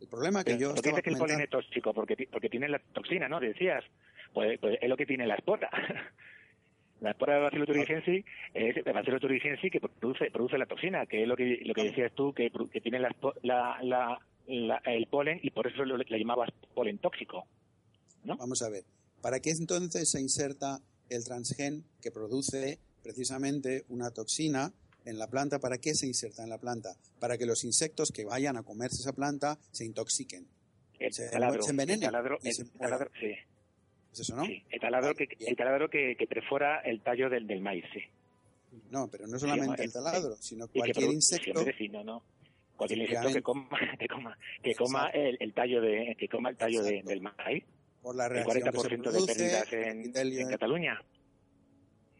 [0.00, 1.94] El problema que Pero, yo ¿por qué estaba dices que el polen es tóxico?
[1.94, 3.40] Porque, porque tiene la toxina, ¿no?
[3.40, 3.84] Decías.
[4.32, 5.70] Pues, pues es lo que tiene la espora.
[7.00, 11.22] la espora de Bacillus thuringiensis es de Bacillus thuringiensis que produce, produce la toxina, que
[11.22, 15.06] es lo que, lo que decías tú, que, que tiene la, la, la- la- el
[15.06, 17.46] polen y por eso lo, le llamabas polen tóxico.
[18.24, 18.84] Vamos a ver.
[19.22, 20.80] ¿Para qué entonces se inserta
[21.10, 24.72] el transgen que produce precisamente una toxina
[25.04, 25.58] en la planta?
[25.58, 26.96] ¿Para qué se inserta en la planta?
[27.20, 30.46] Para que los insectos que vayan a comerse esa planta se intoxiquen.
[30.98, 32.04] El se, taladro, se envenenen.
[32.04, 32.78] el taladro, y el se mueran.
[32.80, 33.32] taladro, sí.
[34.12, 34.44] ¿Es eso, no?
[34.46, 38.00] Sí, el taladro, que, el taladro que, que perfora el tallo del, del maíz, sí.
[38.90, 41.64] No, pero no solamente el- el taladro, sino cualquier insecto.
[42.04, 42.22] no.
[42.76, 43.68] Cualquier insecto que coma,
[43.98, 47.64] que coma, que coma el, el tallo de, que coma el tallo de- del maíz.
[48.02, 51.00] por la el reacción que se 40% de pérdidas en, en Cataluña.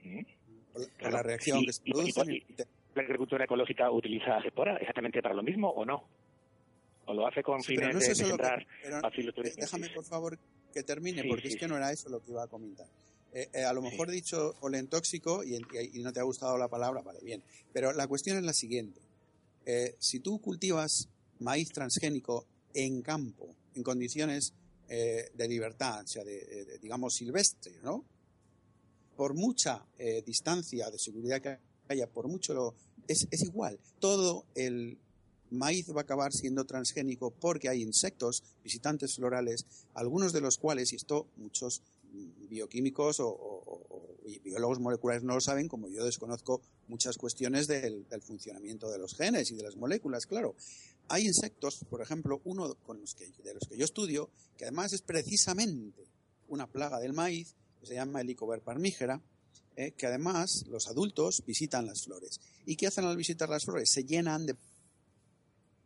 [0.02, 0.20] ¿Mm?
[0.74, 2.20] Por la reacción que se produce.
[2.32, 2.56] y- y-
[2.94, 6.04] ¿La agricultura ecológica utiliza espora exactamente para lo mismo o no?
[7.06, 8.34] ¿O lo hace con Sí, fines no es de,
[9.02, 10.38] bacillus Déjame, por favor,
[10.72, 12.86] que termine, Sí, porque es que no era eso lo que iba a comentar.
[13.32, 15.60] Eh, eh, a lo mejor he dicho polen tóxico y, y-
[15.98, 17.42] y no te ha gustado la palabra, vale, bien.
[17.72, 19.00] Pero la cuestión es la siguiente.
[19.66, 21.08] Eh, si tú cultivas
[21.40, 24.54] maíz transgénico en campo, en condiciones
[24.88, 28.04] eh, de libertad, o sea, de, de- digamos silvestre, ¿no?
[29.16, 31.58] Por mucha eh, distancia de seguridad que
[31.88, 32.74] haya, por mucho lo,
[33.08, 33.78] es, es igual.
[34.00, 34.98] Todo el
[35.50, 40.92] maíz va a acabar siendo transgénico porque hay insectos, visitantes florales, algunos de los cuales,
[40.92, 41.82] y esto muchos
[42.48, 43.62] bioquímicos o,
[44.42, 49.14] biólogos moleculares no lo saben, como yo desconozco muchas cuestiones del, del funcionamiento de los
[49.14, 50.54] genes y de las moléculas, claro.
[51.08, 54.92] Hay insectos, por ejemplo, uno con los que, de los que yo estudio, que además
[54.94, 56.06] es precisamente
[56.48, 57.54] una plaga del maíz,
[57.84, 59.20] se llama Helicover parmígera,
[59.76, 62.40] eh, que además los adultos visitan las flores.
[62.66, 63.90] ¿Y qué hacen al visitar las flores?
[63.90, 64.56] Se llenan de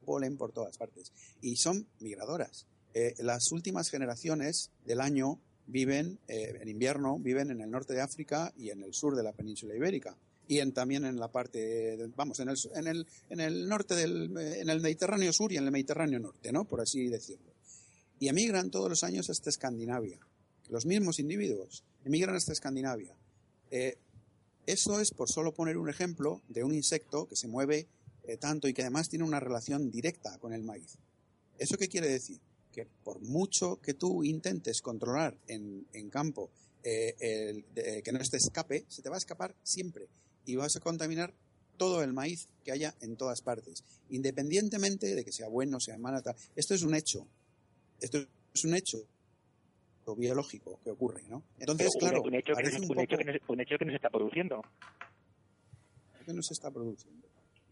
[0.05, 2.67] polen por todas partes y son migradoras.
[2.95, 8.01] Eh, las últimas generaciones del año viven eh, en invierno, viven en el norte de
[8.01, 10.17] África y en el sur de la península ibérica
[10.49, 14.71] y también en la parte, vamos, en el, en el, en el norte del, en
[14.71, 16.65] el Mediterráneo sur y en el Mediterráneo norte, ¿no?
[16.65, 17.53] Por así decirlo.
[18.19, 20.19] Y emigran todos los años hasta Escandinavia.
[20.71, 23.15] Los mismos individuos emigran hasta Escandinavia.
[23.71, 23.99] Eh,
[24.67, 27.89] eso es por solo poner un ejemplo de un insecto que se mueve
[28.25, 30.99] eh, tanto y que además tiene una relación directa con el maíz.
[31.59, 32.41] ¿Eso qué quiere decir?
[32.73, 36.51] Que por mucho que tú intentes controlar en, campo
[36.83, 37.65] eh,
[38.05, 40.09] que no te escape, se te va a escapar siempre
[40.45, 41.35] y vas a contaminar
[41.77, 46.21] todo el maíz que haya en todas partes, independientemente de que sea bueno, sea malo.
[46.57, 47.27] Esto es un hecho.
[48.01, 48.19] Esto
[48.53, 49.07] es un hecho
[50.17, 51.43] biológico que ocurre, ¿no?
[51.59, 53.85] Entonces, un- claro, un, hecho, que, un un hecho poco- que no, un hecho que
[53.85, 54.63] no se está produciendo.
[56.27, 57.28] que no se está produciendo.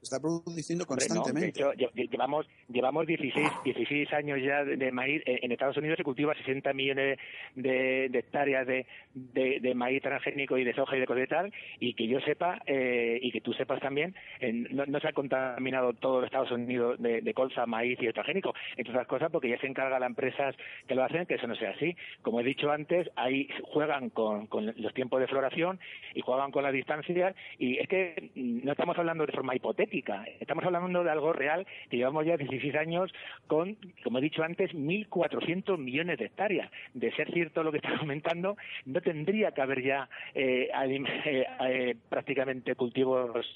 [0.07, 2.09] Está produciendo Hombre, no, de constantemente.
[2.11, 5.23] llevamos llevamos 16, 16 años ya de, de maíz.
[5.27, 7.19] En en Estados Unidos se cultiva 60 millones
[7.55, 11.28] de, de hectáreas de, de, de maíz transgénico y de soja y de cosas y
[11.28, 11.53] tal.
[11.81, 15.12] Y que yo sepa, eh, y que tú sepas también, en- no, no se ha
[15.12, 18.55] contaminado todo Estados Unidos de, de colza, maíz y transgénico.
[18.77, 20.55] Entre otras cosas, porque ya se encarga las empresas
[20.87, 21.97] que lo hacen que eso no sea así.
[22.23, 25.78] Como he dicho antes, ahí juegan con, con los tiempos de floración
[26.15, 27.35] y juegan con las distancias.
[27.59, 29.95] Y es que no estamos hablando de forma hipotética,
[30.40, 33.12] estamos hablando de algo real que llevamos ya 16 años
[33.47, 36.70] con, como he dicho antes, 1.400 millones de hectáreas.
[36.94, 41.94] De ser cierto lo que está comentando, no tendría que haber ya eh, eh, eh,
[42.09, 43.47] prácticamente cultivos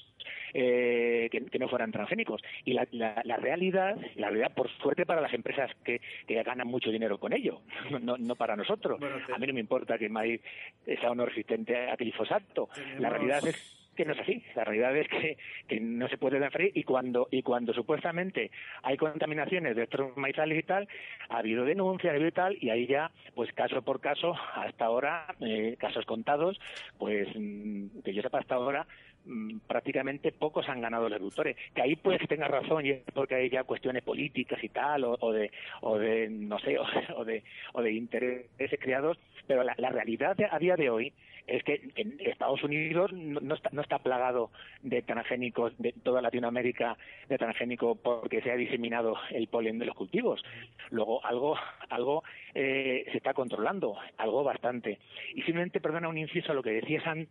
[0.53, 2.41] eh, que, que no fueran transgénicos.
[2.65, 6.67] Y la, la- la realidad, la realidad, por suerte para las empresas que, que ganan
[6.67, 7.61] mucho dinero con ello,
[8.01, 8.99] no, no, para nosotros.
[9.33, 10.41] A mí no me importa que el maíz
[10.85, 12.69] sea o no resistente a glifosato.
[12.99, 14.43] La realidad es no es así.
[14.55, 18.51] La realidad es que, no se puede freír y cuando y cuando supuestamente
[18.83, 20.87] hay contaminaciones de estos maizales y tal,
[21.29, 25.75] ha habido denuncias y tal y ahí ya, pues caso por caso, hasta ahora, eh,
[25.79, 26.59] casos contados,
[26.97, 28.85] pues mm, que yo sepa hasta ahora,
[29.25, 31.57] mm, prácticamente pocos han ganado los agricultores.
[31.73, 35.17] Que ahí pues tenga razón y es porque hay ya cuestiones políticas y tal, o,
[35.19, 35.51] o de,
[35.81, 36.83] o de, no sé, o,
[37.17, 39.17] o de, o de intereses creados,
[39.47, 41.13] pero la, la realidad a día de hoy
[41.47, 44.51] es que en Estados Unidos no, no está, no está plagado
[44.81, 46.97] de transgénicos, de toda Latinoamérica
[47.29, 50.43] de transgénico porque se ha diseminado el polen de los cultivos.
[50.89, 51.57] Luego algo,
[51.89, 52.23] algo
[52.53, 54.99] eh, se está controlando, algo bastante.
[55.35, 57.29] Y simplemente, perdona un inciso a lo que decías antes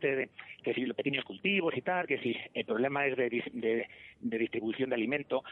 [0.00, 0.28] de
[0.62, 3.88] que si los pequeños cultivos y tal, que si el problema es de-
[4.20, 5.42] de distribución de alimento,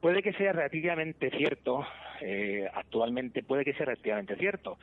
[0.00, 1.86] puede que sea relativamente cierto,
[2.20, 4.78] eh, actualmente puede que sea relativamente cierto,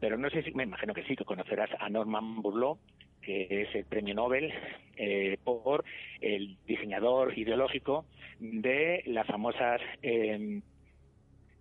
[0.00, 2.78] pero no sé si, me imagino que sí, que conocerás a Norman Burlow,
[3.22, 4.52] que es el premio Nobel
[4.96, 5.84] eh, por
[6.20, 8.06] el diseñador ideológico
[8.40, 10.60] de las famosas eh,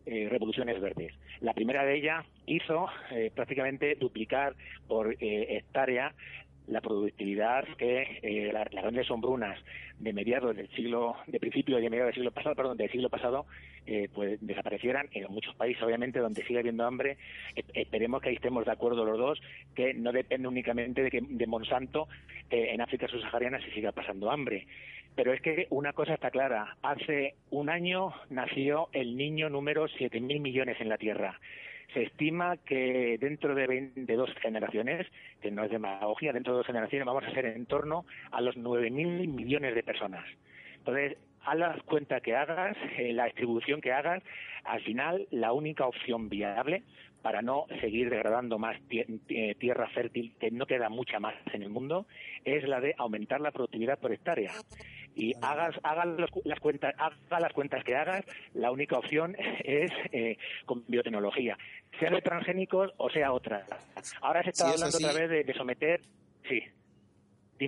[0.05, 1.13] eh, revoluciones verdes.
[1.39, 4.55] La primera de ellas hizo eh, prácticamente duplicar
[4.87, 6.15] por eh, hectárea
[6.69, 9.59] la productividad que eh, la- las grandes hombrunas
[9.97, 13.09] de mediados del siglo, de principio y de mediados del siglo pasado, perdón, del siglo
[13.09, 13.45] pasado,
[13.85, 17.17] eh, pues desaparecieran en muchos países, obviamente, donde sigue habiendo hambre.
[17.55, 19.41] Eh, esperemos que ahí estemos de acuerdo los dos,
[19.75, 22.07] que no depende únicamente de que de Monsanto
[22.49, 24.67] eh, en África subsahariana se siga pasando hambre.
[25.15, 26.77] Pero es que una cosa está clara.
[26.81, 31.39] Hace un año nació el niño número 7.000 millones en la Tierra.
[31.93, 35.07] Se estima que dentro de, 20 de dos generaciones,
[35.41, 38.55] que no es demagogia, dentro de dos generaciones vamos a ser en torno a los
[38.55, 40.25] 9.000 millones de personas.
[40.77, 44.23] Entonces, haz las cuentas que hagas, eh, la distribución que hagas,
[44.63, 46.83] al final la única opción viable
[47.21, 51.69] para no seguir degradando más eh, tierra fértil, que no queda mucha más en el
[51.69, 52.05] mundo,
[52.45, 54.53] es la de aumentar la productividad por hectárea.
[55.19, 58.23] Y hagas, hagas los las cuentas, haga las cuentas que hagas,
[58.53, 59.35] la única opción
[59.65, 61.57] es eh, con biotecnología,
[61.99, 63.65] sea de transgénicos o sea otra.
[64.21, 66.01] Ahora se está Si hablando así- otra vez de, de someter,
[66.47, 66.61] sí.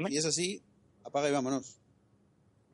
[0.07, 0.61] Si es así,
[1.03, 1.77] apaga y vámonos.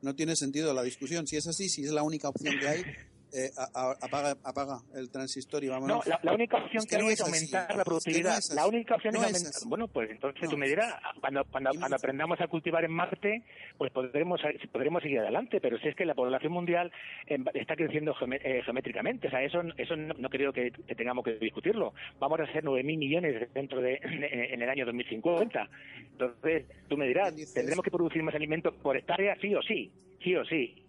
[0.02, 1.26] No tiene sentido la discusión.
[1.26, 2.82] Si es así, si es la única opción que hay,
[3.32, 6.06] eh, a- a- apaga, apaga el transistor y No, vámonos.
[6.06, 7.30] la, la única opción Es que, hay no es así.
[7.30, 8.38] aumentar Es que la no productividad.
[8.54, 9.52] la única opción No es aumentar.
[9.68, 13.42] Bueno, pues entonces No tú me dirás, cuando, cuando, cuando aprendamos a cultivar en Marte,
[13.76, 14.40] pues podremos,
[14.72, 15.60] podremos seguir adelante.
[15.60, 16.90] Pero si es que la población mundial
[17.26, 21.24] em, está creciendo eh, geométricamente, o sea, eso, eso no, no creo que, que tengamos
[21.24, 21.92] que discutirlo.
[22.18, 25.68] Vamos a ser 9.000 millones dentro de en el año 2050.
[26.12, 29.36] Entonces, tú me dirás, ¿tendremos que producir más alimentos por hectárea?
[29.40, 29.92] Sí o sí,
[30.22, 30.84] sí o sí.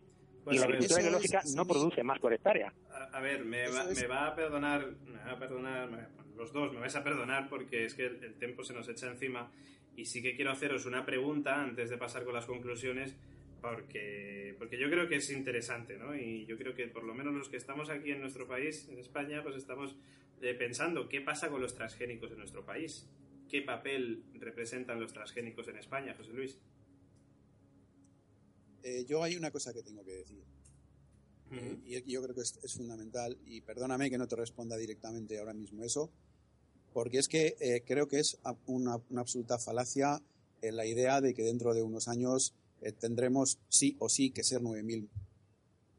[0.49, 2.73] Pues y la agricultura eso es- biológica no produce más por hectárea.
[2.91, 6.19] A, a ver, me va, es- me va a perdonar, me va a perdonar, me-
[6.37, 9.07] los dos me vais a perdonar porque es que el, el tiempo se nos echa
[9.07, 9.51] encima
[9.95, 13.15] y sí que quiero haceros una pregunta antes de pasar con las conclusiones
[13.61, 16.15] porque, porque yo creo que es interesante, ¿no?
[16.15, 18.97] Y yo creo que por lo menos los que estamos aquí en nuestro país, en
[18.99, 19.95] España, pues estamos
[20.41, 23.07] eh, pensando qué pasa con los transgénicos en nuestro país.
[23.49, 26.57] ¿Qué papel representan los transgénicos en España, José Luis?
[28.83, 30.43] Eh, yo hay una cosa que tengo que decir.
[31.51, 35.39] Eh, y yo creo que es, es fundamental, y perdóname que no te responda directamente
[35.39, 36.11] ahora mismo eso,
[36.93, 38.37] porque es que eh, creo que es
[38.67, 40.21] una, una absoluta falacia
[40.61, 42.53] la idea de que dentro de unos años
[42.99, 45.07] tendremos sí o sí que ser 9.000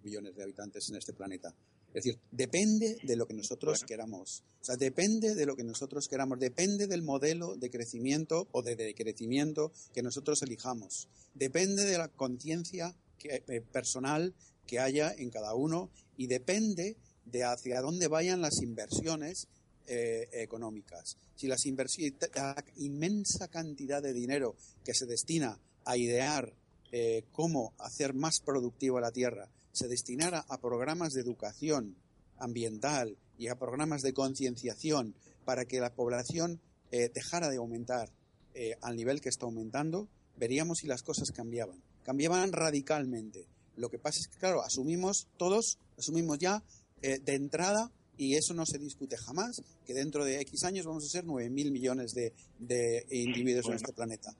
[0.02, 1.54] millones de habitantes en este planeta.
[1.92, 4.44] Es decir, depende de lo que nosotros queramos.
[4.60, 6.38] O sea, depende de lo que nosotros queramos.
[6.38, 11.08] Depende del modelo de crecimiento o de decrecimiento que nosotros elijamos.
[11.34, 12.94] Depende de la conciencia
[13.24, 14.34] eh, personal
[14.66, 19.48] que haya en cada uno y depende de hacia dónde vayan las inversiones
[19.86, 21.16] eh, económicas.
[21.34, 24.54] Si las inversiones, la inmensa cantidad de dinero
[24.84, 26.54] que se destina a idear
[26.92, 31.96] eh, cómo hacer más productiva la tierra se destinara a programas de educación
[32.38, 35.14] ambiental y a programas de concienciación
[35.44, 36.60] para que la población
[36.90, 38.10] eh, dejara de aumentar
[38.54, 41.82] eh, al nivel que está aumentando, veríamos si las cosas cambiaban.
[42.02, 43.46] Cambiaban radicalmente.
[43.76, 46.62] Lo que pasa es que, claro, asumimos todos, asumimos ya
[47.02, 51.06] eh, de entrada, y eso no se discute jamás, que dentro de X años vamos
[51.06, 54.36] a ser 9.000 millones de, de individuos en este planeta.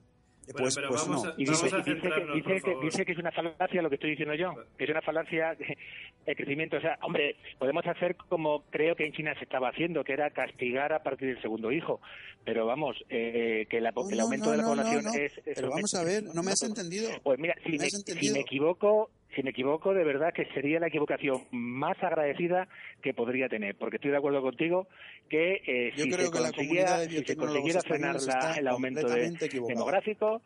[0.47, 1.29] Bueno, pues pero pues vamos no.
[1.29, 3.89] a- Y Vamos dice, a dice que, dice, que, dice que es una falacia lo
[3.89, 5.55] que estoy diciendo yo, que es una falacia
[6.25, 6.77] el crecimiento.
[6.77, 10.31] O sea, hombre, podemos hacer como creo que en China se estaba haciendo, que era
[10.31, 12.01] castigar a partir del segundo hijo.
[12.43, 15.11] Pero vamos, eh, que, la, que el No, aumento no, de la no, población no,
[15.13, 15.17] no.
[15.19, 17.09] es, es Pero vamos a ver, no me has entendido.
[17.23, 20.45] Pues mira, si No me me, si me equivoco, si me equivoco, de verdad que
[20.53, 22.67] sería la equivocación más agradecida
[23.01, 24.87] que podría tener, porque estoy de acuerdo contigo
[25.29, 28.67] que eh, si, se que consiguiera, comunidad de si se biotecnólogos consiguiera frenar la- el
[28.67, 29.21] aumento de-
[29.67, 30.41] demográfico,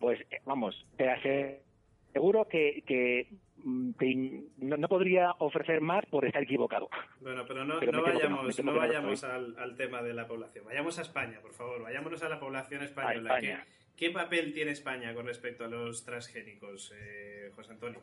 [0.00, 3.28] pues eh, vamos, te aseguro que, que
[3.64, 4.14] mm, te
[4.58, 6.88] no, no podría ofrecer más por estar equivocado.
[7.20, 10.26] Bueno, pero no, Pero que vayamos, no que no vayamos al, al tema de la
[10.26, 10.64] población.
[10.64, 11.82] Vayamos a España, por favor.
[11.82, 13.34] Vayámonos a la población española.
[13.34, 13.64] A España.
[13.64, 18.00] ¿Qué, qué papel tiene España con respecto a los transgénicos, eh, José Antonio?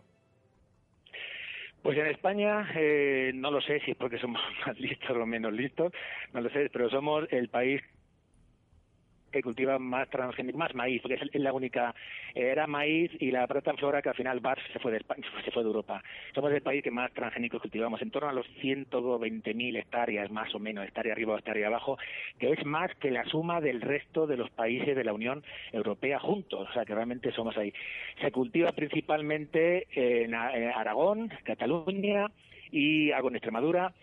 [1.82, 5.54] Pues en España, eh, no lo sé si es porque somos más listos o menos
[5.54, 5.92] listos,
[6.34, 7.82] no lo sé, pero somos el país
[9.34, 11.94] que cultiva más transgénico, más maíz, porque es la única,
[12.34, 15.24] eh, era maíz y la plata flora que al final Bars se fue de España,
[15.44, 16.02] se fue de Europa.
[16.34, 20.60] Somos el país que más transgénicos cultivamos, en torno a los 120.000 hectáreas, más o
[20.60, 21.98] menos, hectárea arriba o hectárea abajo,
[22.40, 26.20] que es más que la suma del resto de los países de la Unión Europea
[26.20, 27.74] juntos, o sea que realmente somos ahí.
[28.22, 32.28] Se cultiva principalmente en Aragón, Cataluña
[32.72, 33.94] y algo en Extremadura,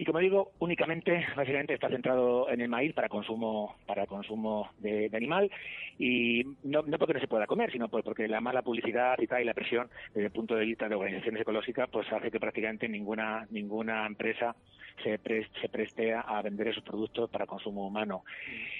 [0.00, 5.10] y como digo, únicamente, básicamente está centrado en el maíz para consumo, para consumo de,
[5.10, 5.50] de animal
[5.98, 9.42] y no, no porque no se pueda comer, sino porque la mala publicidad y tal
[9.42, 12.88] y la presión desde el punto de vista de organizaciones ecológicas, pues hace que prácticamente
[12.88, 14.56] ninguna ninguna empresa
[15.04, 18.24] se, pres- se preste a, vender esos productos para consumo humano.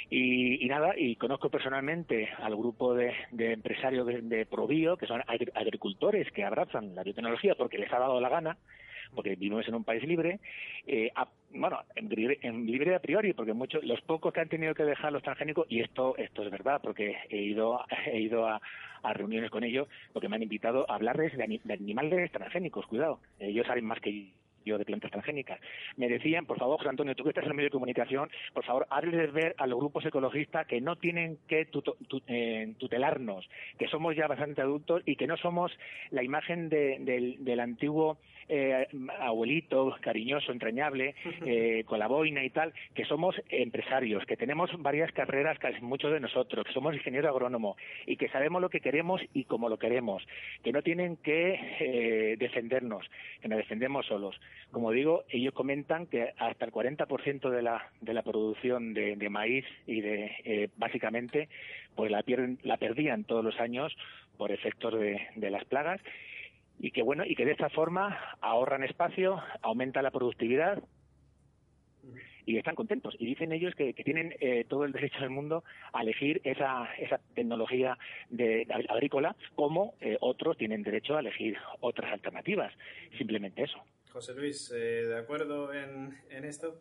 [0.09, 5.07] Y, y nada, y conozco personalmente al grupo de, de empresarios de, de Probio, que
[5.07, 8.57] son agri- agricultores que abrazan la biotecnología porque les ha dado la gana,
[9.15, 10.41] porque vivimos en un país libre,
[10.87, 11.11] eh,
[11.53, 15.13] bueno, en libre, en a priori, porque muchos, los pocos que han tenido que dejar
[15.13, 18.61] los transgénicos, y esto, esto es verdad, porque he ido, he ido a,
[19.15, 23.67] reuniones con ellos, porque me han invitado a hablarles de, de animales transgénicos, cuidado, ellos
[23.67, 24.31] saben más que
[24.65, 25.61] yo de plantas transgénicas.
[25.97, 28.65] Me decían, por favor, José Antonio, tú que estás en el medio de comunicación, por
[28.65, 31.97] favor, hazles ver a los grupos ecologistas que no tienen que tuto-
[32.27, 35.73] eh, tutelarnos, que somos ya bastante adultos y que no somos
[36.11, 38.19] la imagen de- del, del antiguo
[38.53, 38.89] eh,
[39.21, 41.15] abuelito cariñoso, entrañable,
[41.47, 46.11] eh, con la boina y tal, que somos empresarios, que tenemos varias carreras, casi muchos
[46.13, 47.77] de nosotros, que somos ingeniero agrónomo
[48.07, 50.27] y que sabemos lo que queremos y cómo lo queremos,
[50.65, 53.07] que no tienen que eh, defendernos,
[53.41, 54.35] que nos defendemos solos.
[54.71, 59.65] Como digo, ellos comentan que hasta el 40% de la, de la producción de, maíz
[59.87, 61.49] y de, eh, básicamente,
[61.97, 63.97] pues la, pierden, la perdían todos los años
[64.37, 66.01] por efectos de, de las plagas.
[66.79, 70.83] Y que bueno y que de esta forma ahorran espacio, aumenta la productividad
[72.47, 73.15] y están contentos.
[73.19, 76.89] Y dicen ellos que, que tienen eh, todo el derecho del mundo a elegir esa,
[76.99, 77.99] esa tecnología
[78.29, 82.73] de, agrícola como eh, otros tienen derecho a elegir otras alternativas.
[83.19, 86.81] Simplemente eso José Luis, eh, ¿de acuerdo en, esto?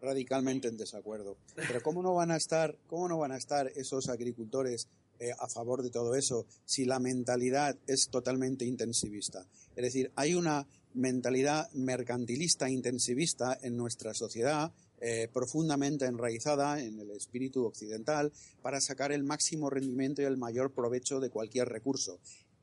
[0.00, 1.38] radicalmente en desacuerdo.
[1.54, 4.88] Pero cómo no van a estar, cómo no van a estar esos agricultores
[5.18, 9.46] eh, a favor de todo eso si la mentalidad es totalmente intensivista.
[9.76, 17.10] Es decir, hay una mentalidad mercantilista intensivista en nuestra sociedad eh, profundamente enraizada en el
[17.10, 18.32] espíritu occidental
[18.62, 22.20] para sacar el máximo rendimiento y el mayor provecho de cualquier recurso.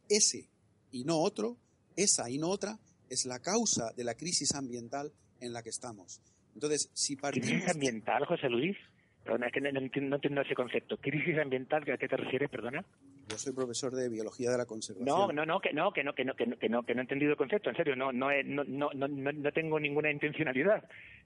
[0.10, 0.48] Ese
[0.92, 1.58] y no otro,
[1.96, 2.80] esa y no otra,
[3.12, 5.12] es la causa de la crisis ambiental
[5.42, 6.22] en la que estamos.
[6.54, 8.78] Entonces, si crisis ambiental José Luis
[9.24, 12.18] perdona es que no, no entiendo, no entiendo ese concepto crisis ambiental ¿a qué te
[12.18, 12.84] refieres perdona
[13.30, 15.06] Yo soy profesor de biología de la conservación.
[15.08, 17.02] No, no, no, que no, que no, que no, que no, que no, que no
[17.02, 20.84] he entendido el concepto, en serio, no, no, no, no, no, tengo ninguna intencionalidad,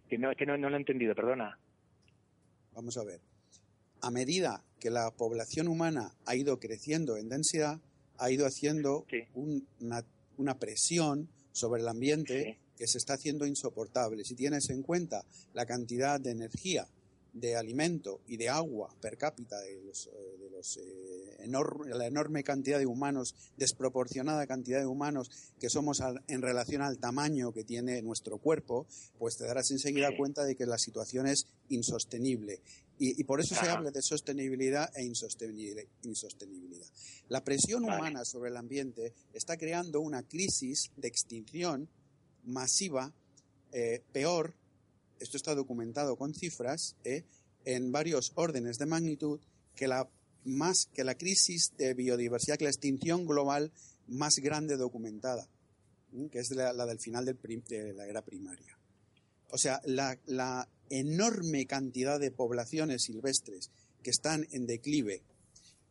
[0.09, 1.57] que no, que no, no lo he entendido, perdona.
[2.73, 3.21] Vamos a ver.
[4.01, 7.79] A medida que la población humana ha ido creciendo en densidad,
[8.17, 10.03] ha ido haciendo un- una,
[10.37, 14.25] una presión sobre el ambiente que se está haciendo insoportable.
[14.25, 15.23] Si tienes en cuenta
[15.53, 16.85] la cantidad de energía,
[17.35, 22.07] de alimento y de agua per cápita de los, eh, de los eh, enor- la
[22.07, 25.29] enorme cantidad de humanos, desproporcionada cantidad de humanos
[25.59, 28.87] que somos al- en relación al tamaño que tiene nuestro cuerpo,
[29.19, 32.61] pues te darás enseguida cuenta de que la situación es insostenible.
[32.97, 36.87] Y, y por eso se habla de sostenibilidad e insostenible- insostenibilidad.
[37.27, 37.97] La presión Vale.
[37.97, 41.89] humana sobre el ambiente está creando una crisis de extinción
[42.45, 43.11] masiva,
[43.73, 44.53] eh, peor,
[45.19, 47.23] esto está documentado con cifras, eh,
[47.65, 49.39] en varios órdenes de magnitud,
[49.75, 50.07] que la,
[50.43, 53.71] más, que la crisis de biodiversidad, que la extinción global
[54.07, 55.47] más grande documentada,
[56.31, 58.77] que es la, del final de la era primaria.
[59.49, 63.71] O sea, la, la enorme cantidad de poblaciones silvestres
[64.03, 65.23] que están en declive,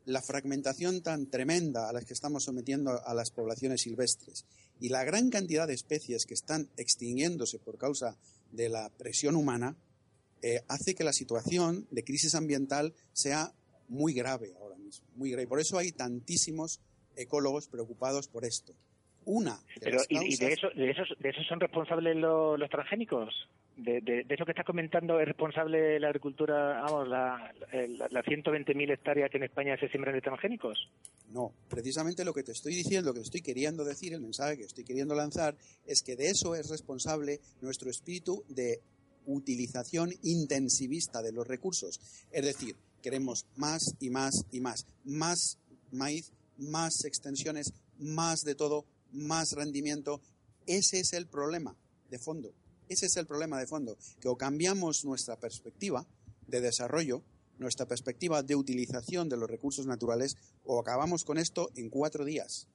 [0.07, 4.45] la fragmentación tan tremenda a la que estamos sometiendo a las poblaciones silvestres
[4.81, 8.17] y la gran cantidad de especies que están extinguiéndose por causa
[8.55, 9.77] de la presión humana,
[10.43, 13.53] eh, hace que la situación de crisis ambiental sea
[13.89, 15.47] muy grave ahora mismo, muy grave.
[15.47, 16.81] Por eso hay tantísimos
[17.17, 18.75] ecólogos preocupados por esto.
[19.25, 22.59] Una de Pero, las ¿y, y de, eso, de, esos, de esos son responsables los,
[22.59, 23.49] los transgénicos?
[23.77, 28.93] De, de, eso que estás comentando es responsable la agricultura, vamos, la, la, las 120.000
[28.93, 30.89] hectáreas que en España se siembran de transgénicos?
[31.33, 34.65] No, precisamente lo que te estoy diciendo, lo que estoy queriendo decir, el mensaje que
[34.65, 35.57] estoy queriendo lanzar,
[35.87, 38.81] es que de eso es responsable nuestro espíritu de
[39.27, 42.01] utilización intensivista de los recursos.
[42.31, 44.87] Es decir, queremos más y más y más.
[45.05, 45.59] Más
[45.91, 50.21] maíz, más extensiones, más de todo, más rendimiento.
[50.67, 51.77] Ese es el problema
[52.11, 52.53] de fondo.
[52.89, 53.97] Ese es el problema de fondo.
[54.21, 56.07] Que o cambiamos nuestra perspectiva
[56.47, 57.23] de desarrollo,
[57.59, 62.69] nuestra perspectiva de utilización de los recursos naturales, o acabamos con esto en cuatro días.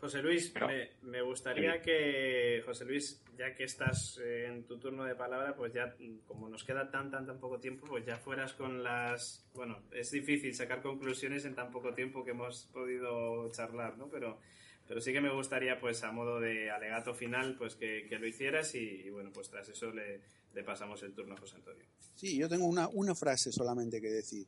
[0.00, 5.04] José Luis, me, me gustaría que, José Luis, ya que estás eh, en tu turno
[5.04, 5.96] de palabra, pues ya,
[6.26, 9.46] como nos queda tan, tan, tan poco tiempo, pues ya fueras con las...
[9.54, 14.08] Bueno, es difícil sacar conclusiones en tan poco tiempo que hemos podido charlar, ¿no?
[14.08, 14.38] Pero,
[14.86, 18.26] pero sí que me gustaría, pues a modo de alegato final, pues que, que lo
[18.26, 20.20] hicieras y, y, bueno, pues tras eso le,
[20.54, 21.84] le pasamos el turno a José Antonio.
[22.14, 24.46] Sí, yo tengo una, una frase solamente que decir.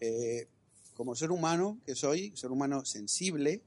[0.00, 0.46] Eh,
[0.94, 3.62] como ser humano que soy, ser humano sensible,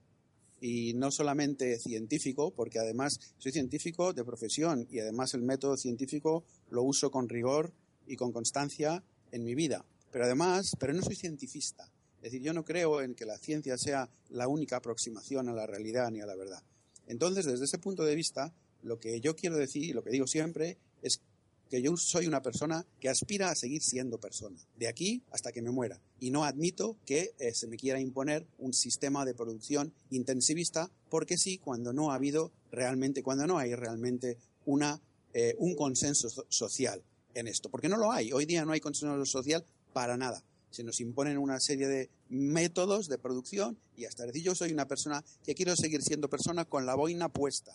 [0.61, 6.43] y no solamente científico, porque además soy científico de profesión y además el método científico
[6.69, 7.73] lo uso con rigor
[8.07, 9.85] y con constancia en mi vida.
[10.11, 11.91] Pero además, pero no soy cientifista.
[12.25, 15.67] Es decir, yo no creo en que la ciencia sea la única aproximación a la
[15.67, 16.63] realidad ni a la verdad.
[17.05, 20.25] Entonces, desde ese punto de vista, lo que yo quiero decir y lo que digo
[20.25, 21.21] siempre es
[21.69, 25.61] que yo soy una persona que aspira a seguir siendo persona, de aquí hasta que
[25.61, 26.01] me muera.
[26.19, 31.37] Y no admito que eh, se me quiera imponer un sistema de producción intensivista, porque
[31.37, 34.99] sí, cuando no ha habido realmente, cuando no hay realmente una,
[35.35, 37.03] eh, un consenso so- social
[37.35, 37.69] en esto.
[37.69, 38.31] Porque no lo hay.
[38.31, 40.43] Hoy día no hay consenso social para nada.
[40.71, 44.87] Se nos imponen una serie de métodos de producción y hasta decir yo soy una
[44.87, 47.73] persona que quiero seguir siendo persona con la boina puesta.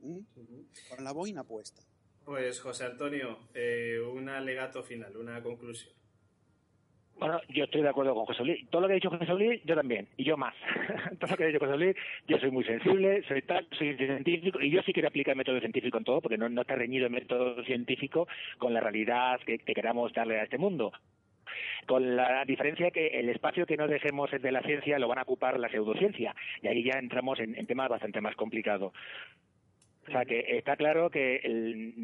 [0.00, 0.18] ¿Mm?
[0.90, 1.82] Con la boina puesta.
[2.24, 5.92] Pues José Antonio, eh, un alegato final, una conclusión.
[7.16, 8.68] Bueno, yo estoy de acuerdo con José Luis.
[8.70, 10.54] Todo lo que ha dicho José Luis, yo también, y yo más.
[11.20, 11.96] todo lo que ha dicho José Luis,
[12.26, 15.60] yo soy muy sensible, soy tal, soy científico, y yo sí quiero aplicar el método
[15.60, 18.26] científico en todo, porque no, no está reñido el método científico
[18.58, 20.92] con la realidad que, que queramos darle a este mundo.
[21.86, 25.22] Con la diferencia que el espacio que no dejemos de la ciencia lo van a
[25.22, 28.92] ocupar la pseudociencia, y ahí ya entramos en, en temas bastante más complicados.
[30.06, 31.94] O sea que está claro que el,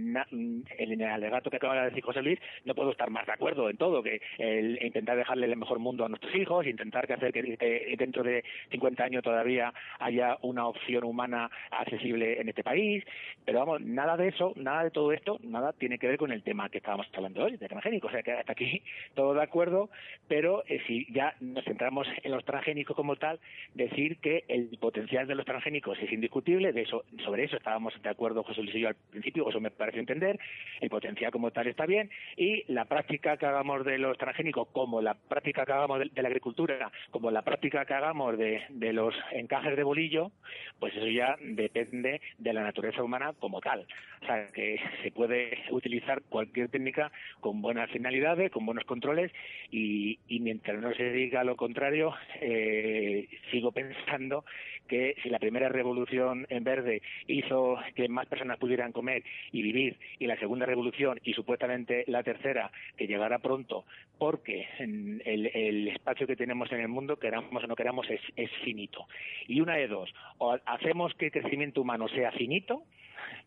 [0.78, 3.76] el alegato que acaba de decir José Luis no puedo estar más de acuerdo en
[3.76, 7.56] todo, que el intentar dejarle el mejor mundo a nuestros hijos, intentar que hacer que,
[7.56, 13.04] que dentro de 50 años todavía haya una opción humana accesible en este país,
[13.44, 16.42] pero vamos, nada de eso, nada de todo esto, nada tiene que ver con el
[16.42, 18.82] tema que estábamos hablando hoy, de transgénicos, o sea que hasta aquí
[19.14, 19.90] todo de acuerdo,
[20.28, 23.40] pero eh, si ya nos centramos en los transgénicos como tal,
[23.74, 28.08] decir que el potencial de los transgénicos es indiscutible, de eso, sobre eso estábamos de
[28.08, 30.38] acuerdo José Luis y yo al principio, eso me parece entender,
[30.80, 35.00] el potencial como tal está bien, y la práctica que hagamos de los transgénicos, como
[35.00, 39.14] la práctica que hagamos de, la agricultura, como la práctica que hagamos de, de los
[39.32, 40.30] encajes de bolillo,
[40.78, 43.86] pues eso ya depende de la naturaleza humana como tal.
[44.22, 47.10] O sea, que se puede utilizar cualquier técnica
[47.40, 49.32] con buenas finalidades, con buenos controles,
[49.70, 54.44] y, y mientras no se diga lo contrario, eh, sigo pensando
[54.90, 59.22] que si la primera revolución en verde hizo que más personas pudieran comer
[59.52, 63.84] y vivir, y la segunda revolución y supuestamente la tercera que llegará pronto,
[64.18, 68.20] porque mm, el, el espacio que tenemos en el mundo, queramos o no queramos, es,
[68.34, 69.06] es finito.
[69.46, 72.82] Y una de dos, o hacemos que el crecimiento humano sea finito,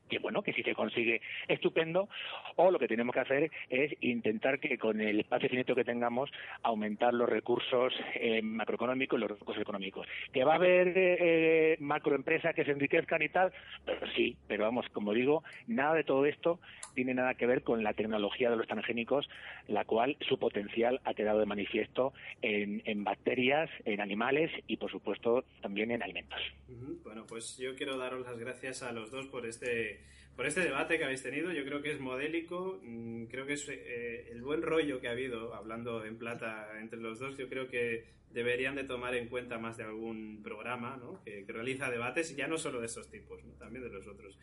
[0.10, 2.10] que bueno, que si se consigue estupendo,
[2.56, 6.30] o lo que tenemos que hacer es intentar que con el espacio finito que tengamos
[6.62, 10.08] aumentar los recursos eh, macroeconómicos y los recursos económicos.
[10.32, 13.52] Que va a haber eh, macroempresas que se enriquezcan y tal,
[13.86, 16.60] pero sí, pero vamos, como digo, nada de todo esto
[16.94, 19.30] tiene nada que ver con la tecnología de los transgénicos,
[19.68, 24.92] la cual su potencial ha quedado de manifiesto en, en bacterias, en animales y por
[24.92, 26.40] supuesto también en alimentos.
[27.04, 29.63] Bueno, pues yo quiero daros las gracias a los dos por este
[30.36, 31.52] por este debate que habéis tenido.
[31.52, 35.12] Yo creo que es modélico, mm, creo que es eh, el buen rollo que ha
[35.12, 37.38] habido hablando en plata entre los dos.
[37.38, 41.24] Yo creo que deberían de tomar en cuenta más de algún programa ¿no?
[41.24, 44.38] que, realiza debates y ya no solo de estos tipos, también de los otros.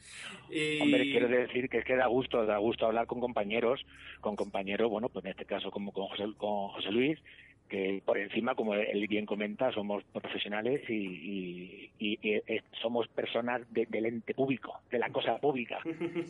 [0.80, 3.84] Hombre, quiero decir que es que da gusto, da gusto hablar con compañeros,
[4.20, 7.18] con compañeros, bueno, pues en este caso como con José, con José Luis,
[7.70, 13.06] que por encima, como él bien comenta, somos profesionales y, y- y- y, eh, somos
[13.08, 15.78] personas de- del ente público, de la cosa pública.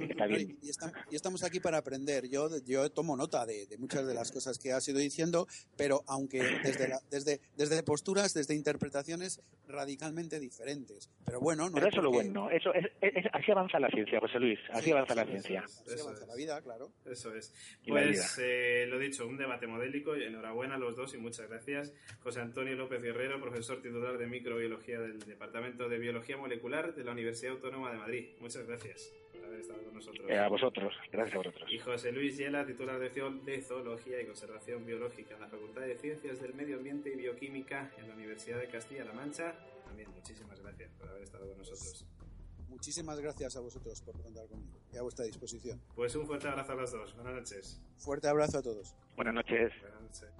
[0.08, 0.58] Está bien.
[0.62, 2.28] Y, estam- y estamos aquí para aprender.
[2.28, 5.46] Yo, yo tomo nota de, de muchas de las cosas que has ido diciendo,
[5.76, 11.10] pero aunque desde, la- desde, desde posturas, desde interpretaciones radicalmente diferentes.
[11.24, 13.88] Pero bueno, no Pero eso es lo bueno, eso es, es- es- así avanza la
[13.88, 15.62] ciencia, José Luis, así avanza la ciencia.
[15.64, 16.90] Así avanza la vida, claro.
[17.06, 17.54] Eso es.
[17.86, 21.94] Pues eh, lo dicho, un debate modélico y enhorabuena a los dos y muchas gracias.
[22.24, 27.12] José Antonio López Guerrero, profesor titular de microbiología del Departamento de Biología Molecular de la
[27.12, 28.28] Universidad Autónoma de Madrid.
[28.40, 30.28] Muchas gracias por haber estado con nosotros.
[30.28, 31.70] Eh, a vosotros, gracias a vosotros.
[31.70, 33.10] Y José Luis Yela, titular de,
[33.44, 37.92] de Zoología y Conservación Biológica en la Facultad de Ciencias del Medio Ambiente y Bioquímica
[37.96, 39.54] en la Universidad de Castilla-La Mancha.
[39.84, 42.06] También muchísimas gracias por haber estado con nosotros.
[42.68, 45.80] Muchísimas gracias a vosotros por contar conmigo y a vuestra disposición.
[45.94, 47.14] Pues un fuerte abrazo a los dos.
[47.14, 47.80] Buenas noches.
[47.98, 48.96] Fuerte abrazo a todos.
[49.16, 49.72] Buenas noches.
[49.80, 50.39] Buenas noches.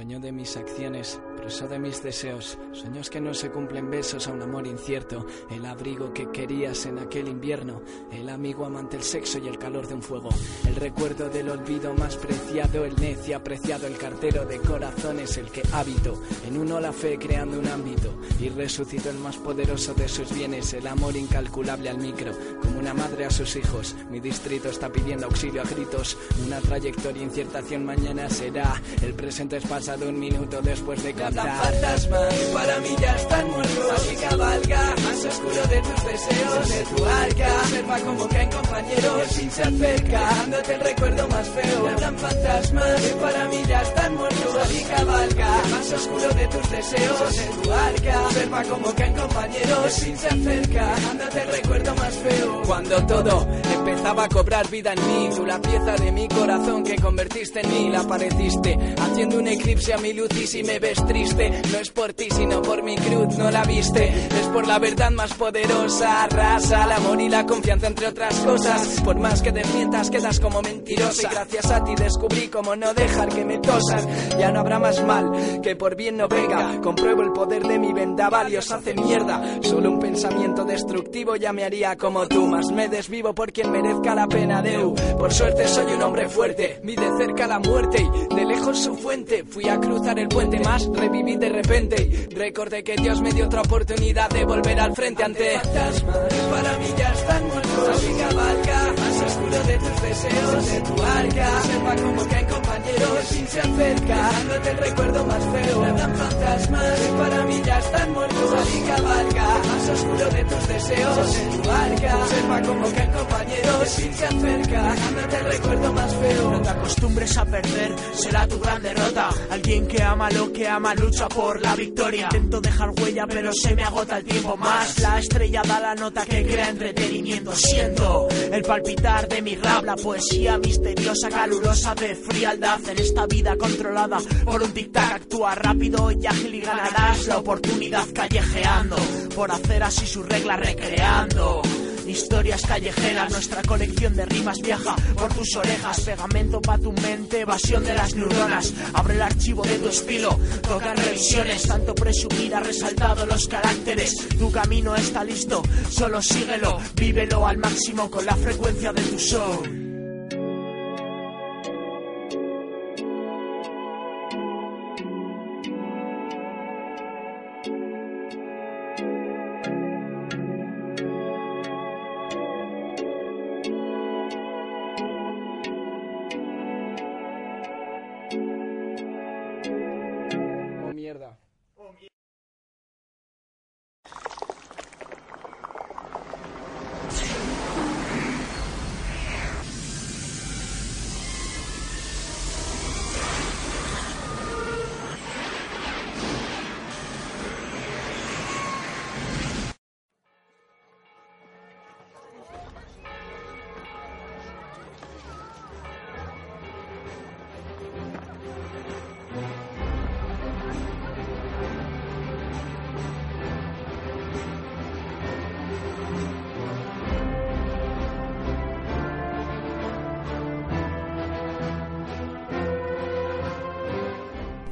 [0.00, 4.32] Dueño de mis acciones, preso de mis deseos, sueños que no se cumplen, besos a
[4.32, 9.38] un amor incierto, el abrigo que querías en aquel invierno, el amigo amante, el sexo
[9.40, 10.30] y el calor de un fuego,
[10.66, 15.62] el recuerdo del olvido más preciado, el necio apreciado, el cartero de corazones, el que
[15.70, 20.32] habito en uno la fe creando un ámbito y resucito el más poderoso de sus
[20.34, 22.32] bienes, el amor incalculable al micro,
[22.62, 26.16] como una madre a sus hijos, mi distrito está pidiendo auxilio a gritos,
[26.46, 31.48] una trayectoria inciertación mañana será, el presente es pasado un minuto después de cantar.
[31.48, 33.92] fantasmas para mí ya están muertos.
[33.96, 37.48] Así cabalga, más oscuro de tus deseos, de tu arca.
[37.62, 41.88] Observa como caen compañeros, fin se acerca, dándote el recuerdo más feo.
[41.88, 44.56] Hablan fantasmas que para mí ya están muertos.
[44.62, 48.22] Así cabalga, más oscuro de tus deseos, de tu arca.
[48.26, 52.62] Observa como caen compañeros, fin se acerca, dándote el recuerdo más feo.
[52.64, 56.96] Cuando todo empezaba a cobrar vida en mí, tú la pieza de mi corazón que
[56.96, 61.04] convertiste en mí, la apareciste, haciendo un eclipse a mi luz y si me ves
[61.06, 64.08] triste no es por ti sino por mi cruz no la viste.
[64.08, 69.00] Es por la verdad más poderosa arrasa el amor y la confianza entre otras cosas.
[69.02, 71.28] Por más que te mientas quedas como mentirosa.
[71.28, 74.06] Y gracias a ti descubrí cómo no dejar que me tosan
[74.38, 76.80] ya no habrá más mal que por bien no venga.
[76.82, 79.60] Compruebo el poder de mi vendaval y os hace mierda.
[79.62, 82.46] Solo un pensamiento destructivo ya me haría como tú.
[82.46, 84.80] Más me desvivo por quien merezca la pena de
[85.18, 86.80] por suerte soy un hombre fuerte.
[86.82, 89.44] Vi de cerca la muerte y de lejos su fuente.
[89.44, 92.28] Fui a cruzar el puente más, reviví de repente.
[92.34, 96.16] Recordé que Dios me dio otra oportunidad de volver al frente ante fantasmas.
[96.50, 97.88] Para mí ya están muertos.
[97.88, 101.62] Así cabalga, más oscuro de tus deseos, de tu arca.
[101.62, 102.46] Sepa como caen
[102.80, 105.84] compañeros, sin se acerca, dándote el recuerdo más feo.
[105.84, 106.98] Hablan fantasmas.
[107.18, 108.52] Para mí ya están muertos.
[108.52, 112.26] Así cabalga, más oscuro de tus deseos, de tu arca.
[112.26, 116.50] Sepa como caen compañeros, sin se acerca, dándote el recuerdo más feo.
[116.50, 119.30] No te acostumbres a perder, será tu gran derrota.
[119.50, 122.24] Alguien que ama lo que ama lucha por la victoria.
[122.24, 124.98] Intento dejar huella, pero se me agota el tiempo más.
[125.00, 127.52] La estrella da la nota que crea entretenimiento.
[127.52, 133.56] Siento el palpitar de mi rap, la poesía misteriosa, calurosa de frialdad en esta vida
[133.56, 135.12] controlada por un tic-tac.
[135.12, 138.96] Actúa rápido y ágil y ganarás la oportunidad callejeando
[139.34, 141.62] por hacer así su regla recreando.
[142.06, 146.00] Historias callejeras, nuestra colección de rimas viaja por tus orejas.
[146.00, 148.72] Pegamento pa' tu mente, evasión de las neuronas.
[148.94, 151.62] Abre el archivo de tu estilo, tocan revisiones.
[151.62, 154.28] Tanto presumir resaltado los caracteres.
[154.38, 156.78] Tu camino está listo, solo síguelo.
[156.94, 159.89] Vívelo al máximo con la frecuencia de tu show.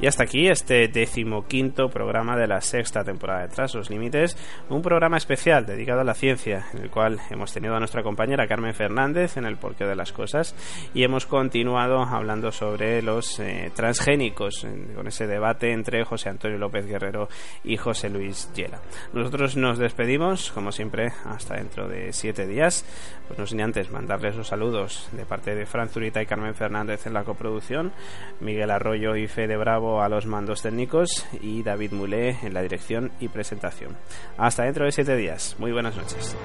[0.09, 4.39] Hasta aquí este decimoquinto programa de la sexta temporada de Tras los Límites,
[4.71, 8.49] un programa especial dedicado a la ciencia, en el cual hemos tenido a nuestra compañera
[8.49, 10.55] Carmen Fernández en el porqué de las cosas
[10.95, 16.87] y hemos continuado hablando sobre los eh, transgénicos, con ese debate entre José Antonio López
[16.87, 17.29] Guerrero
[17.63, 18.81] y José Luis Yela.
[19.13, 22.87] Nosotros nos despedimos, como siempre, hasta dentro de siete días.
[23.27, 27.07] Pues no sin antes mandarles los saludos de parte de Fran Zurita y Carmen Fernández
[27.07, 27.93] en la coproducción,
[28.41, 33.11] Miguel Arroyo y Fede Bravo A los mandos técnicos y David Mulé en la dirección
[33.21, 33.97] y presentación.
[34.37, 35.57] Hasta dentro de siete días.
[35.59, 36.37] Muy buenas noches.